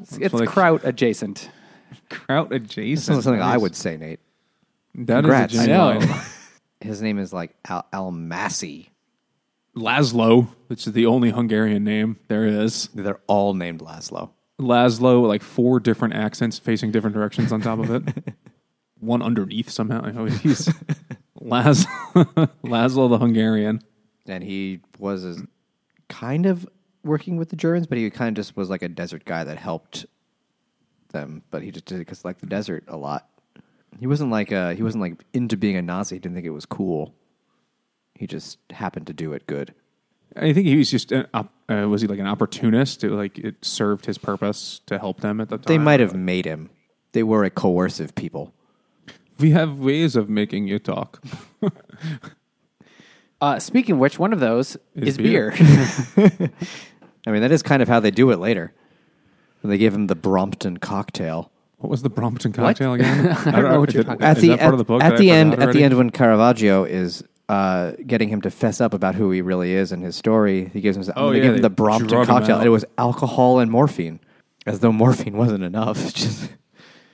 It's, 0.01 0.19
it's 0.19 0.35
like- 0.35 0.49
kraut 0.49 0.81
adjacent. 0.85 1.51
Kraut 2.11 2.53
adjacent. 2.53 3.17
like 3.17 3.23
something 3.25 3.41
I 3.41 3.57
would 3.57 3.77
say, 3.77 3.97
Nate. 3.97 4.21
That 4.95 5.25
is 5.25 5.31
Congrats. 5.31 5.55
a 5.55 5.61
I 5.61 5.67
genuine- 5.67 6.09
know. 6.09 6.21
His 6.81 7.01
name 7.01 7.19
is 7.19 7.33
like 7.33 7.55
Al- 7.67 7.87
Almásy. 7.93 8.89
Laszlo, 9.75 10.49
which 10.69 10.87
is 10.87 10.93
the 10.93 11.07
only 11.07 11.31
Hungarian 11.31 11.83
name 11.83 12.19
there 12.29 12.45
is. 12.47 12.89
They're 12.95 13.21
all 13.27 13.55
named 13.55 13.81
Laszlo. 13.81 14.31
Laszlo, 14.61 15.27
like 15.27 15.43
four 15.43 15.81
different 15.81 16.15
accents 16.15 16.59
facing 16.59 16.93
different 16.93 17.15
directions 17.17 17.53
on 17.53 17.61
top 17.61 17.79
of 17.79 17.91
it. 17.91 18.35
One 19.01 19.23
underneath 19.23 19.71
somehow. 19.71 20.03
I 20.05 20.09
oh, 20.11 20.13
know 20.13 20.25
he's 20.27 20.73
Laz, 21.41 21.87
Laszlo 22.15 23.09
the 23.11 23.19
Hungarian. 23.19 23.83
And 24.27 24.45
he 24.45 24.81
was 24.99 25.25
a, 25.25 25.37
kind 26.09 26.47
of 26.47 26.69
working 27.03 27.37
with 27.37 27.51
the 27.51 27.57
Germans, 27.57 27.87
but 27.87 27.99
he 27.99 28.09
kind 28.11 28.29
of 28.29 28.35
just 28.43 28.57
was 28.57 28.71
like 28.71 28.83
a 28.83 28.89
desert 28.89 29.25
guy 29.25 29.45
that 29.45 29.59
helped 29.59 30.07
them. 31.11 31.43
But 31.51 31.63
he 31.63 31.71
just 31.71 31.87
did 31.87 31.97
it 31.97 31.99
because 32.01 32.25
like 32.25 32.39
the 32.39 32.47
desert 32.47 32.85
a 32.89 32.97
lot. 32.97 33.29
He 34.01 34.07
wasn't 34.07 34.31
like 34.31 34.53
uh 34.53 34.71
he 34.75 34.83
wasn't 34.83 35.03
like 35.03 35.25
into 35.33 35.57
being 35.57 35.77
a 35.77 35.83
Nazi. 35.83 36.17
He 36.17 36.19
didn't 36.21 36.35
think 36.35 36.47
it 36.47 36.51
was 36.51 36.67
cool. 36.67 37.15
He 38.15 38.27
just 38.27 38.59
happened 38.71 39.07
to 39.09 39.13
do 39.13 39.33
it 39.33 39.47
good. 39.47 39.75
I 40.37 40.53
think 40.53 40.67
he 40.67 40.77
was 40.77 40.91
just 40.91 41.13
an, 41.13 41.27
op- 41.33 41.53
uh, 41.69 41.89
was 41.89 42.01
he 42.03 42.09
like 42.09 42.19
an 42.19 42.27
opportunist? 42.27 43.01
To, 43.01 43.11
like 43.11 43.39
it 43.39 43.57
served 43.65 44.07
his 44.07 44.19
purpose 44.19 44.81
to 44.87 44.99
help 44.99 45.21
them 45.21 45.41
at 45.41 45.49
the 45.49 45.59
time. 45.59 45.65
They 45.67 45.79
might 45.79 46.01
have 46.01 46.15
made 46.15 46.45
him. 46.45 46.71
They 47.13 47.23
were 47.23 47.45
a 47.45 47.51
coercive 47.51 48.15
people. 48.15 48.53
We 49.39 49.51
have 49.51 49.79
ways 49.79 50.17
of 50.17 50.29
making 50.29 50.69
you 50.69 50.79
talk. 50.79 51.23
Uh, 53.41 53.59
speaking 53.59 53.95
of 53.95 53.99
which, 53.99 54.19
one 54.19 54.33
of 54.33 54.41
those 54.41 54.77
Is 54.95 55.09
is, 55.09 55.17
beer. 55.19 55.51
beer. 55.51 55.61
I 57.27 57.31
mean, 57.31 57.43
that 57.43 57.53
is 57.53 57.63
kind 57.63 57.83
of 57.83 57.89
how 57.89 58.01
they 58.01 58.11
do 58.11 58.31
it 58.31 58.39
later. 58.39 58.73
When 59.61 59.71
they 59.71 59.77
give 59.77 59.93
him 59.95 60.07
the 60.07 60.15
Brompton 60.15 60.79
cocktail. 60.79 61.51
What 61.85 61.91
was 61.91 62.01
the 62.01 62.09
Brompton 62.09 62.55
cocktail 62.55 62.95
again? 62.95 63.29
I 63.47 63.51
don't 63.61 63.65
know 63.71 63.81
what 63.81 63.91
is 63.91 63.95
you're 63.95 64.01
it- 64.01 64.07
talking 64.07 64.25
At 64.25 64.39
is 64.39 64.43
the 64.43 64.49
that 64.49 64.59
part 64.61 64.69
at, 64.69 64.73
of 64.73 64.79
the 64.79 64.85
book? 64.85 65.03
at 65.03 65.19
the 65.19 65.31
end, 65.31 65.53
at 65.63 65.75
the 65.75 65.85
end, 65.85 65.99
when 65.99 66.09
Caravaggio 66.09 66.85
is 66.85 67.23
uh, 67.51 67.93
getting 68.07 68.31
him 68.31 68.41
to 68.41 68.51
fess 68.51 68.81
up 68.81 68.95
about 68.95 69.15
who 69.17 69.31
he 69.31 69.43
really 69.43 69.75
is 69.75 69.93
and 69.93 70.03
his 70.03 70.17
story, 70.17 70.71
he 70.73 70.81
gives 70.81 70.97
him. 70.97 71.05
Oh, 71.15 71.27
gonna 71.27 71.37
yeah, 71.37 71.43
give 71.43 71.55
him 71.57 71.61
the 71.61 71.69
Brompton 71.69 72.25
cocktail. 72.25 72.63
it 72.63 72.69
was 72.71 72.87
alcohol 72.97 73.59
and 73.59 73.71
morphine, 73.71 74.19
as 74.65 74.81
though 74.81 74.93
morphine 74.93 75.37
wasn't 75.37 75.63
enough. 75.63 76.03
It's 76.03 76.13
just 76.25 76.51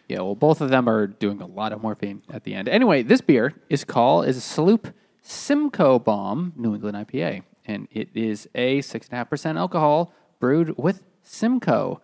Yeah, 0.08 0.18
well, 0.20 0.36
both 0.36 0.60
of 0.60 0.70
them 0.70 0.88
are 0.88 1.08
doing 1.08 1.40
a 1.42 1.46
lot 1.48 1.72
of 1.72 1.82
morphine 1.82 2.22
at 2.32 2.44
the 2.44 2.54
end. 2.54 2.68
Anyway, 2.68 3.02
this 3.02 3.20
beer 3.20 3.54
is 3.68 3.82
called 3.82 4.28
is 4.28 4.36
a 4.36 4.40
Sloop 4.40 4.94
Simcoe 5.20 5.98
Bomb 5.98 6.52
New 6.56 6.76
England 6.76 6.96
IPA, 6.96 7.42
and 7.66 7.88
it 7.90 8.08
is 8.14 8.48
a 8.54 8.82
six 8.82 9.08
and 9.08 9.14
a 9.14 9.16
half 9.16 9.30
percent 9.30 9.58
alcohol 9.58 10.14
brewed 10.38 10.78
with 10.78 11.02
Simcoe. 11.24 12.00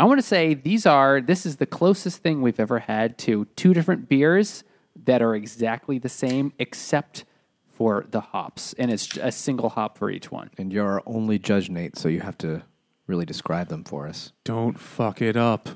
I 0.00 0.04
want 0.04 0.18
to 0.18 0.26
say 0.26 0.54
these 0.54 0.86
are 0.86 1.20
this 1.20 1.44
is 1.44 1.56
the 1.56 1.66
closest 1.66 2.22
thing 2.22 2.40
we've 2.40 2.58
ever 2.58 2.78
had 2.78 3.18
to 3.18 3.44
two 3.54 3.74
different 3.74 4.08
beers 4.08 4.64
that 5.04 5.20
are 5.20 5.34
exactly 5.34 5.98
the 5.98 6.08
same 6.08 6.54
except 6.58 7.26
for 7.68 8.06
the 8.10 8.20
hops, 8.20 8.72
and 8.78 8.90
it's 8.90 9.18
a 9.18 9.30
single 9.30 9.68
hop 9.68 9.98
for 9.98 10.10
each 10.10 10.32
one. 10.32 10.48
and 10.56 10.72
you're 10.72 10.86
our 10.86 11.02
only 11.04 11.38
judge, 11.38 11.68
Nate. 11.68 11.98
So 11.98 12.08
you 12.08 12.20
have 12.20 12.38
to 12.38 12.62
really 13.08 13.26
describe 13.26 13.68
them 13.68 13.84
for 13.84 14.08
us. 14.08 14.32
Don't 14.42 14.80
fuck 14.80 15.20
it 15.20 15.36
up. 15.36 15.68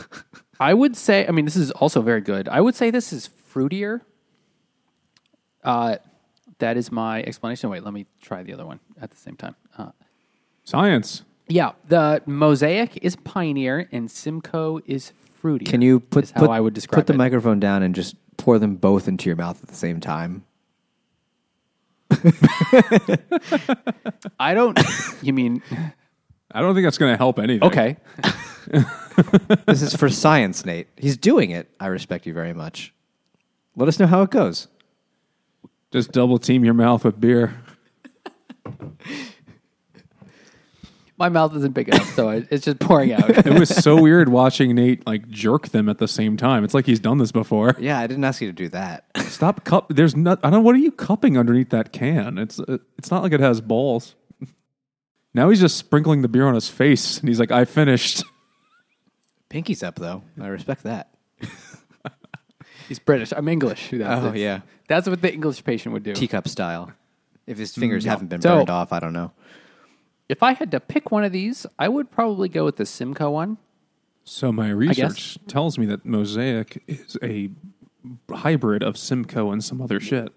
I 0.60 0.72
would 0.72 0.96
say, 0.96 1.26
I 1.26 1.30
mean, 1.30 1.44
this 1.44 1.56
is 1.56 1.70
also 1.72 2.00
very 2.00 2.22
good. 2.22 2.48
I 2.48 2.62
would 2.62 2.74
say 2.74 2.90
this 2.90 3.12
is 3.12 3.28
fruitier. 3.52 4.00
Uh, 5.62 5.96
that 6.58 6.78
is 6.78 6.90
my 6.90 7.22
explanation. 7.22 7.68
Wait, 7.68 7.84
let 7.84 7.92
me 7.92 8.06
try 8.22 8.42
the 8.42 8.54
other 8.54 8.64
one 8.64 8.80
at 8.98 9.10
the 9.10 9.16
same 9.16 9.36
time. 9.36 9.56
Uh, 9.76 9.90
Science. 10.64 11.22
Yeah, 11.48 11.72
the 11.88 12.22
Mosaic 12.26 12.98
is 13.02 13.16
Pioneer 13.16 13.88
and 13.90 14.10
Simcoe 14.10 14.80
is 14.86 15.12
fruity. 15.40 15.64
Can 15.64 15.82
you 15.82 16.00
put 16.00 16.24
is 16.24 16.30
how 16.30 16.42
put, 16.42 16.50
I 16.50 16.60
would 16.60 16.74
describe 16.74 17.00
put 17.00 17.06
the 17.06 17.14
it. 17.14 17.16
microphone 17.16 17.60
down 17.60 17.82
and 17.82 17.94
just 17.94 18.16
pour 18.36 18.58
them 18.58 18.76
both 18.76 19.08
into 19.08 19.28
your 19.28 19.36
mouth 19.36 19.62
at 19.62 19.68
the 19.68 19.74
same 19.74 20.00
time? 20.00 20.44
I 24.40 24.54
don't. 24.54 24.78
you 25.22 25.32
mean 25.32 25.62
I 26.52 26.60
don't 26.60 26.74
think 26.74 26.86
that's 26.86 26.98
going 26.98 27.12
to 27.12 27.16
help 27.18 27.38
anything. 27.38 27.62
okay? 27.68 27.96
this 29.66 29.82
is 29.82 29.94
for 29.94 30.08
science, 30.08 30.64
Nate. 30.64 30.88
He's 30.96 31.16
doing 31.16 31.50
it. 31.50 31.68
I 31.78 31.86
respect 31.86 32.26
you 32.26 32.32
very 32.32 32.54
much. 32.54 32.94
Let 33.76 33.88
us 33.88 33.98
know 33.98 34.06
how 34.06 34.22
it 34.22 34.30
goes. 34.30 34.68
Just 35.90 36.12
double 36.12 36.38
team 36.38 36.64
your 36.64 36.74
mouth 36.74 37.04
with 37.04 37.20
beer. 37.20 37.54
My 41.18 41.28
mouth 41.28 41.54
isn't 41.56 41.72
big 41.74 41.88
enough, 41.88 42.14
so 42.14 42.28
I- 42.28 42.46
it's 42.50 42.64
just 42.64 42.78
pouring 42.78 43.12
out. 43.12 43.28
It 43.44 43.58
was 43.58 43.68
so 43.68 44.00
weird 44.00 44.28
watching 44.28 44.74
Nate 44.76 45.04
like 45.06 45.28
jerk 45.28 45.70
them 45.70 45.88
at 45.88 45.98
the 45.98 46.06
same 46.06 46.36
time. 46.36 46.62
It's 46.62 46.74
like 46.74 46.86
he's 46.86 47.00
done 47.00 47.18
this 47.18 47.32
before. 47.32 47.74
Yeah, 47.80 47.98
I 47.98 48.06
didn't 48.06 48.22
ask 48.24 48.40
you 48.40 48.46
to 48.46 48.52
do 48.52 48.68
that. 48.68 49.04
Stop 49.24 49.64
cup. 49.64 49.88
There's 49.90 50.14
not. 50.14 50.38
I 50.44 50.50
don't. 50.50 50.60
know. 50.60 50.60
What 50.60 50.74
are 50.76 50.78
you 50.78 50.92
cupping 50.92 51.36
underneath 51.36 51.70
that 51.70 51.92
can? 51.92 52.38
It's. 52.38 52.60
Uh, 52.60 52.78
it's 52.98 53.10
not 53.10 53.22
like 53.24 53.32
it 53.32 53.40
has 53.40 53.60
balls. 53.60 54.14
Now 55.34 55.50
he's 55.50 55.60
just 55.60 55.76
sprinkling 55.76 56.22
the 56.22 56.28
beer 56.28 56.46
on 56.46 56.54
his 56.54 56.68
face, 56.68 57.18
and 57.18 57.28
he's 57.28 57.38
like, 57.40 57.50
"I 57.50 57.64
finished." 57.64 58.22
Pinky's 59.48 59.82
up 59.82 59.96
though. 59.96 60.22
I 60.40 60.46
respect 60.48 60.82
that. 60.84 61.10
He's 62.88 62.98
British. 62.98 63.32
I'm 63.36 63.48
English. 63.48 63.90
That's 63.92 64.24
Oh, 64.24 64.28
it. 64.30 64.36
yeah. 64.36 64.60
that's 64.88 65.06
what 65.08 65.20
the 65.20 65.32
English 65.32 65.62
patient 65.64 65.92
would 65.92 66.02
do. 66.02 66.14
Teacup 66.14 66.48
style. 66.48 66.90
If 67.46 67.58
his 67.58 67.74
fingers 67.74 68.04
yeah. 68.04 68.12
haven't 68.12 68.28
been 68.28 68.40
So- 68.40 68.56
burned 68.56 68.70
off, 68.70 68.92
I 68.92 69.00
don't 69.00 69.12
know. 69.12 69.32
If 70.28 70.42
I 70.42 70.52
had 70.52 70.70
to 70.72 70.80
pick 70.80 71.10
one 71.10 71.24
of 71.24 71.32
these, 71.32 71.66
I 71.78 71.88
would 71.88 72.10
probably 72.10 72.48
go 72.48 72.64
with 72.64 72.76
the 72.76 72.86
Simcoe 72.86 73.30
one. 73.30 73.58
So 74.24 74.52
my 74.52 74.68
research 74.68 75.38
tells 75.46 75.78
me 75.78 75.86
that 75.86 76.04
Mosaic 76.04 76.82
is 76.86 77.16
a 77.22 77.50
hybrid 78.30 78.82
of 78.82 78.98
Simcoe 78.98 79.50
and 79.50 79.64
some 79.64 79.80
other 79.80 80.00
shit. 80.00 80.32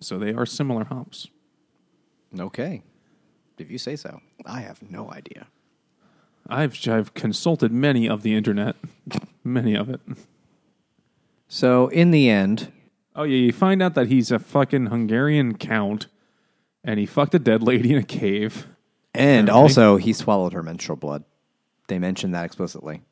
So 0.00 0.18
they 0.18 0.34
are 0.34 0.46
similar 0.46 0.84
hops. 0.84 1.28
Okay. 2.38 2.82
If 3.58 3.70
you 3.70 3.78
say 3.78 3.96
so. 3.96 4.20
I 4.44 4.60
have 4.60 4.82
no 4.82 5.10
idea. 5.10 5.46
I've 6.48 6.76
I've 6.88 7.14
consulted 7.14 7.70
many 7.70 8.08
of 8.08 8.22
the 8.22 8.34
internet, 8.34 8.76
many 9.44 9.76
of 9.76 9.88
it. 9.88 10.00
So 11.46 11.88
in 11.88 12.10
the 12.10 12.28
end, 12.28 12.72
Oh 13.18 13.24
yeah, 13.24 13.38
you 13.38 13.52
find 13.52 13.82
out 13.82 13.94
that 13.94 14.06
he's 14.06 14.30
a 14.30 14.38
fucking 14.38 14.86
Hungarian 14.86 15.58
count, 15.58 16.06
and 16.84 17.00
he 17.00 17.04
fucked 17.04 17.34
a 17.34 17.40
dead 17.40 17.64
lady 17.64 17.92
in 17.92 17.98
a 17.98 18.04
cave. 18.04 18.68
And 19.14 19.48
Apparently. 19.48 19.50
also 19.52 19.96
he 19.96 20.12
swallowed 20.12 20.52
her 20.52 20.62
menstrual 20.62 20.96
blood. 20.96 21.24
They 21.88 21.98
mentioned 21.98 22.34
that 22.34 22.44
explicitly. 22.44 23.02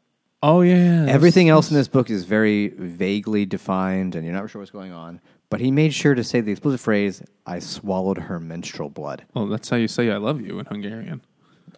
Oh 0.42 0.60
yeah. 0.60 1.06
Everything 1.08 1.48
else 1.48 1.70
in 1.70 1.76
this 1.76 1.88
book 1.88 2.10
is 2.10 2.24
very 2.24 2.68
vaguely 2.68 3.46
defined, 3.46 4.14
and 4.14 4.24
you're 4.24 4.34
not 4.34 4.50
sure 4.50 4.60
what's 4.60 4.70
going 4.70 4.92
on. 4.92 5.20
But 5.48 5.60
he 5.60 5.70
made 5.70 5.94
sure 5.94 6.14
to 6.14 6.24
say 6.24 6.40
the 6.40 6.52
explicit 6.52 6.80
phrase, 6.80 7.22
"I 7.46 7.60
swallowed 7.60 8.18
her 8.18 8.38
menstrual 8.40 8.90
blood." 8.90 9.24
Well, 9.34 9.46
that's 9.46 9.68
how 9.68 9.76
you 9.76 9.88
say 9.88 10.10
"I 10.10 10.16
love 10.16 10.40
you" 10.40 10.58
in 10.58 10.66
Hungarian. 10.66 11.22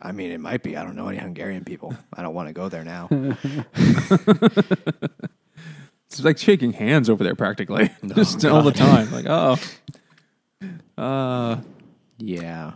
I 0.00 0.12
mean, 0.12 0.30
it 0.30 0.40
might 0.40 0.62
be. 0.62 0.76
I 0.76 0.84
don't 0.84 0.96
know 0.96 1.08
any 1.08 1.18
Hungarian 1.18 1.64
people. 1.64 1.94
I 2.12 2.22
don't 2.22 2.34
want 2.34 2.48
to 2.48 2.54
go 2.54 2.68
there 2.68 2.84
now. 2.84 3.08
It's 6.10 6.24
like 6.24 6.38
shaking 6.38 6.72
hands 6.72 7.10
over 7.10 7.22
there, 7.22 7.34
practically, 7.34 7.90
just 8.14 8.44
all 8.44 8.62
the 8.62 8.72
time. 8.72 9.12
Like, 9.12 9.26
oh, 9.28 9.56
uh, 10.96 11.60
yeah. 12.16 12.72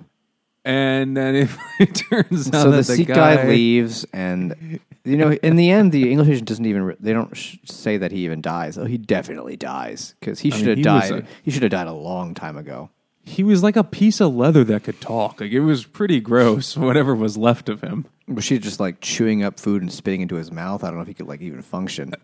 And 0.65 1.17
then 1.17 1.35
if 1.35 1.57
it 1.81 1.95
turns 1.95 2.49
out 2.49 2.63
So 2.63 2.71
that 2.71 2.71
the 2.71 2.77
the 2.77 2.85
Sikh 2.97 3.09
guy, 3.09 3.47
leaves, 3.49 4.05
and 4.13 4.79
you 5.05 5.17
know, 5.17 5.33
in 5.33 5.57
the 5.57 5.71
end, 5.71 5.91
the 5.93 6.11
English 6.11 6.29
agent 6.29 6.49
doesn't 6.49 6.67
even. 6.67 6.97
They 7.01 7.13
don't 7.13 7.37
sh- 7.37 7.57
say 7.65 7.97
that 7.97 8.13
he 8.13 8.25
even 8.25 8.41
dies. 8.41 8.79
Oh, 8.79 8.85
he 8.85 8.99
definitely 8.99 9.57
dies 9.57 10.15
because 10.21 10.39
he 10.41 10.51
should 10.51 10.61
mean, 10.61 10.69
have 10.69 10.77
he 10.79 10.83
died. 10.85 11.13
a- 11.13 11.27
he 11.43 11.51
should 11.51 11.63
have 11.63 11.73
died 11.73 11.89
a 11.89 11.93
long 11.93 12.35
time 12.35 12.57
ago. 12.57 12.91
he 13.25 13.43
was 13.45 13.63
like 13.63 13.77
a 13.77 13.85
piece 13.85 14.21
of 14.21 14.35
leather 14.35 14.63
that 14.65 14.85
could 14.85 15.01
talk. 15.01 15.41
Like 15.41 15.53
it 15.53 15.61
was 15.61 15.85
pretty 15.85 16.21
gross. 16.21 16.77
Whatever 16.89 17.15
was 17.15 17.37
left 17.37 17.69
of 17.69 17.81
him. 17.81 18.07
Was 18.29 18.45
she 18.45 18.59
just 18.59 18.79
like 18.81 19.01
chewing 19.01 19.43
up 19.43 19.59
food 19.59 19.83
and 19.83 19.93
spitting 19.93 20.21
into 20.23 20.37
his 20.37 20.51
mouth? 20.53 20.85
I 20.85 20.89
don't 20.89 20.97
know 20.97 21.03
if 21.03 21.09
he 21.09 21.15
could 21.15 21.27
like 21.29 21.41
even 21.43 21.63
function. 21.63 22.15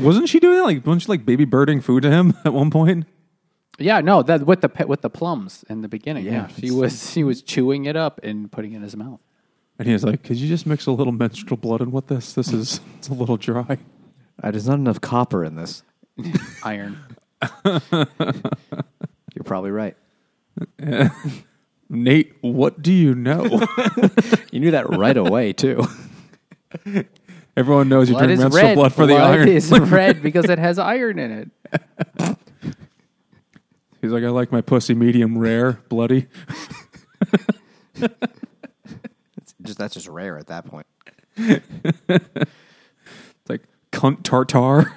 Wasn't 0.00 0.28
she 0.28 0.40
doing 0.40 0.56
that? 0.56 0.64
Like, 0.64 0.84
wasn't 0.86 1.02
she 1.02 1.08
like 1.08 1.24
baby 1.26 1.44
birding 1.44 1.80
food 1.82 2.02
to 2.04 2.10
him 2.10 2.32
at 2.44 2.52
one 2.54 2.70
point? 2.70 3.04
Yeah, 3.78 4.00
no, 4.00 4.22
that 4.22 4.46
with 4.46 4.62
the 4.62 4.86
with 4.86 5.02
the 5.02 5.10
plums 5.10 5.64
in 5.68 5.82
the 5.82 5.88
beginning. 5.88 6.24
Yeah, 6.24 6.32
Yeah, 6.32 6.46
she 6.48 6.70
was 6.70 7.12
she 7.12 7.24
was 7.24 7.42
chewing 7.42 7.84
it 7.84 7.96
up 7.96 8.20
and 8.22 8.50
putting 8.50 8.72
it 8.72 8.76
in 8.76 8.82
his 8.82 8.96
mouth. 8.96 9.20
And 9.78 9.86
he 9.86 9.92
was 9.92 10.02
like, 10.04 10.22
"Could 10.22 10.38
you 10.38 10.48
just 10.48 10.66
mix 10.66 10.86
a 10.86 10.92
little 10.92 11.12
menstrual 11.12 11.58
blood 11.58 11.82
in 11.82 11.90
with 11.92 12.06
this? 12.06 12.32
This 12.32 12.52
is 12.52 12.80
it's 12.98 13.08
a 13.08 13.14
little 13.14 13.36
dry." 13.36 13.78
Uh, 14.42 14.50
there's 14.50 14.66
not 14.68 14.78
enough 14.78 15.00
copper 15.00 15.44
in 15.44 15.56
this. 15.56 15.82
Iron. 16.64 16.98
You're 17.64 19.44
probably 19.44 19.70
right. 19.70 19.96
Nate, 21.88 22.32
what 22.40 22.82
do 22.82 22.92
you 22.92 23.14
know? 23.14 23.44
You 24.50 24.60
knew 24.60 24.70
that 24.72 24.88
right 24.90 25.16
away 25.16 25.52
too. 25.52 25.86
Everyone 27.56 27.88
knows 27.88 28.08
you 28.08 28.14
Blood 28.14 28.24
drink 28.26 28.32
is 28.38 28.40
menstrual 28.40 28.64
red. 28.66 28.74
blood 28.74 28.92
for 28.92 29.06
the 29.06 29.14
Blood 29.14 29.30
iron. 29.30 29.48
is 29.48 29.70
red 29.70 30.22
because 30.22 30.46
it 30.50 30.58
has 30.58 30.78
iron 30.78 31.18
in 31.18 31.30
it. 32.20 32.36
He's 34.06 34.12
like, 34.12 34.22
I 34.22 34.28
like 34.28 34.52
my 34.52 34.60
pussy 34.60 34.94
medium 34.94 35.36
rare, 35.36 35.80
bloody. 35.88 36.28
It's 37.96 39.54
just 39.62 39.78
that's 39.78 39.94
just 39.94 40.06
rare 40.06 40.38
at 40.38 40.46
that 40.46 40.64
point. 40.64 40.86
It's 41.36 41.60
like 43.48 43.62
cunt 43.90 44.22
tartar. 44.22 44.92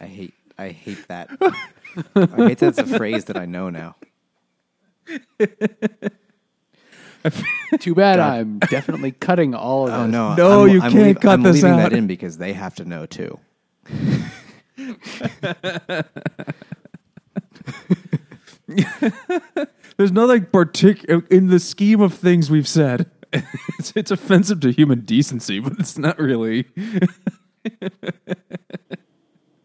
I 0.00 0.06
hate 0.06 0.34
I 0.58 0.70
hate 0.70 1.06
that. 1.06 1.30
I 2.16 2.48
hate 2.48 2.58
that's 2.58 2.78
a 2.78 2.86
phrase 2.86 3.26
that 3.26 3.36
I 3.36 3.46
know 3.46 3.70
now. 3.70 3.94
Too 7.80 7.94
bad 7.94 8.20
I'm 8.20 8.58
definitely 8.58 9.12
cutting 9.12 9.54
all 9.54 9.88
of 9.88 9.94
oh, 9.98 10.06
this. 10.06 10.14
Oh 10.14 10.16
no! 10.34 10.34
No, 10.34 10.62
I'm, 10.64 10.68
you 10.68 10.80
I'm 10.82 10.92
can't 10.92 11.04
leave- 11.04 11.20
cut 11.20 11.32
I'm 11.34 11.42
this 11.42 11.56
leaving 11.56 11.70
out. 11.72 11.90
that 11.90 11.92
in 11.92 12.06
because 12.06 12.38
they 12.38 12.52
have 12.52 12.74
to 12.76 12.84
know 12.84 13.06
too. 13.06 13.38
There's 19.96 20.12
nothing 20.12 20.46
particular 20.46 21.22
in 21.30 21.48
the 21.48 21.60
scheme 21.60 22.00
of 22.00 22.14
things 22.14 22.50
we've 22.50 22.68
said. 22.68 23.10
It's, 23.78 23.92
it's 23.94 24.10
offensive 24.10 24.60
to 24.60 24.72
human 24.72 25.00
decency, 25.00 25.60
but 25.60 25.74
it's 25.78 25.98
not 25.98 26.18
really. 26.18 26.66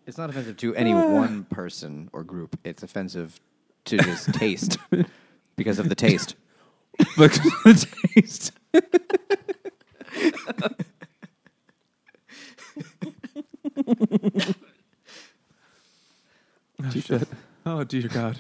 It's 0.08 0.18
not 0.18 0.30
offensive 0.30 0.58
to 0.58 0.76
any 0.76 0.94
one 0.94 1.46
person 1.46 2.10
or 2.14 2.24
group. 2.24 2.60
It's 2.64 2.84
offensive 2.84 3.40
to 3.86 3.98
just 3.98 4.34
taste 4.34 4.78
because 5.56 5.80
of 5.80 5.90
the 5.90 5.96
taste. 5.96 6.36
But 7.18 7.32
the 7.34 7.88
taste. 8.16 8.52
oh, 16.84 16.90
shit. 16.92 17.28
Oh, 17.66 17.84
dear 17.84 18.08
God. 18.08 18.40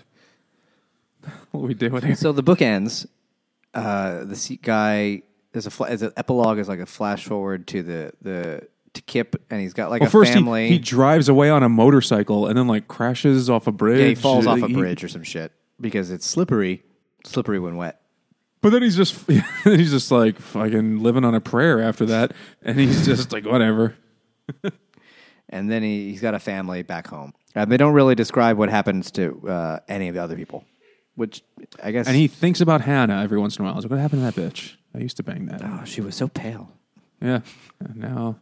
What 1.51 1.61
are 1.61 1.67
we 1.67 1.73
doing 1.73 2.01
here? 2.01 2.15
So 2.15 2.31
the 2.31 2.43
book 2.43 2.61
ends. 2.61 3.05
Uh, 3.73 4.23
the 4.23 4.35
Sikh 4.35 4.61
guy 4.61 5.21
there's 5.51 5.67
a 5.67 5.83
as 5.85 6.01
an 6.01 6.11
epilogue 6.15 6.57
is 6.59 6.67
like 6.67 6.79
a 6.79 6.85
flash 6.85 7.25
forward 7.25 7.67
to 7.67 7.83
the 7.83 8.11
the 8.21 8.67
to 8.93 9.01
Kip, 9.03 9.35
and 9.51 9.61
he's 9.61 9.73
got 9.73 9.89
like 9.91 10.01
Well, 10.01 10.07
a 10.07 10.11
first 10.11 10.29
he, 10.29 10.35
family. 10.35 10.69
he 10.69 10.79
drives 10.79 11.29
away 11.29 11.49
on 11.49 11.61
a 11.61 11.69
motorcycle 11.69 12.47
and 12.47 12.57
then 12.57 12.67
like 12.67 12.87
crashes 12.87 13.49
off 13.49 13.67
a 13.67 13.71
bridge. 13.71 13.99
yeah, 13.99 14.07
he 14.07 14.15
falls 14.15 14.47
off 14.47 14.61
a 14.61 14.67
He- 14.67 14.73
bridge 14.73 15.03
or 15.03 15.07
some 15.07 15.21
shit 15.23 15.51
because 15.79 16.09
it's 16.09 16.25
slippery, 16.25 16.81
slippery 17.25 17.59
when 17.59 17.75
wet. 17.77 17.98
But 18.61 18.71
then 18.71 18.81
he's 18.81 18.95
just 18.95 19.29
he's 19.63 19.91
just 19.91 20.11
like 20.11 20.39
fucking 20.39 20.99
living 20.99 21.23
on 21.23 21.35
a 21.35 21.41
prayer 21.41 21.81
after 21.81 22.05
that, 22.07 22.33
and 22.61 22.79
he's 22.79 23.05
just 23.05 23.31
like 23.31 23.45
whatever. 23.45 23.95
And 25.49 25.69
then 25.69 25.81
he, 25.81 26.11
he's 26.11 26.21
got 26.21 26.35
a 26.35 26.39
family 26.39 26.83
back 26.83 27.07
home. 27.07 27.33
And 27.55 27.71
they 27.71 27.77
don't 27.77 27.93
really 27.93 28.15
describe 28.15 28.57
what 28.57 28.69
happens 28.69 29.11
to 29.11 29.47
uh, 29.49 29.79
any 29.87 30.07
of 30.07 30.15
the 30.15 30.21
other 30.21 30.35
people, 30.35 30.63
which 31.15 31.41
I 31.83 31.91
guess. 31.91 32.07
And 32.07 32.15
he 32.15 32.27
thinks 32.27 32.61
about 32.61 32.81
Hannah 32.81 33.21
every 33.23 33.39
once 33.39 33.57
in 33.57 33.63
a 33.63 33.65
while. 33.65 33.73
He's 33.73 33.83
like, 33.83 33.91
what 33.91 33.99
happened 33.99 34.21
to 34.21 34.39
that 34.39 34.53
bitch? 34.53 34.75
I 34.93 34.99
used 34.99 35.17
to 35.17 35.23
bang 35.23 35.47
that. 35.47 35.61
oh, 35.63 35.83
she 35.85 36.01
was 36.01 36.15
so 36.15 36.27
pale. 36.27 36.71
Yeah. 37.21 37.41
And 37.79 37.95
now, 37.97 38.39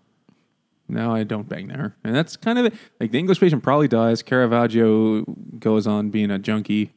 now 0.89 1.13
I 1.15 1.24
don't 1.24 1.47
bang 1.47 1.70
her. 1.70 1.95
And 2.03 2.13
that's 2.13 2.36
kind 2.36 2.59
of 2.59 2.65
it. 2.65 2.74
Like 2.99 3.11
the 3.11 3.20
English 3.20 3.39
patient 3.39 3.63
probably 3.63 3.88
dies. 3.88 4.22
Caravaggio 4.22 5.24
goes 5.59 5.88
on 5.88 6.09
being 6.09 6.30
a 6.30 6.38
junkie, 6.38 6.91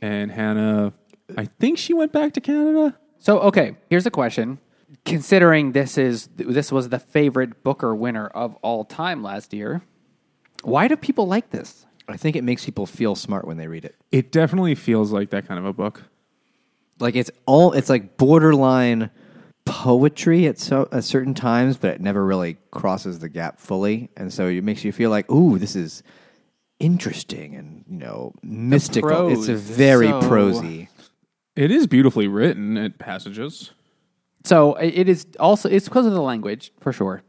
and 0.00 0.32
Hannah, 0.32 0.94
I 1.36 1.46
think 1.58 1.78
she 1.78 1.94
went 1.94 2.12
back 2.12 2.32
to 2.34 2.40
Canada. 2.40 2.98
So 3.18 3.40
okay, 3.40 3.76
here's 3.90 4.06
a 4.06 4.10
question. 4.10 4.58
Considering 5.04 5.72
this 5.72 5.98
is 5.98 6.28
this 6.36 6.70
was 6.70 6.90
the 6.90 6.98
favorite 6.98 7.62
Booker 7.64 7.94
winner 7.94 8.26
of 8.28 8.54
all 8.56 8.84
time 8.84 9.22
last 9.22 9.52
year, 9.52 9.82
why 10.62 10.88
do 10.88 10.96
people 10.96 11.26
like 11.26 11.50
this? 11.50 11.86
I 12.08 12.16
think 12.16 12.36
it 12.36 12.44
makes 12.44 12.64
people 12.64 12.86
feel 12.86 13.16
smart 13.16 13.46
when 13.46 13.56
they 13.56 13.66
read 13.66 13.84
it. 13.84 13.96
It 14.12 14.30
definitely 14.30 14.76
feels 14.76 15.12
like 15.12 15.30
that 15.30 15.48
kind 15.48 15.58
of 15.58 15.64
a 15.64 15.72
book. 15.72 16.04
Like 17.00 17.16
it's 17.16 17.30
all 17.46 17.72
it's 17.72 17.88
like 17.90 18.16
borderline 18.16 19.10
poetry 19.64 20.46
at 20.46 20.58
so 20.58 20.88
at 20.92 21.04
certain 21.04 21.34
times, 21.34 21.76
but 21.76 21.94
it 21.94 22.00
never 22.00 22.24
really 22.24 22.56
crosses 22.70 23.18
the 23.18 23.28
gap 23.28 23.58
fully, 23.58 24.10
and 24.16 24.32
so 24.32 24.46
it 24.46 24.62
makes 24.64 24.84
you 24.84 24.92
feel 24.92 25.10
like, 25.10 25.30
ooh, 25.30 25.58
this 25.58 25.76
is 25.76 26.02
interesting 26.78 27.54
and 27.54 27.84
you 27.88 27.98
know 27.98 28.32
mystical. 28.42 29.08
prose 29.08 29.48
it's 29.48 29.48
a 29.48 29.54
very 29.56 30.08
so- 30.08 30.20
prosy. 30.22 30.88
It 31.56 31.70
is 31.70 31.86
beautifully 31.86 32.28
written 32.28 32.76
at 32.76 32.98
passages. 32.98 33.72
So 34.44 34.74
it 34.74 35.08
is 35.08 35.26
also 35.40 35.68
it's 35.68 35.86
because 35.88 36.06
of 36.06 36.12
the 36.12 36.20
language 36.22 36.70
for 36.80 36.92
sure, 36.92 37.22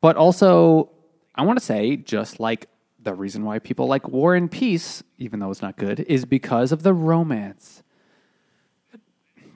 but 0.00 0.16
also 0.16 0.90
I 1.34 1.42
want 1.42 1.58
to 1.58 1.64
say 1.64 1.96
just 1.96 2.38
like 2.38 2.68
the 3.02 3.14
reason 3.14 3.44
why 3.44 3.58
people 3.58 3.86
like 3.88 4.06
War 4.08 4.34
and 4.36 4.48
Peace, 4.50 5.02
even 5.18 5.40
though 5.40 5.50
it's 5.50 5.62
not 5.62 5.76
good, 5.76 6.00
is 6.00 6.24
because 6.26 6.70
of 6.70 6.82
the 6.84 6.92
romance. 6.94 7.82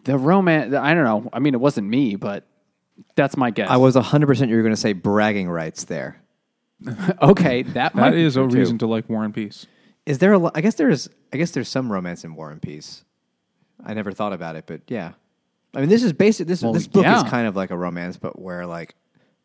The 0.05 0.19
romance. 0.19 0.75
I 0.75 0.95
don't 0.95 1.05
know. 1.05 1.31
I 1.33 1.39
mean, 1.39 1.55
it 1.55 1.61
wasn't 1.61 1.89
me, 1.89 2.17
but 2.17 2.47
that's 3.15 3.37
my 3.37 3.51
guess. 3.51 3.69
I 3.71 3.77
was 3.77 3.95
hundred 3.95 4.27
percent 4.27 4.51
you 4.51 4.57
were 4.57 4.63
going 4.63 4.75
to 4.75 4.81
say 4.81 4.93
bragging 4.95 5.49
rights 5.49 5.85
there. 5.85 6.21
okay. 7.23 7.63
That 7.63 7.95
might 7.95 8.11
That 8.11 8.17
be 8.17 8.23
is 8.25 8.37
a 8.37 8.41
too. 8.41 8.49
reason 8.49 8.79
to 8.79 8.87
like 8.87 9.09
War 9.09 9.25
and 9.25 9.33
Peace. 9.35 9.67
Is 10.07 10.19
there 10.19 10.33
a? 10.33 10.39
lo- 10.39 10.51
I 10.55 10.61
guess 10.61 10.75
there's. 10.75 11.09
I 11.33 11.37
guess 11.37 11.53
there's 11.53 11.69
some 11.69 11.91
romance 11.91 12.25
in 12.25 12.35
War 12.35 12.51
and 12.51 12.61
Peace. 12.61 13.05
I 13.85 13.95
never 13.95 14.13
thought 14.13 14.33
about 14.33 14.57
it, 14.57 14.65
but 14.67 14.83
yeah. 14.89 15.13
I 15.75 15.81
mean, 15.81 15.89
this 15.89 16.03
is 16.03 16.13
basic. 16.13 16.47
This 16.47 16.63
Well, 16.63 16.73
this 16.73 16.87
book 16.87 17.03
yeah. 17.05 17.23
is 17.25 17.31
kind 17.31 17.47
of 17.47 17.57
like 17.57 17.71
a 17.71 17.77
romance, 17.77 18.17
but 18.17 18.41
where 18.41 18.67
like 18.67 18.95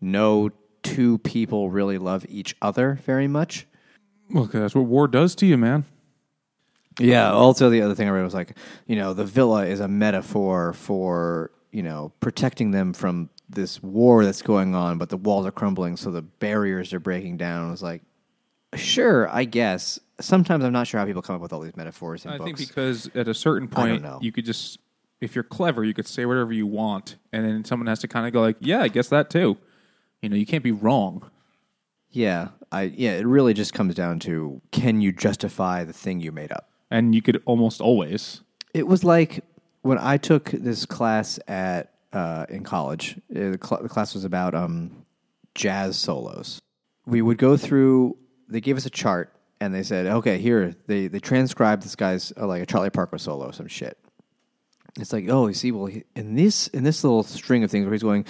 no 0.02 0.50
two 0.84 1.18
people 1.20 1.70
really 1.70 1.98
love 1.98 2.26
each 2.30 2.56
other 2.62 3.00
very 3.06 3.28
much. 3.28 3.68
Well, 4.32 4.46
'cause 4.46 4.62
that's 4.62 4.76
what 4.76 4.86
war 4.86 5.08
does 5.08 5.36
to 5.36 5.46
you, 5.46 5.58
man. 5.58 5.86
Yeah. 7.00 7.32
Also, 7.32 7.70
the 7.70 7.82
other 7.82 7.96
thing 7.96 8.08
I 8.08 8.12
read 8.12 8.24
was 8.24 8.34
like, 8.34 8.58
you 8.86 8.96
know, 8.96 9.14
the 9.14 9.26
villa 9.26 9.66
is 9.66 9.80
a 9.80 9.88
metaphor 9.88 10.74
for 10.74 11.52
you 11.72 11.84
know 11.84 12.12
protecting 12.20 12.72
them 12.72 12.94
from 12.94 13.30
this 13.50 13.82
war 13.82 14.24
that's 14.24 14.42
going 14.44 14.76
on, 14.76 14.98
but 15.00 15.10
the 15.10 15.18
walls 15.18 15.46
are 15.48 15.52
crumbling, 15.52 15.98
so 15.98 16.12
the 16.12 16.22
barriers 16.22 16.94
are 16.94 17.00
breaking 17.00 17.38
down. 17.38 17.68
It 17.68 17.72
was 17.72 17.82
like, 17.84 18.04
sure, 18.76 19.28
I 19.30 19.46
guess. 19.46 20.00
Sometimes 20.20 20.64
I'm 20.64 20.74
not 20.74 20.88
sure 20.88 21.00
how 21.00 21.06
people 21.06 21.22
come 21.22 21.36
up 21.36 21.42
with 21.42 21.54
all 21.54 21.62
these 21.62 21.76
metaphors 21.76 22.26
in 22.26 22.32
I 22.32 22.38
books. 22.38 22.46
think 22.60 22.70
because 22.70 23.10
at 23.16 23.28
a 23.28 23.34
certain 23.34 23.68
point, 23.68 24.06
you 24.22 24.32
could 24.32 24.46
just, 24.46 24.80
if 25.22 25.36
you're 25.36 25.44
clever, 25.44 25.84
you 25.84 25.94
could 25.94 26.08
say 26.08 26.26
whatever 26.26 26.52
you 26.54 26.68
want, 26.68 27.16
and 27.32 27.46
then 27.46 27.64
someone 27.66 27.88
has 27.88 28.00
to 28.00 28.08
kind 28.08 28.26
of 28.28 28.34
go 28.34 28.42
like, 28.42 28.58
"Yeah, 28.60 28.82
I 28.82 28.88
guess 28.88 29.10
that 29.10 29.30
too." 29.30 29.58
You 30.22 30.30
know, 30.30 30.36
you 30.36 30.46
can't 30.46 30.64
be 30.64 30.72
wrong. 30.72 31.30
Yeah, 32.12 32.50
I 32.72 32.84
yeah, 32.84 33.12
it 33.12 33.26
really 33.26 33.54
just 33.54 33.74
comes 33.74 33.96
down 33.96 34.20
to 34.22 34.62
can 34.72 35.00
you 35.02 35.12
justify 35.12 35.84
the 35.84 35.94
thing 35.94 36.20
you 36.20 36.32
made 36.32 36.52
up? 36.52 36.66
and 36.92 37.14
you 37.14 37.22
could 37.22 37.40
almost 37.46 37.82
always. 37.82 38.42
It 38.74 38.88
was 38.88 39.04
like 39.04 39.44
when 39.84 40.00
I 40.00 40.18
took 40.18 40.46
this 40.50 40.88
class 40.88 41.40
at 41.48 41.94
uh, 42.14 42.48
in 42.50 42.64
college. 42.64 43.16
uh, 43.30 43.52
The, 43.52 43.60
cl- 43.64 43.84
the 43.84 43.90
class 43.90 44.16
was 44.16 44.26
about 44.26 44.56
um, 44.56 45.06
jazz 45.54 45.98
solos. 45.98 46.60
We 47.06 47.22
would 47.22 47.38
go 47.38 47.56
through. 47.58 48.18
They 48.48 48.60
gave 48.60 48.76
us 48.76 48.88
a 48.88 48.90
chart, 48.90 49.32
and 49.62 49.74
they 49.74 49.84
said, 49.84 50.08
"Okay, 50.08 50.38
here 50.38 50.76
they 50.88 51.08
they 51.08 51.20
transcribed 51.20 51.84
this 51.84 51.96
guy's 51.96 52.34
uh, 52.38 52.48
like 52.48 52.64
a 52.64 52.66
Charlie 52.66 52.90
Parker 52.90 53.18
solo, 53.18 53.52
some 53.52 53.68
shit." 53.68 53.98
It's 55.00 55.14
like, 55.14 55.30
oh, 55.30 55.48
you 55.48 55.54
see, 55.54 55.72
well, 55.72 55.86
he, 55.86 56.04
in 56.16 56.36
this 56.36 56.68
in 56.70 56.84
this 56.84 57.04
little 57.04 57.24
string 57.24 57.64
of 57.64 57.72
things 57.72 57.86
where 57.86 57.94
he's 57.94 58.02
going, 58.04 58.26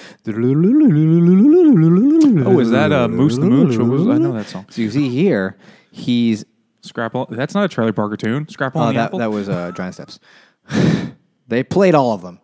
Oh, 2.45 2.59
is 2.59 2.69
that 2.71 2.91
uh, 2.91 3.07
Moose 3.07 3.37
the 3.37 3.45
Mooch? 3.45 3.75
I 3.75 4.17
know 4.17 4.33
that 4.33 4.47
song. 4.47 4.65
So 4.69 4.81
you 4.81 4.91
see 4.91 5.09
here, 5.09 5.57
he's 5.91 6.45
Scrapple. 6.81 7.27
That's 7.29 7.53
not 7.53 7.65
a 7.65 7.67
Charlie 7.67 7.91
Parker 7.91 8.17
tune. 8.17 8.47
Scrapple 8.47 8.81
on 8.81 8.93
the 8.93 8.99
that, 8.99 9.05
apple. 9.05 9.19
that 9.19 9.31
was 9.31 9.49
uh, 9.49 9.71
Giant 9.71 9.95
Steps. 9.95 10.19
they 11.47 11.63
played 11.63 11.93
all 11.95 12.13
of 12.13 12.21
them. 12.21 12.39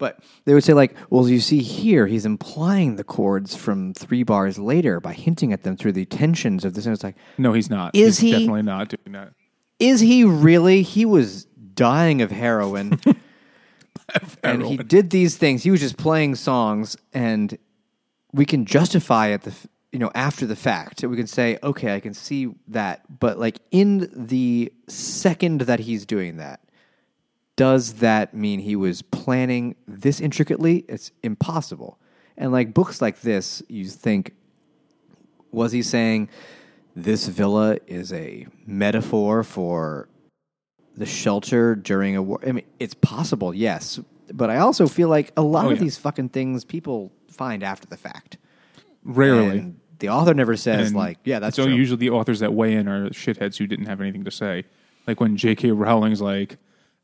But 0.00 0.18
they 0.46 0.54
would 0.54 0.64
say, 0.64 0.72
like, 0.72 0.96
well, 1.10 1.28
you 1.28 1.38
see 1.38 1.60
here, 1.60 2.06
he's 2.08 2.26
implying 2.26 2.96
the 2.96 3.04
chords 3.04 3.54
from 3.54 3.94
three 3.94 4.24
bars 4.24 4.58
later 4.58 4.98
by 4.98 5.12
hinting 5.12 5.52
at 5.52 5.62
them 5.62 5.76
through 5.76 5.92
the 5.92 6.06
tensions 6.06 6.64
of 6.64 6.74
this. 6.74 6.86
And 6.86 6.94
it's 6.94 7.04
like, 7.04 7.16
no, 7.38 7.52
he's 7.52 7.70
not. 7.70 7.94
Is 7.94 8.18
he's 8.18 8.32
he? 8.32 8.32
Definitely 8.32 8.62
not 8.62 8.88
doing 8.88 9.12
that. 9.12 9.34
is 9.78 10.00
he 10.00 10.24
really? 10.24 10.82
He 10.82 11.04
was 11.04 11.44
dying 11.44 12.22
of 12.22 12.30
heroin. 12.30 12.98
and 14.42 14.64
he 14.64 14.78
did 14.78 15.10
these 15.10 15.36
things. 15.36 15.62
He 15.62 15.70
was 15.70 15.80
just 15.80 15.96
playing 15.96 16.34
songs, 16.34 16.96
and 17.12 17.56
we 18.32 18.44
can 18.44 18.64
justify 18.64 19.28
it. 19.28 19.42
The 19.42 19.54
you 19.92 19.98
know 19.98 20.10
after 20.14 20.46
the 20.46 20.56
fact, 20.56 21.02
we 21.04 21.16
can 21.16 21.26
say, 21.26 21.58
okay, 21.62 21.94
I 21.94 22.00
can 22.00 22.14
see 22.14 22.48
that. 22.68 23.20
But 23.20 23.38
like 23.38 23.58
in 23.70 24.10
the 24.14 24.72
second 24.88 25.62
that 25.62 25.80
he's 25.80 26.06
doing 26.06 26.38
that, 26.38 26.60
does 27.56 27.94
that 27.94 28.32
mean 28.34 28.60
he 28.60 28.76
was 28.76 29.02
planning 29.02 29.74
this 29.86 30.20
intricately? 30.20 30.84
It's 30.88 31.12
impossible. 31.22 31.98
And 32.36 32.52
like 32.52 32.72
books 32.72 33.02
like 33.02 33.20
this, 33.20 33.62
you 33.68 33.84
think, 33.84 34.34
was 35.52 35.72
he 35.72 35.82
saying 35.82 36.28
this 36.96 37.26
villa 37.26 37.76
is 37.86 38.12
a 38.12 38.46
metaphor 38.66 39.44
for 39.44 40.08
the 40.96 41.04
shelter 41.06 41.74
during 41.74 42.16
a 42.16 42.22
war? 42.22 42.40
I 42.46 42.52
mean, 42.52 42.64
it's 42.78 42.94
possible, 42.94 43.52
yes. 43.52 44.00
But 44.32 44.48
I 44.48 44.58
also 44.58 44.86
feel 44.86 45.08
like 45.08 45.32
a 45.36 45.42
lot 45.42 45.66
Oh, 45.66 45.70
of 45.70 45.76
yeah. 45.78 45.82
these 45.84 45.98
fucking 45.98 46.30
things 46.30 46.64
people 46.64 47.12
find 47.28 47.62
after 47.62 47.86
the 47.86 47.96
fact. 47.96 48.38
Rarely. 49.04 49.58
And 49.58 49.80
the 49.98 50.08
author 50.08 50.32
never 50.34 50.56
says, 50.56 50.88
And 50.88 50.96
like, 50.96 51.18
yeah, 51.24 51.40
that's 51.40 51.56
so 51.56 51.66
true. 51.66 51.74
usually 51.74 51.98
the 51.98 52.10
authors 52.10 52.40
that 52.40 52.54
weigh 52.54 52.74
in 52.74 52.88
are 52.88 53.10
shitheads 53.10 53.58
who 53.58 53.66
didn't 53.66 53.86
have 53.86 54.00
anything 54.00 54.24
to 54.24 54.30
say. 54.30 54.64
Like 55.06 55.20
when 55.20 55.36
J.K. 55.36 55.72
Rowling's 55.72 56.20
like, 56.22 56.56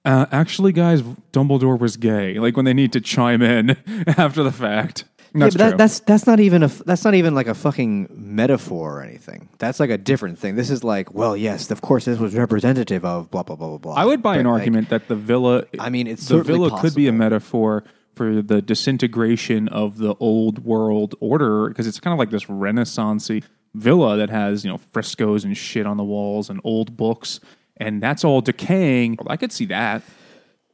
uh, 0.07 0.27
actually, 0.33 0.73
guys, 0.73 1.03
Dumbledore 1.33 1.79
was 1.79 1.97
gay. 1.99 2.39
Like 2.39 2.57
when 2.57 2.65
they 2.65 2.73
need 2.73 2.93
to 2.95 3.01
chime 3.01 3.43
in 3.43 3.71
after 4.07 4.43
the 4.43 4.53
fact. 4.53 5.05
And 5.35 5.41
yeah, 5.43 5.47
That's 5.47 5.55
but 5.55 5.59
that, 5.59 5.69
true. 5.71 5.77
that's 5.79 6.01
that's 6.01 6.27
not 6.27 6.41
even 6.41 6.63
a 6.63 6.69
that's 6.69 7.05
not 7.05 7.15
even 7.15 7.35
like 7.35 7.47
a 7.49 7.55
fucking 7.55 8.09
metaphor 8.11 8.99
or 9.01 9.03
anything. 9.03 9.51
That's 9.59 9.79
like 9.81 9.91
a 9.91 9.99
different 9.99 10.39
thing. 10.39 10.55
This 10.57 10.71
is 10.71 10.83
like, 10.83 11.13
well, 11.13 11.37
yes, 11.37 11.71
of 11.71 11.83
course, 11.83 12.07
this 12.07 12.19
was 12.19 12.35
representative 12.35 13.05
of 13.05 13.31
blah 13.31 13.43
blah 13.43 13.57
blah 13.57 13.69
blah 13.69 13.79
blah. 13.79 13.95
I 13.95 14.07
would 14.07 14.23
buy 14.23 14.37
But, 14.37 14.41
an 14.41 14.47
like, 14.47 14.61
argument 14.61 14.89
that 14.91 15.09
the 15.09 15.17
villa. 15.17 15.65
I 15.79 15.91
mean, 15.91 16.07
it's 16.07 16.23
the 16.23 16.37
certainly 16.39 16.69
villa 16.71 16.81
could 16.81 16.95
be 16.95 17.07
a 17.09 17.13
metaphor 17.13 17.85
for 18.15 18.41
the 18.41 18.63
disintegration 18.63 19.69
of 19.69 19.99
the 19.99 20.15
old 20.21 20.65
world 20.65 21.15
order 21.21 21.69
because 21.69 21.87
it's 21.87 22.01
kind 22.01 22.13
of 22.13 22.19
like 22.19 22.31
this 22.31 22.45
renaissancey 22.45 23.45
villa 23.75 24.17
that 24.17 24.31
has 24.31 24.65
you 24.65 24.71
know 24.71 24.79
frescoes 24.79 25.45
and 25.45 25.55
shit 25.55 25.85
on 25.87 25.99
the 25.99 26.05
walls 26.05 26.49
and 26.49 26.61
old 26.65 26.97
books 26.97 27.41
and 27.79 28.03
that's 28.03 28.24
all 28.24 28.41
decaying 28.41 29.18
i 29.27 29.37
could 29.37 29.53
see 29.53 29.66
that 29.66 30.03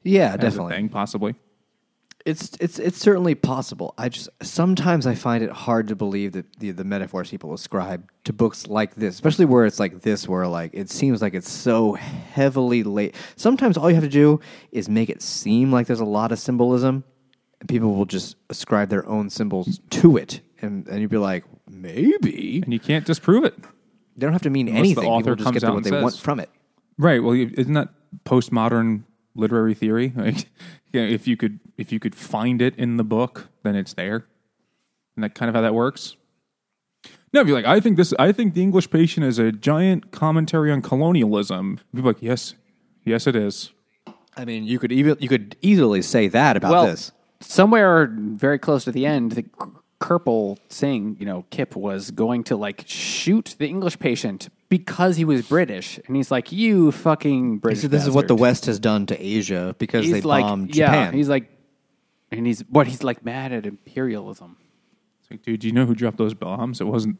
Yeah, 0.04 0.36
definitely. 0.36 0.74
thing 0.74 0.88
possibly 0.88 1.34
It's 2.24 2.52
it's 2.60 2.78
it's 2.78 2.98
certainly 2.98 3.34
possible. 3.34 3.94
I 3.98 4.08
just 4.08 4.28
sometimes 4.42 5.06
I 5.08 5.14
find 5.16 5.42
it 5.42 5.50
hard 5.50 5.88
to 5.88 5.96
believe 5.96 6.30
that 6.32 6.46
the 6.60 6.70
the 6.70 6.84
metaphors 6.84 7.30
people 7.30 7.52
ascribe 7.52 8.00
to 8.24 8.32
books 8.32 8.68
like 8.68 8.94
this, 8.94 9.14
especially 9.16 9.44
where 9.46 9.66
it's 9.66 9.80
like 9.80 10.02
this, 10.02 10.28
where 10.28 10.46
like 10.46 10.70
it 10.72 10.88
seems 10.88 11.20
like 11.20 11.34
it's 11.34 11.50
so 11.50 11.94
heavily 11.94 12.84
late. 12.84 13.16
Sometimes 13.34 13.76
all 13.76 13.88
you 13.90 13.96
have 13.96 14.04
to 14.04 14.16
do 14.24 14.38
is 14.70 14.88
make 14.88 15.10
it 15.10 15.20
seem 15.20 15.72
like 15.72 15.88
there's 15.88 15.98
a 16.10 16.14
lot 16.20 16.30
of 16.30 16.38
symbolism, 16.38 17.02
and 17.58 17.68
people 17.68 17.92
will 17.92 18.06
just 18.06 18.36
ascribe 18.50 18.88
their 18.88 19.04
own 19.08 19.28
symbols 19.28 19.80
to 19.98 20.16
it, 20.16 20.42
and 20.62 20.86
and 20.86 21.00
you'd 21.00 21.10
be 21.10 21.18
like, 21.18 21.42
maybe 21.68 22.60
and 22.62 22.72
you 22.72 22.78
can't 22.80 23.04
disprove 23.04 23.44
it 23.44 23.54
they 24.16 24.26
don't 24.26 24.32
have 24.32 24.42
to 24.42 24.50
mean 24.50 24.68
Unless 24.68 24.82
the 24.82 24.86
anything. 24.90 25.06
author 25.10 25.34
people 25.34 25.36
just 25.36 25.44
comes 25.46 25.60
get 25.60 25.64
out 25.68 25.74
what 25.74 25.82
they 25.84 25.90
says- 25.90 26.02
want 26.04 26.16
from 26.18 26.38
it. 26.38 26.50
Right 27.02 27.22
well 27.22 27.34
isn't 27.34 27.74
that 27.74 27.88
postmodern 28.24 29.02
literary 29.34 29.74
theory 29.74 30.12
like 30.16 30.46
you 30.92 31.00
know, 31.00 31.06
if 31.06 31.26
you 31.26 31.36
could 31.36 31.58
if 31.76 31.92
you 31.92 31.98
could 31.98 32.14
find 32.14 32.60
it 32.60 32.76
in 32.76 32.96
the 32.96 33.04
book 33.04 33.48
then 33.62 33.74
it's 33.74 33.94
there 33.94 34.26
and 35.16 35.24
that 35.24 35.34
kind 35.34 35.48
of 35.48 35.54
how 35.54 35.62
that 35.62 35.74
works 35.74 36.16
no 37.32 37.40
if 37.40 37.46
you're 37.46 37.56
like 37.56 37.64
i 37.64 37.80
think 37.80 37.96
this 37.96 38.12
i 38.18 38.30
think 38.30 38.52
the 38.52 38.62
english 38.62 38.90
patient 38.90 39.24
is 39.24 39.38
a 39.38 39.50
giant 39.50 40.10
commentary 40.10 40.70
on 40.70 40.82
colonialism 40.82 41.80
people 41.94 42.10
are 42.10 42.12
like 42.12 42.22
yes 42.22 42.54
yes 43.04 43.26
it 43.26 43.34
is 43.34 43.72
I 44.36 44.44
mean, 44.44 44.64
you 44.64 44.78
could 44.78 44.92
even 44.92 45.16
you 45.20 45.28
could 45.28 45.56
easily 45.60 46.02
say 46.02 46.28
that 46.28 46.56
about 46.56 46.72
well, 46.72 46.86
this. 46.86 47.12
somewhere 47.40 48.06
very 48.10 48.58
close 48.58 48.84
to 48.84 48.92
the 48.92 49.04
end, 49.04 49.32
the 49.32 49.42
K- 49.42 49.50
Kirpal 50.00 50.58
Singh, 50.68 51.16
you 51.20 51.26
know, 51.26 51.44
Kip 51.50 51.76
was 51.76 52.10
going 52.10 52.42
to 52.44 52.56
like 52.56 52.84
shoot 52.86 53.54
the 53.58 53.66
English 53.66 53.98
patient 53.98 54.48
because 54.72 55.16
he 55.16 55.24
was 55.26 55.46
British, 55.46 56.00
and 56.06 56.16
he's 56.16 56.30
like, 56.30 56.50
"You 56.50 56.92
fucking 56.92 57.52
He 57.52 57.58
British." 57.58 57.82
said, 57.82 57.90
"This 57.90 58.04
is 58.06 58.10
what 58.10 58.26
the 58.26 58.32
bastard." 58.34 58.40
West 58.40 58.66
has 58.66 58.78
done 58.80 59.04
to 59.06 59.22
Asia 59.22 59.76
because 59.78 60.06
He's 60.06 60.14
they 60.14 60.20
like, 60.22 60.44
bombed 60.44 60.74
yeah, 60.74 60.86
Japan." 60.86 61.12
he's 61.12 61.28
like, 61.28 61.50
and 62.30 62.46
he's 62.46 62.60
what 62.70 62.86
he's 62.86 63.04
like 63.04 63.22
mad 63.22 63.52
at 63.52 63.66
imperialism. 63.66 64.56
it's 65.20 65.30
like 65.30 65.42
dude 65.42 65.60
do 65.60 65.66
you 65.66 65.74
know 65.74 65.84
who 65.84 65.94
dropped 65.94 66.16
those 66.16 66.32
bombs 66.32 66.80
it 66.80 66.86
wasn't 66.86 67.18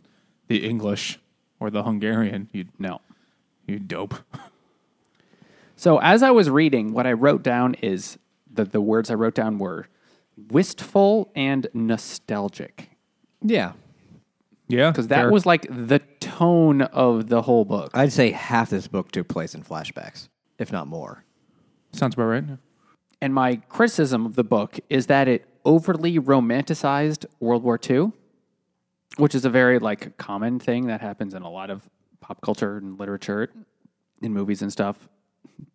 the 0.49 0.67
english 0.67 1.21
or 1.61 1.69
the 1.71 1.83
hungarian 1.83 2.49
you 2.55 2.65
No. 2.79 3.03
you 3.67 3.79
dope 3.79 4.15
So 5.77 5.99
as 5.99 6.23
I 6.23 6.31
was 6.31 6.49
reading, 6.49 6.95
what 6.95 7.07
I 7.07 7.13
wrote 7.13 7.43
down 7.43 7.75
is 7.83 8.19
the 8.51 8.65
the 8.65 8.81
words 8.81 9.11
I 9.11 9.15
wrote 9.15 9.35
down 9.35 9.59
were 9.59 9.87
wistful 10.51 11.31
and 11.35 11.67
nostalgic 11.75 12.89
yeah. 13.45 13.73
Yeah 14.73 14.91
because 14.91 15.09
that 15.09 15.23
fair. 15.23 15.31
was 15.31 15.47
like 15.47 15.67
the 15.69 16.01
tone 16.21 16.83
of 16.83 17.29
the 17.29 17.43
whole 17.43 17.65
book. 17.65 17.91
I'd 17.95 18.13
say 18.13 18.31
half 18.31 18.71
this 18.71 18.89
book 18.89 19.13
took 19.13 19.29
place 19.29 19.55
in 19.55 19.63
flashbacks, 19.63 20.29
if 20.59 20.73
not 20.73 20.87
more. 20.87 21.25
sounds 21.93 22.15
about 22.15 22.25
right 22.25 22.45
And 23.21 23.35
my 23.35 23.57
criticism 23.69 24.27
of 24.27 24.35
the 24.35 24.45
book 24.45 24.81
is 24.89 25.07
that 25.07 25.29
it 25.29 25.47
overly 25.65 26.19
romanticized 26.19 27.27
World 27.39 27.63
War 27.63 27.79
II, 27.89 28.13
which 29.17 29.35
is 29.35 29.45
a 29.45 29.51
very 29.51 29.79
like 29.79 30.17
common 30.17 30.59
thing 30.59 30.87
that 30.87 31.01
happens 31.01 31.35
in 31.35 31.43
a 31.43 31.51
lot 31.51 31.71
of 31.71 31.89
pop 32.21 32.41
culture 32.41 32.79
and 32.79 32.99
literature, 32.99 33.51
in 34.23 34.33
movies 34.33 34.63
and 34.63 34.73
stuff. 34.73 35.09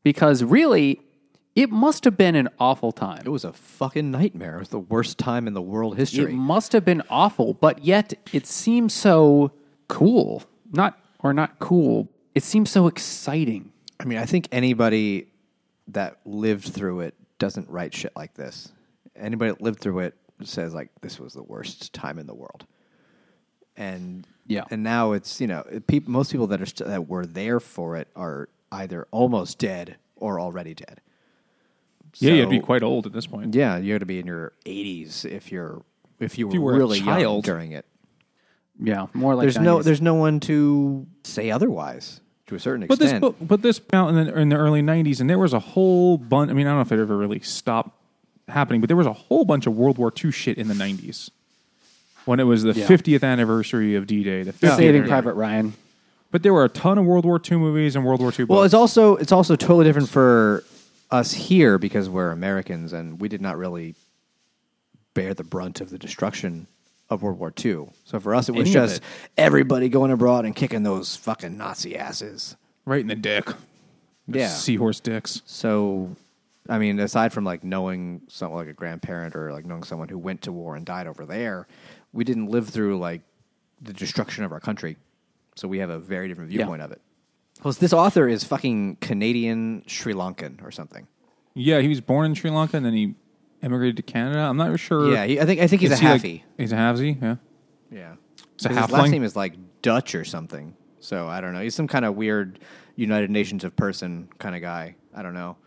Because 0.03 0.43
really, 0.43 1.01
it 1.57 1.71
must 1.71 2.03
have 2.03 2.15
been 2.15 2.35
an 2.35 2.49
awful 2.59 2.91
time. 2.91 3.23
It 3.25 3.29
was 3.29 3.43
a 3.43 3.51
fucking 3.51 4.11
nightmare. 4.11 4.57
It 4.57 4.59
was 4.59 4.69
the 4.69 4.79
worst 4.79 5.17
time 5.17 5.47
in 5.47 5.53
the 5.53 5.61
world 5.61 5.97
history. 5.97 6.25
It 6.31 6.35
must 6.35 6.71
have 6.73 6.85
been 6.85 7.01
awful, 7.09 7.53
but 7.55 7.83
yet 7.83 8.13
it 8.31 8.45
seems 8.45 8.93
so 8.93 9.51
cool. 9.87 10.43
Not 10.71 10.99
or 11.19 11.33
not 11.33 11.57
cool. 11.59 12.09
It 12.35 12.43
seems 12.43 12.69
so 12.69 12.85
exciting. 12.87 13.71
I 13.99 14.05
mean, 14.05 14.19
I 14.19 14.25
think 14.25 14.47
anybody 14.51 15.27
that 15.87 16.19
lived 16.25 16.65
through 16.69 16.99
it 16.99 17.15
doesn't 17.39 17.67
write 17.69 17.93
shit 17.93 18.11
like 18.15 18.35
this. 18.35 18.71
Anybody 19.15 19.51
that 19.51 19.61
lived 19.61 19.79
through 19.79 19.99
it 19.99 20.15
says 20.43 20.75
like 20.75 20.89
this 21.01 21.19
was 21.19 21.33
the 21.33 21.41
worst 21.41 21.91
time 21.93 22.19
in 22.19 22.27
the 22.27 22.35
world. 22.35 22.67
And 23.75 24.27
Yeah. 24.45 24.63
and 24.69 24.83
now 24.83 25.13
it's 25.13 25.41
you 25.41 25.47
know 25.47 25.63
people 25.87 26.11
most 26.11 26.31
people 26.31 26.47
that 26.47 26.61
are 26.61 26.65
st- 26.67 26.87
that 26.87 27.07
were 27.07 27.25
there 27.25 27.59
for 27.59 27.95
it 27.95 28.07
are 28.15 28.49
either 28.71 29.07
almost 29.11 29.57
dead 29.57 29.97
or 30.15 30.39
already 30.39 30.73
dead. 30.75 31.01
Yeah 32.15 32.33
you'd 32.33 32.49
be 32.49 32.59
quite 32.59 32.83
old 32.83 33.05
at 33.05 33.13
this 33.13 33.27
point 33.27 33.53
Yeah, 33.53 33.77
you 33.77 33.93
got 33.93 33.99
to 33.99 34.05
be 34.05 34.19
in 34.19 34.27
your 34.27 34.53
80s 34.65 35.25
if 35.25 35.51
you're 35.51 35.83
if 36.19 36.37
you 36.37 36.47
were, 36.47 36.53
you 36.53 36.61
were 36.61 36.73
a 36.73 36.77
really 36.77 36.99
young 36.99 37.41
during 37.41 37.71
it. 37.73 37.85
Yeah, 38.79 39.07
more 39.13 39.35
like 39.35 39.43
There's 39.43 39.59
no 39.59 39.81
there's 39.81 40.01
no 40.01 40.15
one 40.15 40.39
to 40.41 41.05
say 41.23 41.51
otherwise 41.51 42.21
to 42.47 42.55
a 42.55 42.59
certain 42.59 42.83
extent. 42.83 42.99
But 42.99 43.03
this 43.03 43.11
extent. 43.11 43.21
book, 43.21 43.35
but 43.47 43.61
this 43.61 43.81
out 43.93 44.09
in 44.09 44.15
the, 44.25 44.39
in 44.39 44.49
the 44.49 44.55
early 44.55 44.81
'90s, 44.81 45.19
and 45.19 45.29
there 45.29 45.39
was 45.39 45.53
a 45.53 45.59
whole 45.59 46.17
bunch. 46.17 46.49
I 46.49 46.53
mean, 46.53 46.65
I 46.65 46.71
don't 46.71 46.77
know 46.77 46.81
if 46.83 46.91
it 46.91 46.99
ever 46.99 47.17
really 47.17 47.39
stopped 47.41 47.91
happening, 48.47 48.79
but 48.81 48.87
there 48.87 48.97
was 48.97 49.07
a 49.07 49.13
whole 49.13 49.45
bunch 49.45 49.67
of 49.67 49.75
World 49.75 49.97
War 49.97 50.13
II 50.23 50.31
shit 50.31 50.57
in 50.57 50.67
the 50.67 50.73
'90s 50.73 51.29
when 52.25 52.39
it 52.39 52.43
was 52.43 52.63
the 52.63 52.73
Yeah. 52.73 52.85
50th 52.87 53.23
anniversary 53.23 53.95
of 53.95 54.05
D-Day. 54.07 54.43
The 54.43 54.53
50th 54.53 54.77
Saving. 54.77 55.03
Private 55.07 55.33
Ryan. 55.33 55.73
But 56.29 56.43
there 56.43 56.53
were 56.53 56.65
a 56.65 56.69
ton 56.69 56.97
of 56.97 57.05
World 57.05 57.25
War 57.25 57.41
II 57.43 57.57
movies 57.57 57.95
and 57.95 58.05
World 58.05 58.21
War 58.21 58.31
II. 58.37 58.45
well, 58.45 58.63
it's 58.63 58.73
also 58.73 59.15
it's 59.15 59.31
also 59.31 59.55
totally 59.55 59.85
different 59.85 60.09
for 60.09 60.63
us 61.11 61.31
here 61.33 61.77
because 61.77 62.09
we're 62.09 62.31
Americans 62.31 62.93
and 62.93 63.19
we 63.21 63.29
did 63.29 63.41
not 63.41 63.57
really 63.57 63.95
bear 65.13 65.33
the 65.33 65.43
brunt 65.43 65.81
of 65.81 65.89
the 65.89 65.97
destruction 65.97 66.67
of 67.09 67.21
World 67.23 67.39
War 67.39 67.53
II. 67.63 67.87
So 68.03 68.19
for 68.19 68.35
us, 68.35 68.49
it 68.49 68.51
was 68.55 68.67
Any 68.69 68.77
of 68.77 68.89
just 68.89 68.97
it. 68.97 69.03
everybody 69.37 69.89
going 69.89 70.11
abroad 70.11 70.45
and 70.45 70.55
kicking 70.55 70.83
those 70.83 71.15
fucking 71.15 71.57
Nazi 71.57 71.97
asses. 71.97 72.55
right 72.85 73.01
in 73.01 73.07
the 73.07 73.15
dick. 73.15 73.49
Yeah. 74.27 74.49
Seahorse 74.49 74.99
dicks. 74.99 75.41
So, 75.45 76.15
I 76.67 76.77
mean, 76.79 76.99
aside 76.99 77.31
from 77.31 77.45
like 77.45 77.63
knowing 77.63 78.21
someone 78.27 78.59
like 78.59 78.67
a 78.67 78.73
grandparent 78.73 79.35
or 79.37 79.53
like 79.53 79.65
knowing 79.65 79.83
someone 79.83 80.09
who 80.09 80.17
went 80.17 80.41
to 80.43 80.51
war 80.51 80.75
and 80.75 80.85
died 80.85 81.07
over 81.07 81.25
there, 81.25 81.65
we 82.11 82.25
didn't 82.25 82.47
live 82.47 82.67
through 82.67 82.99
like 82.99 83.21
the 83.81 83.93
destruction 83.93 84.43
of 84.43 84.51
our 84.51 84.59
country. 84.59 84.97
So 85.55 85.67
we 85.69 85.79
have 85.79 85.89
a 85.89 85.97
very 85.97 86.27
different 86.27 86.49
viewpoint 86.49 86.81
of 86.81 86.91
it. 86.91 87.01
Plus, 87.61 87.77
this 87.77 87.91
author 87.93 88.27
is 88.27 88.43
fucking 88.43 88.97
Canadian 88.97 89.83
Sri 89.87 90.13
Lankan 90.13 90.63
or 90.63 90.71
something. 90.71 91.07
Yeah, 91.55 91.79
he 91.81 91.87
was 91.87 92.01
born 92.01 92.25
in 92.27 92.35
Sri 92.35 92.49
Lanka 92.51 92.77
and 92.77 92.85
then 92.85 92.93
he 92.93 93.15
emigrated 93.63 93.97
to 93.97 94.03
Canada. 94.03 94.39
I'm 94.39 94.57
not 94.57 94.79
sure. 94.79 95.11
Yeah, 95.11 95.25
he, 95.25 95.39
I 95.39 95.45
think 95.45 95.59
I 95.59 95.67
think 95.67 95.81
he's 95.81 95.89
a 95.91 95.93
Is 95.95 95.99
he, 95.99 96.07
like- 96.07 96.21
halfie. 96.21 96.43
he's 96.57 96.71
a 96.71 96.75
halfsy. 96.75 97.21
Yeah. 97.21 97.35
yeah, 97.91 98.13
He's 98.55 98.65
a 98.65 98.69
'Cause 98.69 98.77
his 98.77 98.85
halfling? 98.87 98.91
last 98.91 99.09
name 99.11 99.23
is 99.23 99.35
like 99.35 99.55
Dutch 99.81 100.13
or 100.13 100.23
something. 100.23 100.75
So 100.99 101.27
I 101.27 101.41
don't 101.41 101.53
know. 101.53 101.61
He's 101.61 101.73
some 101.75 101.87
kind 101.87 102.05
of 102.05 102.15
weird 102.15 102.59
United 102.95 103.31
Nations 103.31 103.63
of 103.63 103.75
person 103.75 104.29
kind 104.39 104.55
of 104.55 104.61
guy. 104.61 104.95
I 105.15 105.23
don't 105.23 105.33
know. 105.33 105.57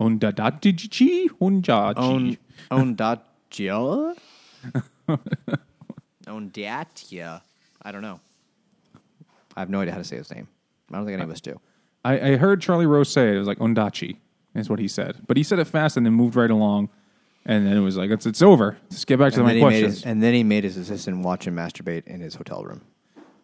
Ondadajichi 0.00 1.28
Unjaji. 1.40 1.96
Own 1.96 2.36
own 2.70 2.96
Datya. 6.50 7.40
I 7.82 7.92
don't 7.92 8.02
know. 8.02 8.20
I 9.58 9.60
have 9.62 9.70
no 9.70 9.80
idea 9.80 9.92
how 9.92 9.98
to 9.98 10.04
say 10.04 10.16
his 10.16 10.30
name. 10.32 10.46
I 10.92 10.96
don't 10.96 11.04
think 11.04 11.14
any 11.14 11.22
of 11.24 11.30
us 11.30 11.40
do. 11.40 11.60
I, 12.04 12.20
I 12.32 12.36
heard 12.36 12.60
Charlie 12.60 12.86
Rose 12.86 13.10
say 13.10 13.28
it. 13.28 13.34
It 13.34 13.38
was 13.38 13.48
like 13.48 13.58
Ondachi, 13.58 14.16
is 14.54 14.70
what 14.70 14.78
he 14.78 14.86
said. 14.88 15.16
But 15.26 15.36
he 15.36 15.42
said 15.42 15.58
it 15.58 15.64
fast 15.66 15.96
and 15.96 16.06
then 16.06 16.12
moved 16.12 16.36
right 16.36 16.50
along. 16.50 16.90
And 17.44 17.66
then 17.66 17.76
it 17.76 17.80
was 17.80 17.96
like, 17.96 18.10
it's, 18.10 18.24
it's 18.24 18.40
over. 18.42 18.76
Let's 18.90 19.04
get 19.04 19.18
back 19.18 19.32
to 19.32 19.38
And 19.40 19.46
my 19.46 19.54
then, 19.54 19.62
questions. 19.62 19.94
his, 19.96 20.04
and 20.04 20.22
then 20.22 20.34
he 20.34 20.44
made 20.44 20.64
his 20.64 20.76
assistant 20.76 21.24
watch 21.24 21.46
him 21.46 21.56
masturbate 21.56 22.06
in 22.06 22.20
his 22.20 22.34
hotel 22.36 22.62
room. 22.62 22.82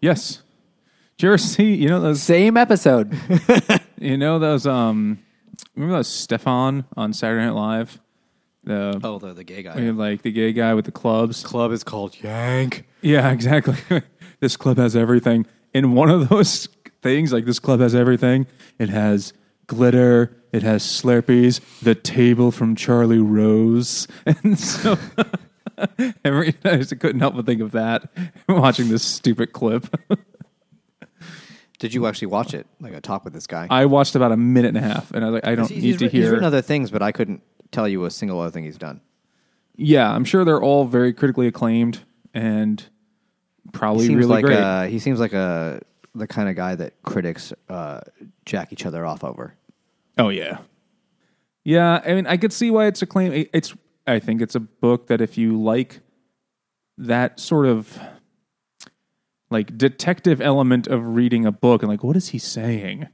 yes. 0.00 0.42
Did 1.16 1.26
you 1.26 1.28
ever 1.30 1.38
see, 1.38 1.74
you 1.74 1.88
know, 1.88 2.00
those, 2.00 2.22
Same 2.22 2.56
episode. 2.56 3.16
you 4.00 4.16
know, 4.16 4.38
those, 4.38 4.66
um, 4.66 5.20
remember 5.74 5.96
those 5.96 6.08
Stefan 6.08 6.84
on 6.96 7.12
Saturday 7.12 7.44
Night 7.44 7.54
Live? 7.54 8.00
The, 8.64 9.00
Oh, 9.02 9.18
the, 9.18 9.32
the 9.32 9.44
gay 9.44 9.62
guy. 9.62 9.74
like 9.90 10.22
the 10.22 10.32
gay 10.32 10.52
guy 10.52 10.74
with 10.74 10.86
the 10.86 10.92
clubs. 10.92 11.42
Club 11.44 11.70
is 11.72 11.84
called 11.84 12.16
Yank. 12.22 12.86
Yeah, 13.00 13.30
exactly. 13.32 13.76
this 14.40 14.56
club 14.56 14.76
has 14.78 14.96
everything. 14.96 15.46
In 15.74 15.92
one 15.94 16.08
of 16.10 16.28
those 16.30 16.68
things, 17.02 17.32
like 17.32 17.44
this 17.44 17.58
club 17.58 17.80
has 17.80 17.94
everything, 17.94 18.46
it 18.78 18.88
has 18.88 19.32
glitter, 19.66 20.34
it 20.52 20.62
has 20.62 20.82
Slurpees, 20.84 21.60
the 21.80 21.94
table 21.94 22.50
from 22.50 22.76
Charlie 22.76 23.18
Rose. 23.18 24.06
And 24.26 24.58
so 24.58 24.96
every 26.24 26.54
I 26.64 26.76
just 26.76 26.98
couldn't 27.00 27.20
help 27.20 27.34
but 27.34 27.44
think 27.46 27.60
of 27.60 27.72
that 27.72 28.08
watching 28.48 28.88
this 28.88 29.02
stupid 29.02 29.52
clip. 29.52 29.86
Did 31.80 31.92
you 31.92 32.06
actually 32.06 32.28
watch 32.28 32.54
it? 32.54 32.66
Like 32.80 32.94
a 32.94 33.00
talk 33.00 33.24
with 33.24 33.32
this 33.34 33.46
guy? 33.46 33.66
I 33.68 33.86
watched 33.86 34.14
about 34.14 34.32
a 34.32 34.36
minute 34.36 34.68
and 34.68 34.78
a 34.78 34.88
half 34.88 35.10
and 35.10 35.24
I 35.24 35.28
was 35.30 35.34
like, 35.42 35.46
I 35.46 35.54
don't 35.54 35.68
he's, 35.68 35.82
need 35.82 35.88
he's 35.88 35.96
to 35.98 36.04
writ- 36.06 36.12
he's 36.12 36.22
hear. 36.22 36.30
written 36.32 36.44
other 36.44 36.62
things, 36.62 36.90
but 36.90 37.02
I 37.02 37.12
couldn't 37.12 37.42
tell 37.72 37.88
you 37.88 38.04
a 38.04 38.10
single 38.10 38.40
other 38.40 38.50
thing 38.52 38.64
he's 38.64 38.78
done. 38.78 39.00
yeah, 39.76 40.10
I'm 40.10 40.24
sure 40.24 40.44
they're 40.44 40.62
all 40.62 40.84
very 40.84 41.12
critically 41.12 41.48
acclaimed 41.48 42.00
and 42.32 42.84
probably 43.72 44.06
seems 44.06 44.18
really 44.18 44.28
like 44.28 44.44
great. 44.44 44.58
uh 44.58 44.82
he 44.84 44.98
seems 44.98 45.20
like 45.20 45.32
a 45.32 45.80
the 46.14 46.26
kind 46.26 46.48
of 46.48 46.56
guy 46.56 46.74
that 46.74 47.02
critics 47.02 47.52
uh, 47.68 48.00
jack 48.44 48.72
each 48.72 48.86
other 48.86 49.04
off 49.04 49.24
over. 49.24 49.54
Oh 50.16 50.28
yeah, 50.28 50.58
yeah. 51.64 52.00
I 52.04 52.14
mean, 52.14 52.26
I 52.26 52.36
could 52.36 52.52
see 52.52 52.70
why 52.70 52.86
it's 52.86 53.02
a 53.02 53.06
claim. 53.06 53.46
It's. 53.52 53.74
I 54.06 54.18
think 54.18 54.42
it's 54.42 54.54
a 54.54 54.60
book 54.60 55.06
that 55.06 55.20
if 55.20 55.38
you 55.38 55.60
like 55.60 56.00
that 56.98 57.40
sort 57.40 57.66
of 57.66 57.98
like 59.50 59.76
detective 59.78 60.40
element 60.40 60.86
of 60.86 61.16
reading 61.16 61.46
a 61.46 61.52
book 61.52 61.82
and 61.82 61.90
like, 61.90 62.04
what 62.04 62.16
is 62.16 62.28
he 62.28 62.38
saying? 62.38 63.08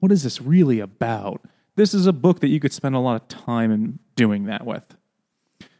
What 0.00 0.10
is 0.10 0.24
this 0.24 0.40
really 0.42 0.80
about? 0.80 1.42
This 1.76 1.94
is 1.94 2.06
a 2.06 2.12
book 2.12 2.40
that 2.40 2.48
you 2.48 2.60
could 2.60 2.72
spend 2.72 2.94
a 2.94 2.98
lot 2.98 3.22
of 3.22 3.28
time 3.28 3.70
in 3.70 3.98
doing 4.16 4.44
that 4.46 4.66
with. 4.66 4.96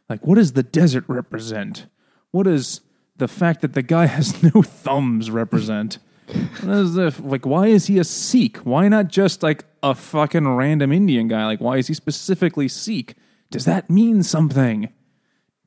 Like, 0.09 0.25
what 0.25 0.35
does 0.35 0.53
the 0.53 0.63
desert 0.63 1.03
represent? 1.07 1.87
What 2.31 2.43
does 2.43 2.81
the 3.23 3.27
fact 3.29 3.61
that 3.61 3.73
the 3.73 3.81
guy 3.81 4.05
has 4.05 4.43
no 4.53 4.61
thumbs 4.61 5.31
represent? 5.31 5.97
Is 6.27 6.95
the, 6.95 7.15
like, 7.21 7.45
why 7.45 7.67
is 7.67 7.85
he 7.87 7.99
a 7.99 8.03
Sikh? 8.03 8.57
Why 8.57 8.87
not 8.87 9.07
just 9.07 9.43
like 9.43 9.65
a 9.81 9.93
fucking 9.93 10.47
random 10.47 10.91
Indian 10.91 11.27
guy? 11.27 11.45
Like, 11.45 11.59
why 11.59 11.77
is 11.77 11.87
he 11.87 11.93
specifically 11.93 12.67
Sikh? 12.67 13.15
Does 13.51 13.65
that 13.65 13.89
mean 13.89 14.23
something? 14.23 14.89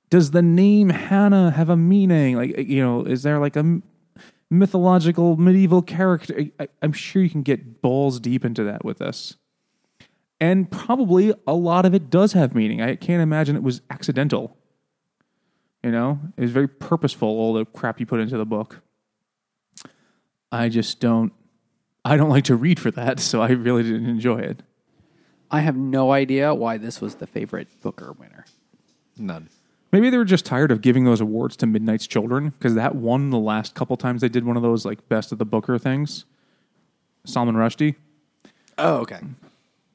Does 0.08 0.30
the 0.32 0.42
name 0.42 0.88
Hannah 0.88 1.50
have 1.50 1.68
a 1.68 1.76
meaning? 1.76 2.36
Like, 2.36 2.54
eh, 2.56 2.62
you 2.62 2.82
know, 2.82 3.04
is 3.04 3.22
there 3.22 3.38
like 3.38 3.56
a 3.56 3.80
mythological 4.50 5.36
medieval 5.36 5.82
character? 5.82 6.46
I, 6.58 6.68
I'm 6.82 6.92
sure 6.92 7.22
you 7.22 7.30
can 7.30 7.42
get 7.42 7.82
balls 7.82 8.18
deep 8.18 8.44
into 8.44 8.64
that 8.64 8.84
with 8.84 8.98
this. 8.98 9.36
And 10.40 10.70
probably 10.70 11.34
a 11.46 11.54
lot 11.54 11.86
of 11.86 11.94
it 11.94 12.10
does 12.10 12.32
have 12.32 12.54
meaning. 12.54 12.80
I 12.80 12.96
can't 12.96 13.22
imagine 13.22 13.56
it 13.56 13.62
was 13.62 13.82
accidental. 13.90 14.56
You 15.86 15.92
know, 15.92 16.18
it 16.36 16.40
was 16.40 16.50
very 16.50 16.66
purposeful, 16.66 17.28
all 17.28 17.52
the 17.54 17.64
crap 17.64 18.00
you 18.00 18.06
put 18.06 18.18
into 18.18 18.36
the 18.36 18.44
book. 18.44 18.80
I 20.50 20.68
just 20.68 20.98
don't, 20.98 21.32
I 22.04 22.16
don't 22.16 22.28
like 22.28 22.42
to 22.44 22.56
read 22.56 22.80
for 22.80 22.90
that, 22.90 23.20
so 23.20 23.40
I 23.40 23.50
really 23.50 23.84
didn't 23.84 24.08
enjoy 24.08 24.38
it. 24.38 24.64
I 25.48 25.60
have 25.60 25.76
no 25.76 26.10
idea 26.10 26.52
why 26.52 26.76
this 26.76 27.00
was 27.00 27.14
the 27.14 27.26
favorite 27.28 27.68
Booker 27.82 28.10
winner. 28.10 28.46
None. 29.16 29.48
Maybe 29.92 30.10
they 30.10 30.18
were 30.18 30.24
just 30.24 30.44
tired 30.44 30.72
of 30.72 30.80
giving 30.80 31.04
those 31.04 31.20
awards 31.20 31.54
to 31.58 31.66
Midnight's 31.68 32.08
Children 32.08 32.48
because 32.58 32.74
that 32.74 32.96
won 32.96 33.30
the 33.30 33.38
last 33.38 33.76
couple 33.76 33.96
times 33.96 34.22
they 34.22 34.28
did 34.28 34.44
one 34.44 34.56
of 34.56 34.64
those 34.64 34.84
like 34.84 35.08
best 35.08 35.30
of 35.30 35.38
the 35.38 35.44
Booker 35.44 35.78
things. 35.78 36.24
Salman 37.24 37.54
Rushdie 37.54 37.94
Oh, 38.76 38.96
okay. 38.96 39.20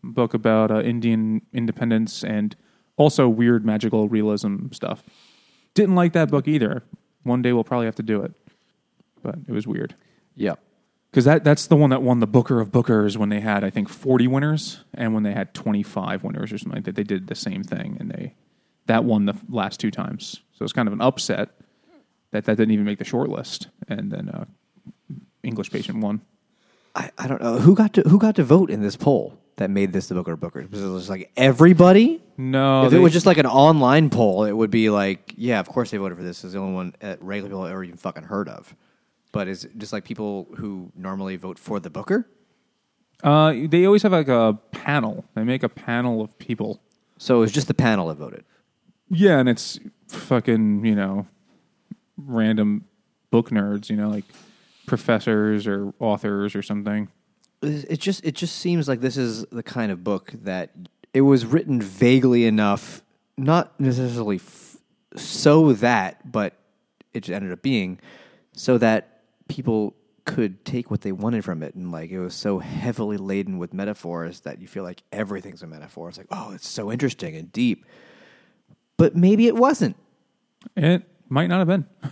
book 0.02 0.34
about 0.34 0.72
uh, 0.72 0.80
Indian 0.84 1.42
independence 1.52 2.24
and 2.24 2.56
also 2.96 3.28
weird 3.28 3.66
magical 3.66 4.08
realism 4.08 4.72
stuff. 4.72 5.04
Didn't 5.74 5.96
like 5.96 6.14
that 6.14 6.30
book 6.30 6.48
either. 6.48 6.84
One 7.24 7.42
day 7.42 7.54
we'll 7.54 7.64
probably 7.64 7.86
have 7.86 7.96
to 7.96 8.04
do 8.04 8.22
it, 8.24 8.34
but 9.22 9.36
it 9.48 9.52
was 9.52 9.66
weird 9.68 9.96
Yeah. 10.36 10.56
because 11.12 11.26
that 11.26 11.44
that's 11.44 11.68
the 11.68 11.76
one 11.76 11.92
that 11.92 12.02
won 12.02 12.20
the 12.20 12.28
Booker 12.28 12.60
of 12.60 12.72
Bookers 12.72 13.16
when 13.18 13.30
they 13.30 13.40
had 13.40 13.64
I 13.64 13.70
think 13.70 13.88
forty 13.90 14.28
winners 14.28 14.84
and 14.94 15.14
when 15.14 15.24
they 15.24 15.34
had 15.34 15.54
twenty 15.54 15.84
five 15.84 16.24
winners 16.24 16.52
or 16.52 16.58
something 16.58 16.78
like 16.78 16.86
that. 16.86 16.96
They 16.96 17.04
did 17.04 17.28
the 17.28 17.36
same 17.36 17.64
thing 17.64 17.98
and 18.00 18.10
they 18.12 18.34
that 18.88 19.04
won 19.06 19.26
the 19.26 19.36
last 19.50 19.80
two 19.80 19.92
times. 19.92 20.42
So 20.54 20.64
it's 20.64 20.74
kind 20.74 20.88
of 20.88 20.94
an 20.94 21.02
upset 21.02 21.50
that 22.32 22.46
that 22.46 22.58
didn't 22.58 22.72
even 22.72 22.86
make 22.86 22.98
the 23.00 23.06
short 23.06 23.30
list 23.30 23.68
and 23.88 24.12
then 24.12 24.30
uh, 24.30 24.46
English 25.44 25.70
Patient 25.72 26.00
won. 26.00 26.22
I, 26.96 27.12
I 27.18 27.28
don't 27.28 27.42
know 27.42 27.58
who 27.60 27.76
got 27.76 27.94
to 27.94 28.02
who 28.02 28.18
got 28.20 28.36
to 28.36 28.44
vote 28.44 28.70
in 28.70 28.82
this 28.82 28.96
poll 28.98 29.38
that 29.58 29.70
made 29.70 29.94
this 29.94 30.08
the 30.08 30.16
Booker 30.16 30.36
Bookers. 30.38 30.72
Was 30.72 30.82
it 30.82 30.98
just 30.98 31.10
like 31.10 31.32
everybody? 31.38 32.22
No, 32.38 32.86
if 32.86 32.92
they- 32.92 32.98
it 32.98 33.00
was 33.02 33.14
just 33.14 33.26
like 33.26 33.38
an 33.38 33.46
online 33.46 34.10
poll, 34.10 34.46
it 34.46 34.52
would 34.54 34.72
be 34.72 34.90
like, 34.90 35.34
yeah, 35.38 35.60
of 35.60 35.68
course 35.68 35.92
they 35.92 35.98
voted 35.98 36.18
for 36.18 36.24
this. 36.24 36.44
It's 36.44 36.54
the 36.54 36.60
only 36.60 36.74
one 36.74 36.96
that 37.00 37.22
regular 37.22 37.50
people 37.50 37.66
ever 37.66 37.84
even 37.84 37.98
fucking 37.98 38.24
heard 38.24 38.50
of. 38.50 38.76
But 39.32 39.48
is 39.48 39.66
it 39.66 39.78
just 39.78 39.94
like 39.94 40.04
people 40.04 40.48
who 40.58 40.92
normally 40.96 41.36
vote 41.36 41.58
for 41.60 41.80
the 41.80 41.90
Booker? 41.90 42.28
uh, 43.24 43.54
they 43.68 43.86
always 43.86 44.02
have 44.02 44.12
like 44.12 44.28
a 44.28 44.58
panel. 44.72 45.24
They 45.36 45.44
make 45.44 45.62
a 45.62 45.70
panel 45.70 46.22
of 46.22 46.36
people. 46.40 46.82
So 47.20 47.38
it 47.38 47.40
was 47.42 47.52
just 47.52 47.68
the 47.68 47.76
panel 47.76 48.08
that 48.08 48.16
voted. 48.18 48.44
Yeah, 49.12 49.38
and 49.38 49.48
it's 49.48 49.80
fucking, 50.08 50.84
you 50.86 50.96
know, 50.96 51.28
random 52.18 52.86
book 53.30 53.50
nerds, 53.52 53.90
you 53.90 53.96
know, 53.96 54.10
like 54.10 54.26
professors 54.88 55.68
or 55.68 55.94
authors 56.00 56.56
or 56.56 56.62
something. 56.64 57.10
It 57.62 58.00
just 58.00 58.26
it 58.26 58.36
just 58.36 58.56
seems 58.58 58.88
like 58.88 59.02
this 59.02 59.18
is 59.18 59.46
the 59.52 59.64
kind 59.64 59.92
of 59.92 60.04
book 60.04 60.32
that 60.44 60.72
it 61.14 61.22
was 61.22 61.46
written 61.46 61.82
vaguely 61.82 62.46
enough, 62.46 63.04
not 63.38 63.80
necessarily 63.80 64.38
f- 64.38 64.78
so 65.16 65.74
that, 65.74 66.32
but 66.32 66.54
it 67.14 67.22
just 67.22 67.36
ended 67.36 67.52
up 67.52 67.62
being 67.62 68.00
so 68.54 68.78
that 68.78 69.22
people 69.48 69.94
could 70.26 70.64
take 70.64 70.90
what 70.90 71.02
they 71.02 71.12
wanted 71.12 71.44
from 71.44 71.62
it, 71.64 71.76
and 71.76 71.92
like 71.92 72.10
it 72.12 72.20
was 72.20 72.34
so 72.34 72.60
heavily 72.60 73.18
laden 73.18 73.58
with 73.58 73.74
metaphors 73.74 74.42
that 74.42 74.62
you 74.62 74.68
feel 74.68 74.84
like 74.84 75.04
everything's 75.12 75.64
a 75.64 75.68
metaphor. 75.68 76.10
It's 76.10 76.18
like, 76.18 76.28
oh, 76.32 76.52
it's 76.54 76.68
so 76.68 76.92
interesting 76.92 77.36
and 77.36 77.52
deep, 77.52 77.86
but 78.98 79.16
maybe 79.16 79.48
it 79.48 79.56
wasn't. 79.56 79.96
It 80.78 81.04
might 81.30 81.48
not 81.48 81.60
have 81.60 81.68
been. 81.68 81.86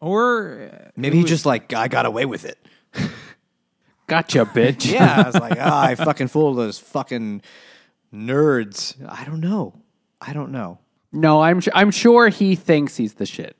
Or 0.00 0.68
uh, 0.70 0.90
Maybe 0.96 1.16
he 1.16 1.24
just 1.24 1.46
like 1.46 1.72
I 1.72 1.88
got 1.88 2.04
away 2.04 2.26
with 2.26 2.44
it. 2.44 2.58
Gotcha, 4.06 4.44
bitch. 4.44 4.90
Yeah, 4.92 5.22
I 5.22 5.26
was 5.26 5.34
like, 5.34 5.56
ah, 5.60 5.82
I 5.82 5.94
fucking 5.94 6.28
fooled 6.28 6.58
those 6.58 6.78
fucking 6.78 7.42
nerds. 8.12 8.94
I 9.08 9.24
don't 9.24 9.40
know. 9.40 9.80
I 10.20 10.32
don't 10.32 10.52
know. 10.52 10.78
No, 11.12 11.40
I'm 11.42 11.60
su- 11.60 11.70
I'm 11.74 11.90
sure 11.90 12.28
he 12.28 12.54
thinks 12.56 12.96
he's 12.96 13.14
the 13.14 13.26
shit. 13.26 13.56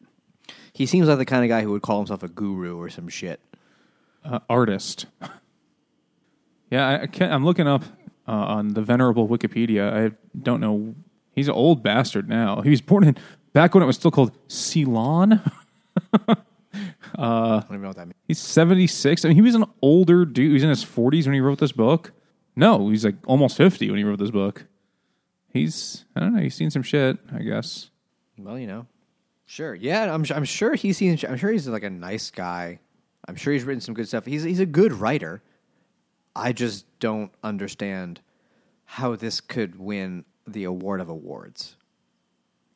He 0.72 0.86
seems 0.86 1.08
like 1.08 1.18
the 1.18 1.24
kind 1.24 1.44
of 1.44 1.48
guy 1.48 1.62
who 1.62 1.70
would 1.70 1.82
call 1.82 1.98
himself 1.98 2.22
a 2.22 2.28
guru 2.28 2.76
or 2.78 2.90
some 2.90 3.08
shit. 3.08 3.40
uh, 4.24 4.40
artist. 4.50 5.06
yeah, 6.70 6.88
I, 6.88 7.02
I 7.02 7.06
can't, 7.06 7.32
I'm 7.32 7.44
looking 7.44 7.68
up 7.68 7.82
uh, 8.26 8.32
on 8.32 8.74
the 8.74 8.82
venerable 8.82 9.28
Wikipedia. 9.28 9.92
I 9.92 10.16
don't 10.40 10.60
know. 10.60 10.94
He's 11.32 11.48
an 11.48 11.54
old 11.54 11.82
bastard 11.82 12.28
now. 12.28 12.60
He 12.62 12.70
was 12.70 12.80
born 12.80 13.04
in 13.04 13.16
back 13.52 13.74
when 13.74 13.82
it 13.82 13.86
was 13.86 13.96
still 13.96 14.10
called 14.10 14.32
Ceylon. 14.48 15.40
Uh, 17.18 17.22
I 17.22 17.60
don't 17.60 17.64
even 17.70 17.82
know 17.82 17.88
what 17.88 17.96
that 17.96 18.06
means. 18.06 18.14
He's 18.26 18.38
76. 18.38 19.24
I 19.24 19.28
mean, 19.28 19.34
he 19.34 19.42
was 19.42 19.54
an 19.54 19.64
older 19.82 20.24
dude. 20.24 20.48
He 20.48 20.54
was 20.54 20.62
in 20.62 20.68
his 20.68 20.84
40s 20.84 21.24
when 21.24 21.34
he 21.34 21.40
wrote 21.40 21.58
this 21.58 21.72
book. 21.72 22.12
No, 22.56 22.88
he's 22.88 23.04
like 23.04 23.16
almost 23.26 23.56
50 23.56 23.90
when 23.90 23.98
he 23.98 24.04
wrote 24.04 24.18
this 24.18 24.30
book. 24.30 24.66
He's, 25.48 26.04
I 26.16 26.20
don't 26.20 26.34
know, 26.34 26.42
he's 26.42 26.54
seen 26.54 26.70
some 26.70 26.82
shit, 26.82 27.18
I 27.32 27.42
guess. 27.42 27.90
Well, 28.38 28.58
you 28.58 28.66
know, 28.66 28.86
sure. 29.46 29.74
Yeah, 29.74 30.12
I'm. 30.12 30.24
I'm 30.34 30.44
sure 30.44 30.74
he's 30.74 30.96
seen. 30.96 31.18
I'm 31.28 31.36
sure 31.36 31.50
he's 31.52 31.68
like 31.68 31.84
a 31.84 31.90
nice 31.90 32.30
guy. 32.30 32.80
I'm 33.28 33.36
sure 33.36 33.52
he's 33.52 33.64
written 33.64 33.80
some 33.80 33.94
good 33.94 34.08
stuff. 34.08 34.26
He's 34.26 34.42
he's 34.42 34.60
a 34.60 34.66
good 34.66 34.92
writer. 34.92 35.42
I 36.34 36.52
just 36.52 36.86
don't 36.98 37.30
understand 37.44 38.20
how 38.84 39.14
this 39.14 39.40
could 39.40 39.78
win 39.78 40.24
the 40.46 40.64
award 40.64 41.00
of 41.00 41.08
awards. 41.08 41.76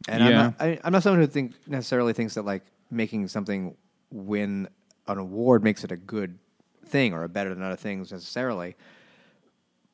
And 0.09 0.23
I'm 0.23 0.33
not. 0.33 0.55
I, 0.61 0.79
I'm 0.85 0.93
not 0.93 1.03
someone 1.03 1.21
who 1.21 1.27
think 1.27 1.55
necessarily 1.67 2.13
thinks 2.13 2.35
that 2.35 2.45
like 2.45 2.63
making 2.91 3.27
something 3.29 3.77
win 4.11 4.69
an 5.07 5.19
award 5.19 5.63
makes 5.65 5.85
it 5.85 5.93
a 5.93 5.97
good 5.97 6.39
thing 6.87 7.13
or 7.13 7.25
a 7.25 7.29
better 7.29 7.55
than 7.55 7.63
other 7.63 7.77
things 7.77 8.13
necessarily. 8.13 8.77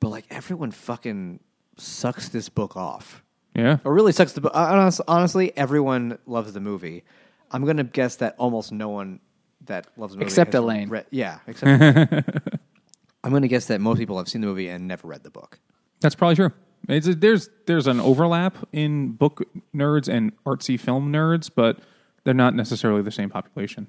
But 0.00 0.08
like 0.10 0.26
everyone 0.30 0.70
fucking 0.70 1.40
sucks 1.76 2.28
this 2.28 2.48
book 2.48 2.76
off. 2.76 3.22
Yeah. 3.54 3.78
Or 3.84 3.94
really 3.94 4.12
sucks 4.12 4.32
the 4.32 4.40
book. 4.40 4.52
Honestly, 4.54 5.56
everyone 5.56 6.18
loves 6.26 6.52
the 6.52 6.60
movie. 6.60 7.04
I'm 7.50 7.64
going 7.64 7.76
to 7.76 7.84
guess 7.84 8.16
that 8.16 8.34
almost 8.38 8.72
no 8.72 8.88
one 8.88 9.20
that 9.66 9.86
loves 9.96 10.12
the 10.12 10.18
movie 10.18 10.26
Except 10.26 10.54
Elaine. 10.54 10.88
read- 10.88 11.06
yeah, 11.10 11.38
except 11.46 11.70
I'm 13.24 13.30
going 13.30 13.42
to 13.42 13.48
guess 13.48 13.66
that 13.66 13.80
most 13.80 13.98
people 13.98 14.18
have 14.18 14.28
seen 14.28 14.40
the 14.40 14.46
movie 14.48 14.68
and 14.68 14.86
never 14.88 15.06
read 15.08 15.22
the 15.22 15.30
book. 15.30 15.58
That's 16.00 16.14
probably 16.14 16.34
true. 16.36 16.52
It's 16.88 17.06
a, 17.06 17.14
there's 17.14 17.48
there's 17.66 17.86
an 17.86 17.98
overlap 18.00 18.58
in 18.72 19.12
book 19.12 19.48
nerds 19.74 20.06
and 20.12 20.32
artsy 20.44 20.78
film 20.78 21.10
nerds, 21.10 21.48
but 21.54 21.78
they're 22.24 22.34
not 22.34 22.54
necessarily 22.54 23.00
the 23.00 23.10
same 23.10 23.30
population. 23.30 23.86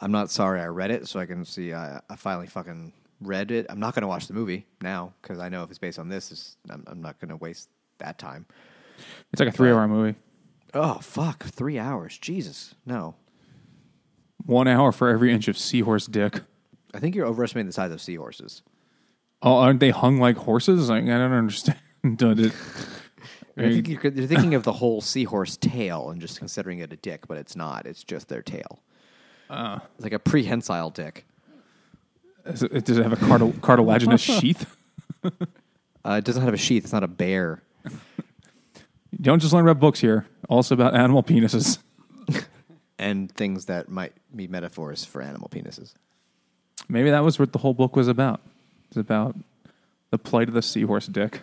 I'm 0.00 0.12
not 0.12 0.30
sorry 0.30 0.60
I 0.60 0.66
read 0.66 0.90
it, 0.90 1.06
so 1.08 1.20
I 1.20 1.26
can 1.26 1.44
see 1.44 1.72
I, 1.74 2.00
I 2.08 2.16
finally 2.16 2.46
fucking 2.46 2.92
read 3.20 3.50
it. 3.50 3.66
I'm 3.68 3.80
not 3.80 3.94
going 3.94 4.02
to 4.02 4.08
watch 4.08 4.26
the 4.28 4.34
movie 4.34 4.66
now 4.80 5.12
because 5.20 5.38
I 5.38 5.48
know 5.48 5.62
if 5.62 5.70
it's 5.70 5.78
based 5.78 5.98
on 5.98 6.08
this, 6.08 6.30
it's, 6.32 6.56
I'm, 6.70 6.84
I'm 6.86 7.02
not 7.02 7.20
going 7.20 7.28
to 7.28 7.36
waste 7.36 7.68
that 7.98 8.18
time. 8.18 8.46
It's 9.32 9.40
like 9.40 9.48
a 9.48 9.52
three 9.52 9.70
hour 9.70 9.86
movie. 9.88 10.18
Oh 10.72 10.94
fuck, 11.00 11.44
three 11.44 11.78
hours, 11.78 12.16
Jesus, 12.18 12.74
no. 12.86 13.14
One 14.46 14.68
hour 14.68 14.90
for 14.92 15.08
every 15.08 15.32
inch 15.32 15.48
of 15.48 15.58
seahorse 15.58 16.06
dick. 16.06 16.40
I 16.94 16.98
think 16.98 17.14
you're 17.14 17.26
overestimating 17.26 17.66
the 17.66 17.72
size 17.72 17.92
of 17.92 18.00
seahorses. 18.00 18.62
Oh, 19.42 19.54
aren't 19.58 19.80
they 19.80 19.90
hung 19.90 20.18
like 20.18 20.36
horses? 20.36 20.88
Like, 20.90 21.04
I 21.04 21.06
don't 21.06 21.32
understand. 21.32 21.78
It- 22.02 22.52
I 23.56 23.70
think 23.72 23.88
you're, 23.88 24.00
you're 24.12 24.26
thinking 24.26 24.54
of 24.54 24.62
the 24.62 24.72
whole 24.72 25.02
seahorse 25.02 25.58
tail 25.58 26.08
and 26.08 26.18
just 26.20 26.38
considering 26.38 26.78
it 26.78 26.92
a 26.94 26.96
dick, 26.96 27.26
but 27.28 27.36
it's 27.36 27.54
not. 27.54 27.84
It's 27.84 28.02
just 28.04 28.28
their 28.28 28.40
tail. 28.40 28.80
It's 29.50 30.02
like 30.04 30.12
a 30.12 30.18
prehensile 30.18 30.90
dick. 30.90 31.24
Does 32.44 32.62
it 32.62 32.84
does 32.84 32.98
it 32.98 33.02
have 33.02 33.12
a 33.12 33.16
cartil- 33.16 33.60
cartilaginous 33.60 34.20
sheath? 34.40 34.76
Uh, 35.22 36.14
it 36.18 36.24
doesn't 36.24 36.42
have 36.42 36.54
a 36.54 36.58
sheath. 36.58 36.84
It's 36.84 36.92
not 36.92 37.04
a 37.04 37.08
bear. 37.08 37.62
You 37.84 37.92
don't 39.20 39.40
just 39.40 39.52
learn 39.52 39.66
about 39.66 39.80
books 39.80 40.00
here. 40.00 40.26
Also 40.48 40.74
about 40.74 40.94
animal 40.94 41.22
penises. 41.22 41.78
And 42.98 43.34
things 43.34 43.64
that 43.64 43.88
might 43.88 44.12
be 44.36 44.46
metaphors 44.46 45.06
for 45.06 45.22
animal 45.22 45.48
penises. 45.48 45.94
Maybe 46.86 47.08
that 47.08 47.24
was 47.24 47.38
what 47.38 47.52
the 47.52 47.58
whole 47.58 47.72
book 47.72 47.96
was 47.96 48.08
about. 48.08 48.42
It's 48.88 48.98
about 48.98 49.36
the 50.10 50.18
plight 50.18 50.48
of 50.48 50.54
the 50.54 50.60
seahorse 50.60 51.06
dick. 51.06 51.40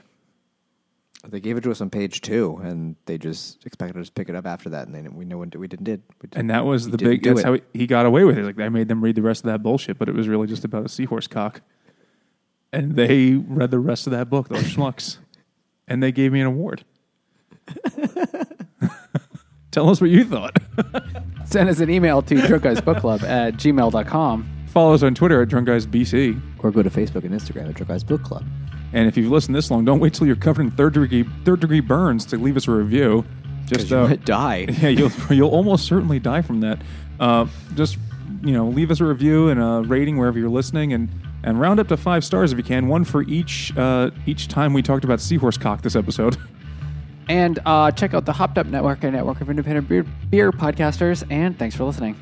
They 1.28 1.39
gave 1.39 1.57
it 1.57 1.61
to 1.61 1.72
us 1.72 1.82
on 1.82 1.89
page 1.89 2.22
two, 2.22 2.59
and 2.63 2.95
they 3.05 3.18
just 3.18 3.65
expected 3.65 3.99
us 3.99 4.07
to 4.07 4.11
pick 4.13 4.30
it 4.30 4.36
up 4.36 4.45
after 4.45 4.70
that, 4.70 4.86
and 4.88 4.95
then 4.95 5.15
we 5.15 5.26
know 5.26 5.39
when 5.39 5.51
we 5.57 5.68
didn't 5.68 5.84
did. 5.84 6.01
We 6.22 6.28
didn't- 6.30 6.39
And 6.39 6.49
that 6.51 6.65
was 6.65 6.89
the 6.89 6.97
big. 6.97 7.24
do 7.24 7.30
That's 7.32 7.41
it. 7.41 7.45
how 7.45 7.53
he, 7.53 7.61
he 7.74 7.88
got 7.88 8.05
away 8.05 8.24
with 8.24 8.38
it. 8.38 8.43
Like 8.45 8.59
I 8.59 8.70
made 8.70 8.88
them 8.88 9.03
read 9.03 9.15
the 9.15 9.22
rest 9.24 9.43
of 9.43 9.47
that 9.51 9.63
bullshit, 9.63 9.97
but 9.97 10.07
it 10.07 10.15
was 10.15 10.28
really 10.28 10.47
just 10.47 10.63
about 10.63 10.86
a 10.86 10.89
seahorse 10.89 11.28
cock. 11.28 11.61
And 12.72 12.95
they 12.95 13.34
read 13.34 13.72
the 13.72 13.80
rest 13.80 14.05
of 14.07 14.11
that 14.11 14.30
book, 14.30 14.47
those 14.49 14.63
schmucks, 14.63 15.18
and 15.88 16.03
they 16.03 16.11
gave 16.11 16.32
me 16.32 16.39
an 16.41 16.47
award. 16.47 16.84
Tell 19.72 19.89
us 19.89 19.99
what 20.01 20.09
you 20.09 20.24
thought. 20.24 20.57
Send 21.45 21.70
us 21.70 21.80
an 21.80 21.89
email 21.89 22.22
to 22.24 22.36
drunkguysbookclub 22.36 23.24
at 23.24 23.55
gmail.com. 23.55 24.49
Follow 24.68 24.93
us 24.93 25.03
on 25.03 25.13
Twitter 25.15 25.41
at 25.41 25.49
Drunk 25.49 25.68
Guys 25.68 25.86
BC. 25.88 26.39
or 26.59 26.72
go 26.72 26.84
to 26.84 26.89
Facebook 26.89 27.24
and 27.26 27.34
Instagram 27.34 27.70
at 27.70 27.76
Drunk 27.76 27.89
Guys 27.89 28.03
Book 28.03 28.24
Club. 28.24 28.45
And 28.98 29.08
if 29.08 29.16
you've 29.16 29.30
listened 29.30 29.56
this 29.56 29.70
long, 29.70 29.86
don't 29.86 30.00
wait 30.00 30.16
till 30.16 30.26
you're 30.26 30.36
covered 30.36 30.64
in 30.64 30.72
third 30.72 30.93
degree 30.93 31.24
third 31.45 31.60
degree 31.60 31.82
burns 31.82 32.26
to 32.26 32.38
leave 32.38 32.58
us 32.58 32.68
a 32.68 32.72
review. 32.72 33.24
Just 33.68 33.91
you 33.91 33.98
uh, 34.00 34.08
might 34.08 34.26
die. 34.26 34.66
yeah, 34.82 34.89
you'll 34.89 35.12
you'll 35.30 35.52
almost 35.52 35.86
certainly 35.86 36.18
die 36.20 36.41
from 36.41 36.62
that. 36.62 36.82
Uh, 37.20 37.45
just 37.76 38.00
you 38.41 38.54
know, 38.54 38.68
leave 38.68 38.89
us 38.89 39.00
a 39.00 39.06
review 39.06 39.50
and 39.50 39.62
a 39.62 39.88
rating 39.88 40.18
wherever 40.18 40.39
you're 40.39 40.50
listening, 40.50 40.93
and 40.93 41.10
and 41.43 41.62
round 41.62 41.80
up 41.80 41.88
to 41.89 41.95
five 41.95 42.26
stars 42.26 42.52
if 42.52 42.58
you 42.58 42.64
can. 42.64 42.88
One 42.88 43.04
for 43.04 43.22
each 43.22 43.72
uh, 43.78 44.10
each 44.26 44.48
time 44.48 44.74
we 44.74 44.82
talked 44.82 45.04
about 45.04 45.22
seahorse 45.22 45.60
cock 45.60 45.84
this 45.84 45.95
episode. 45.95 46.36
And 47.30 47.60
uh, 47.66 47.91
check 47.91 48.14
out 48.14 48.24
the 48.24 48.32
Hopped 48.32 48.58
Up 48.58 48.68
Network, 48.68 49.04
a 49.04 49.12
network 49.12 49.41
of 49.41 49.50
independent 49.50 49.89
beer, 49.89 50.06
beer 50.30 50.50
podcasters. 50.54 51.30
And 51.30 51.60
thanks 51.60 51.76
for 51.76 51.84
listening. 51.84 52.16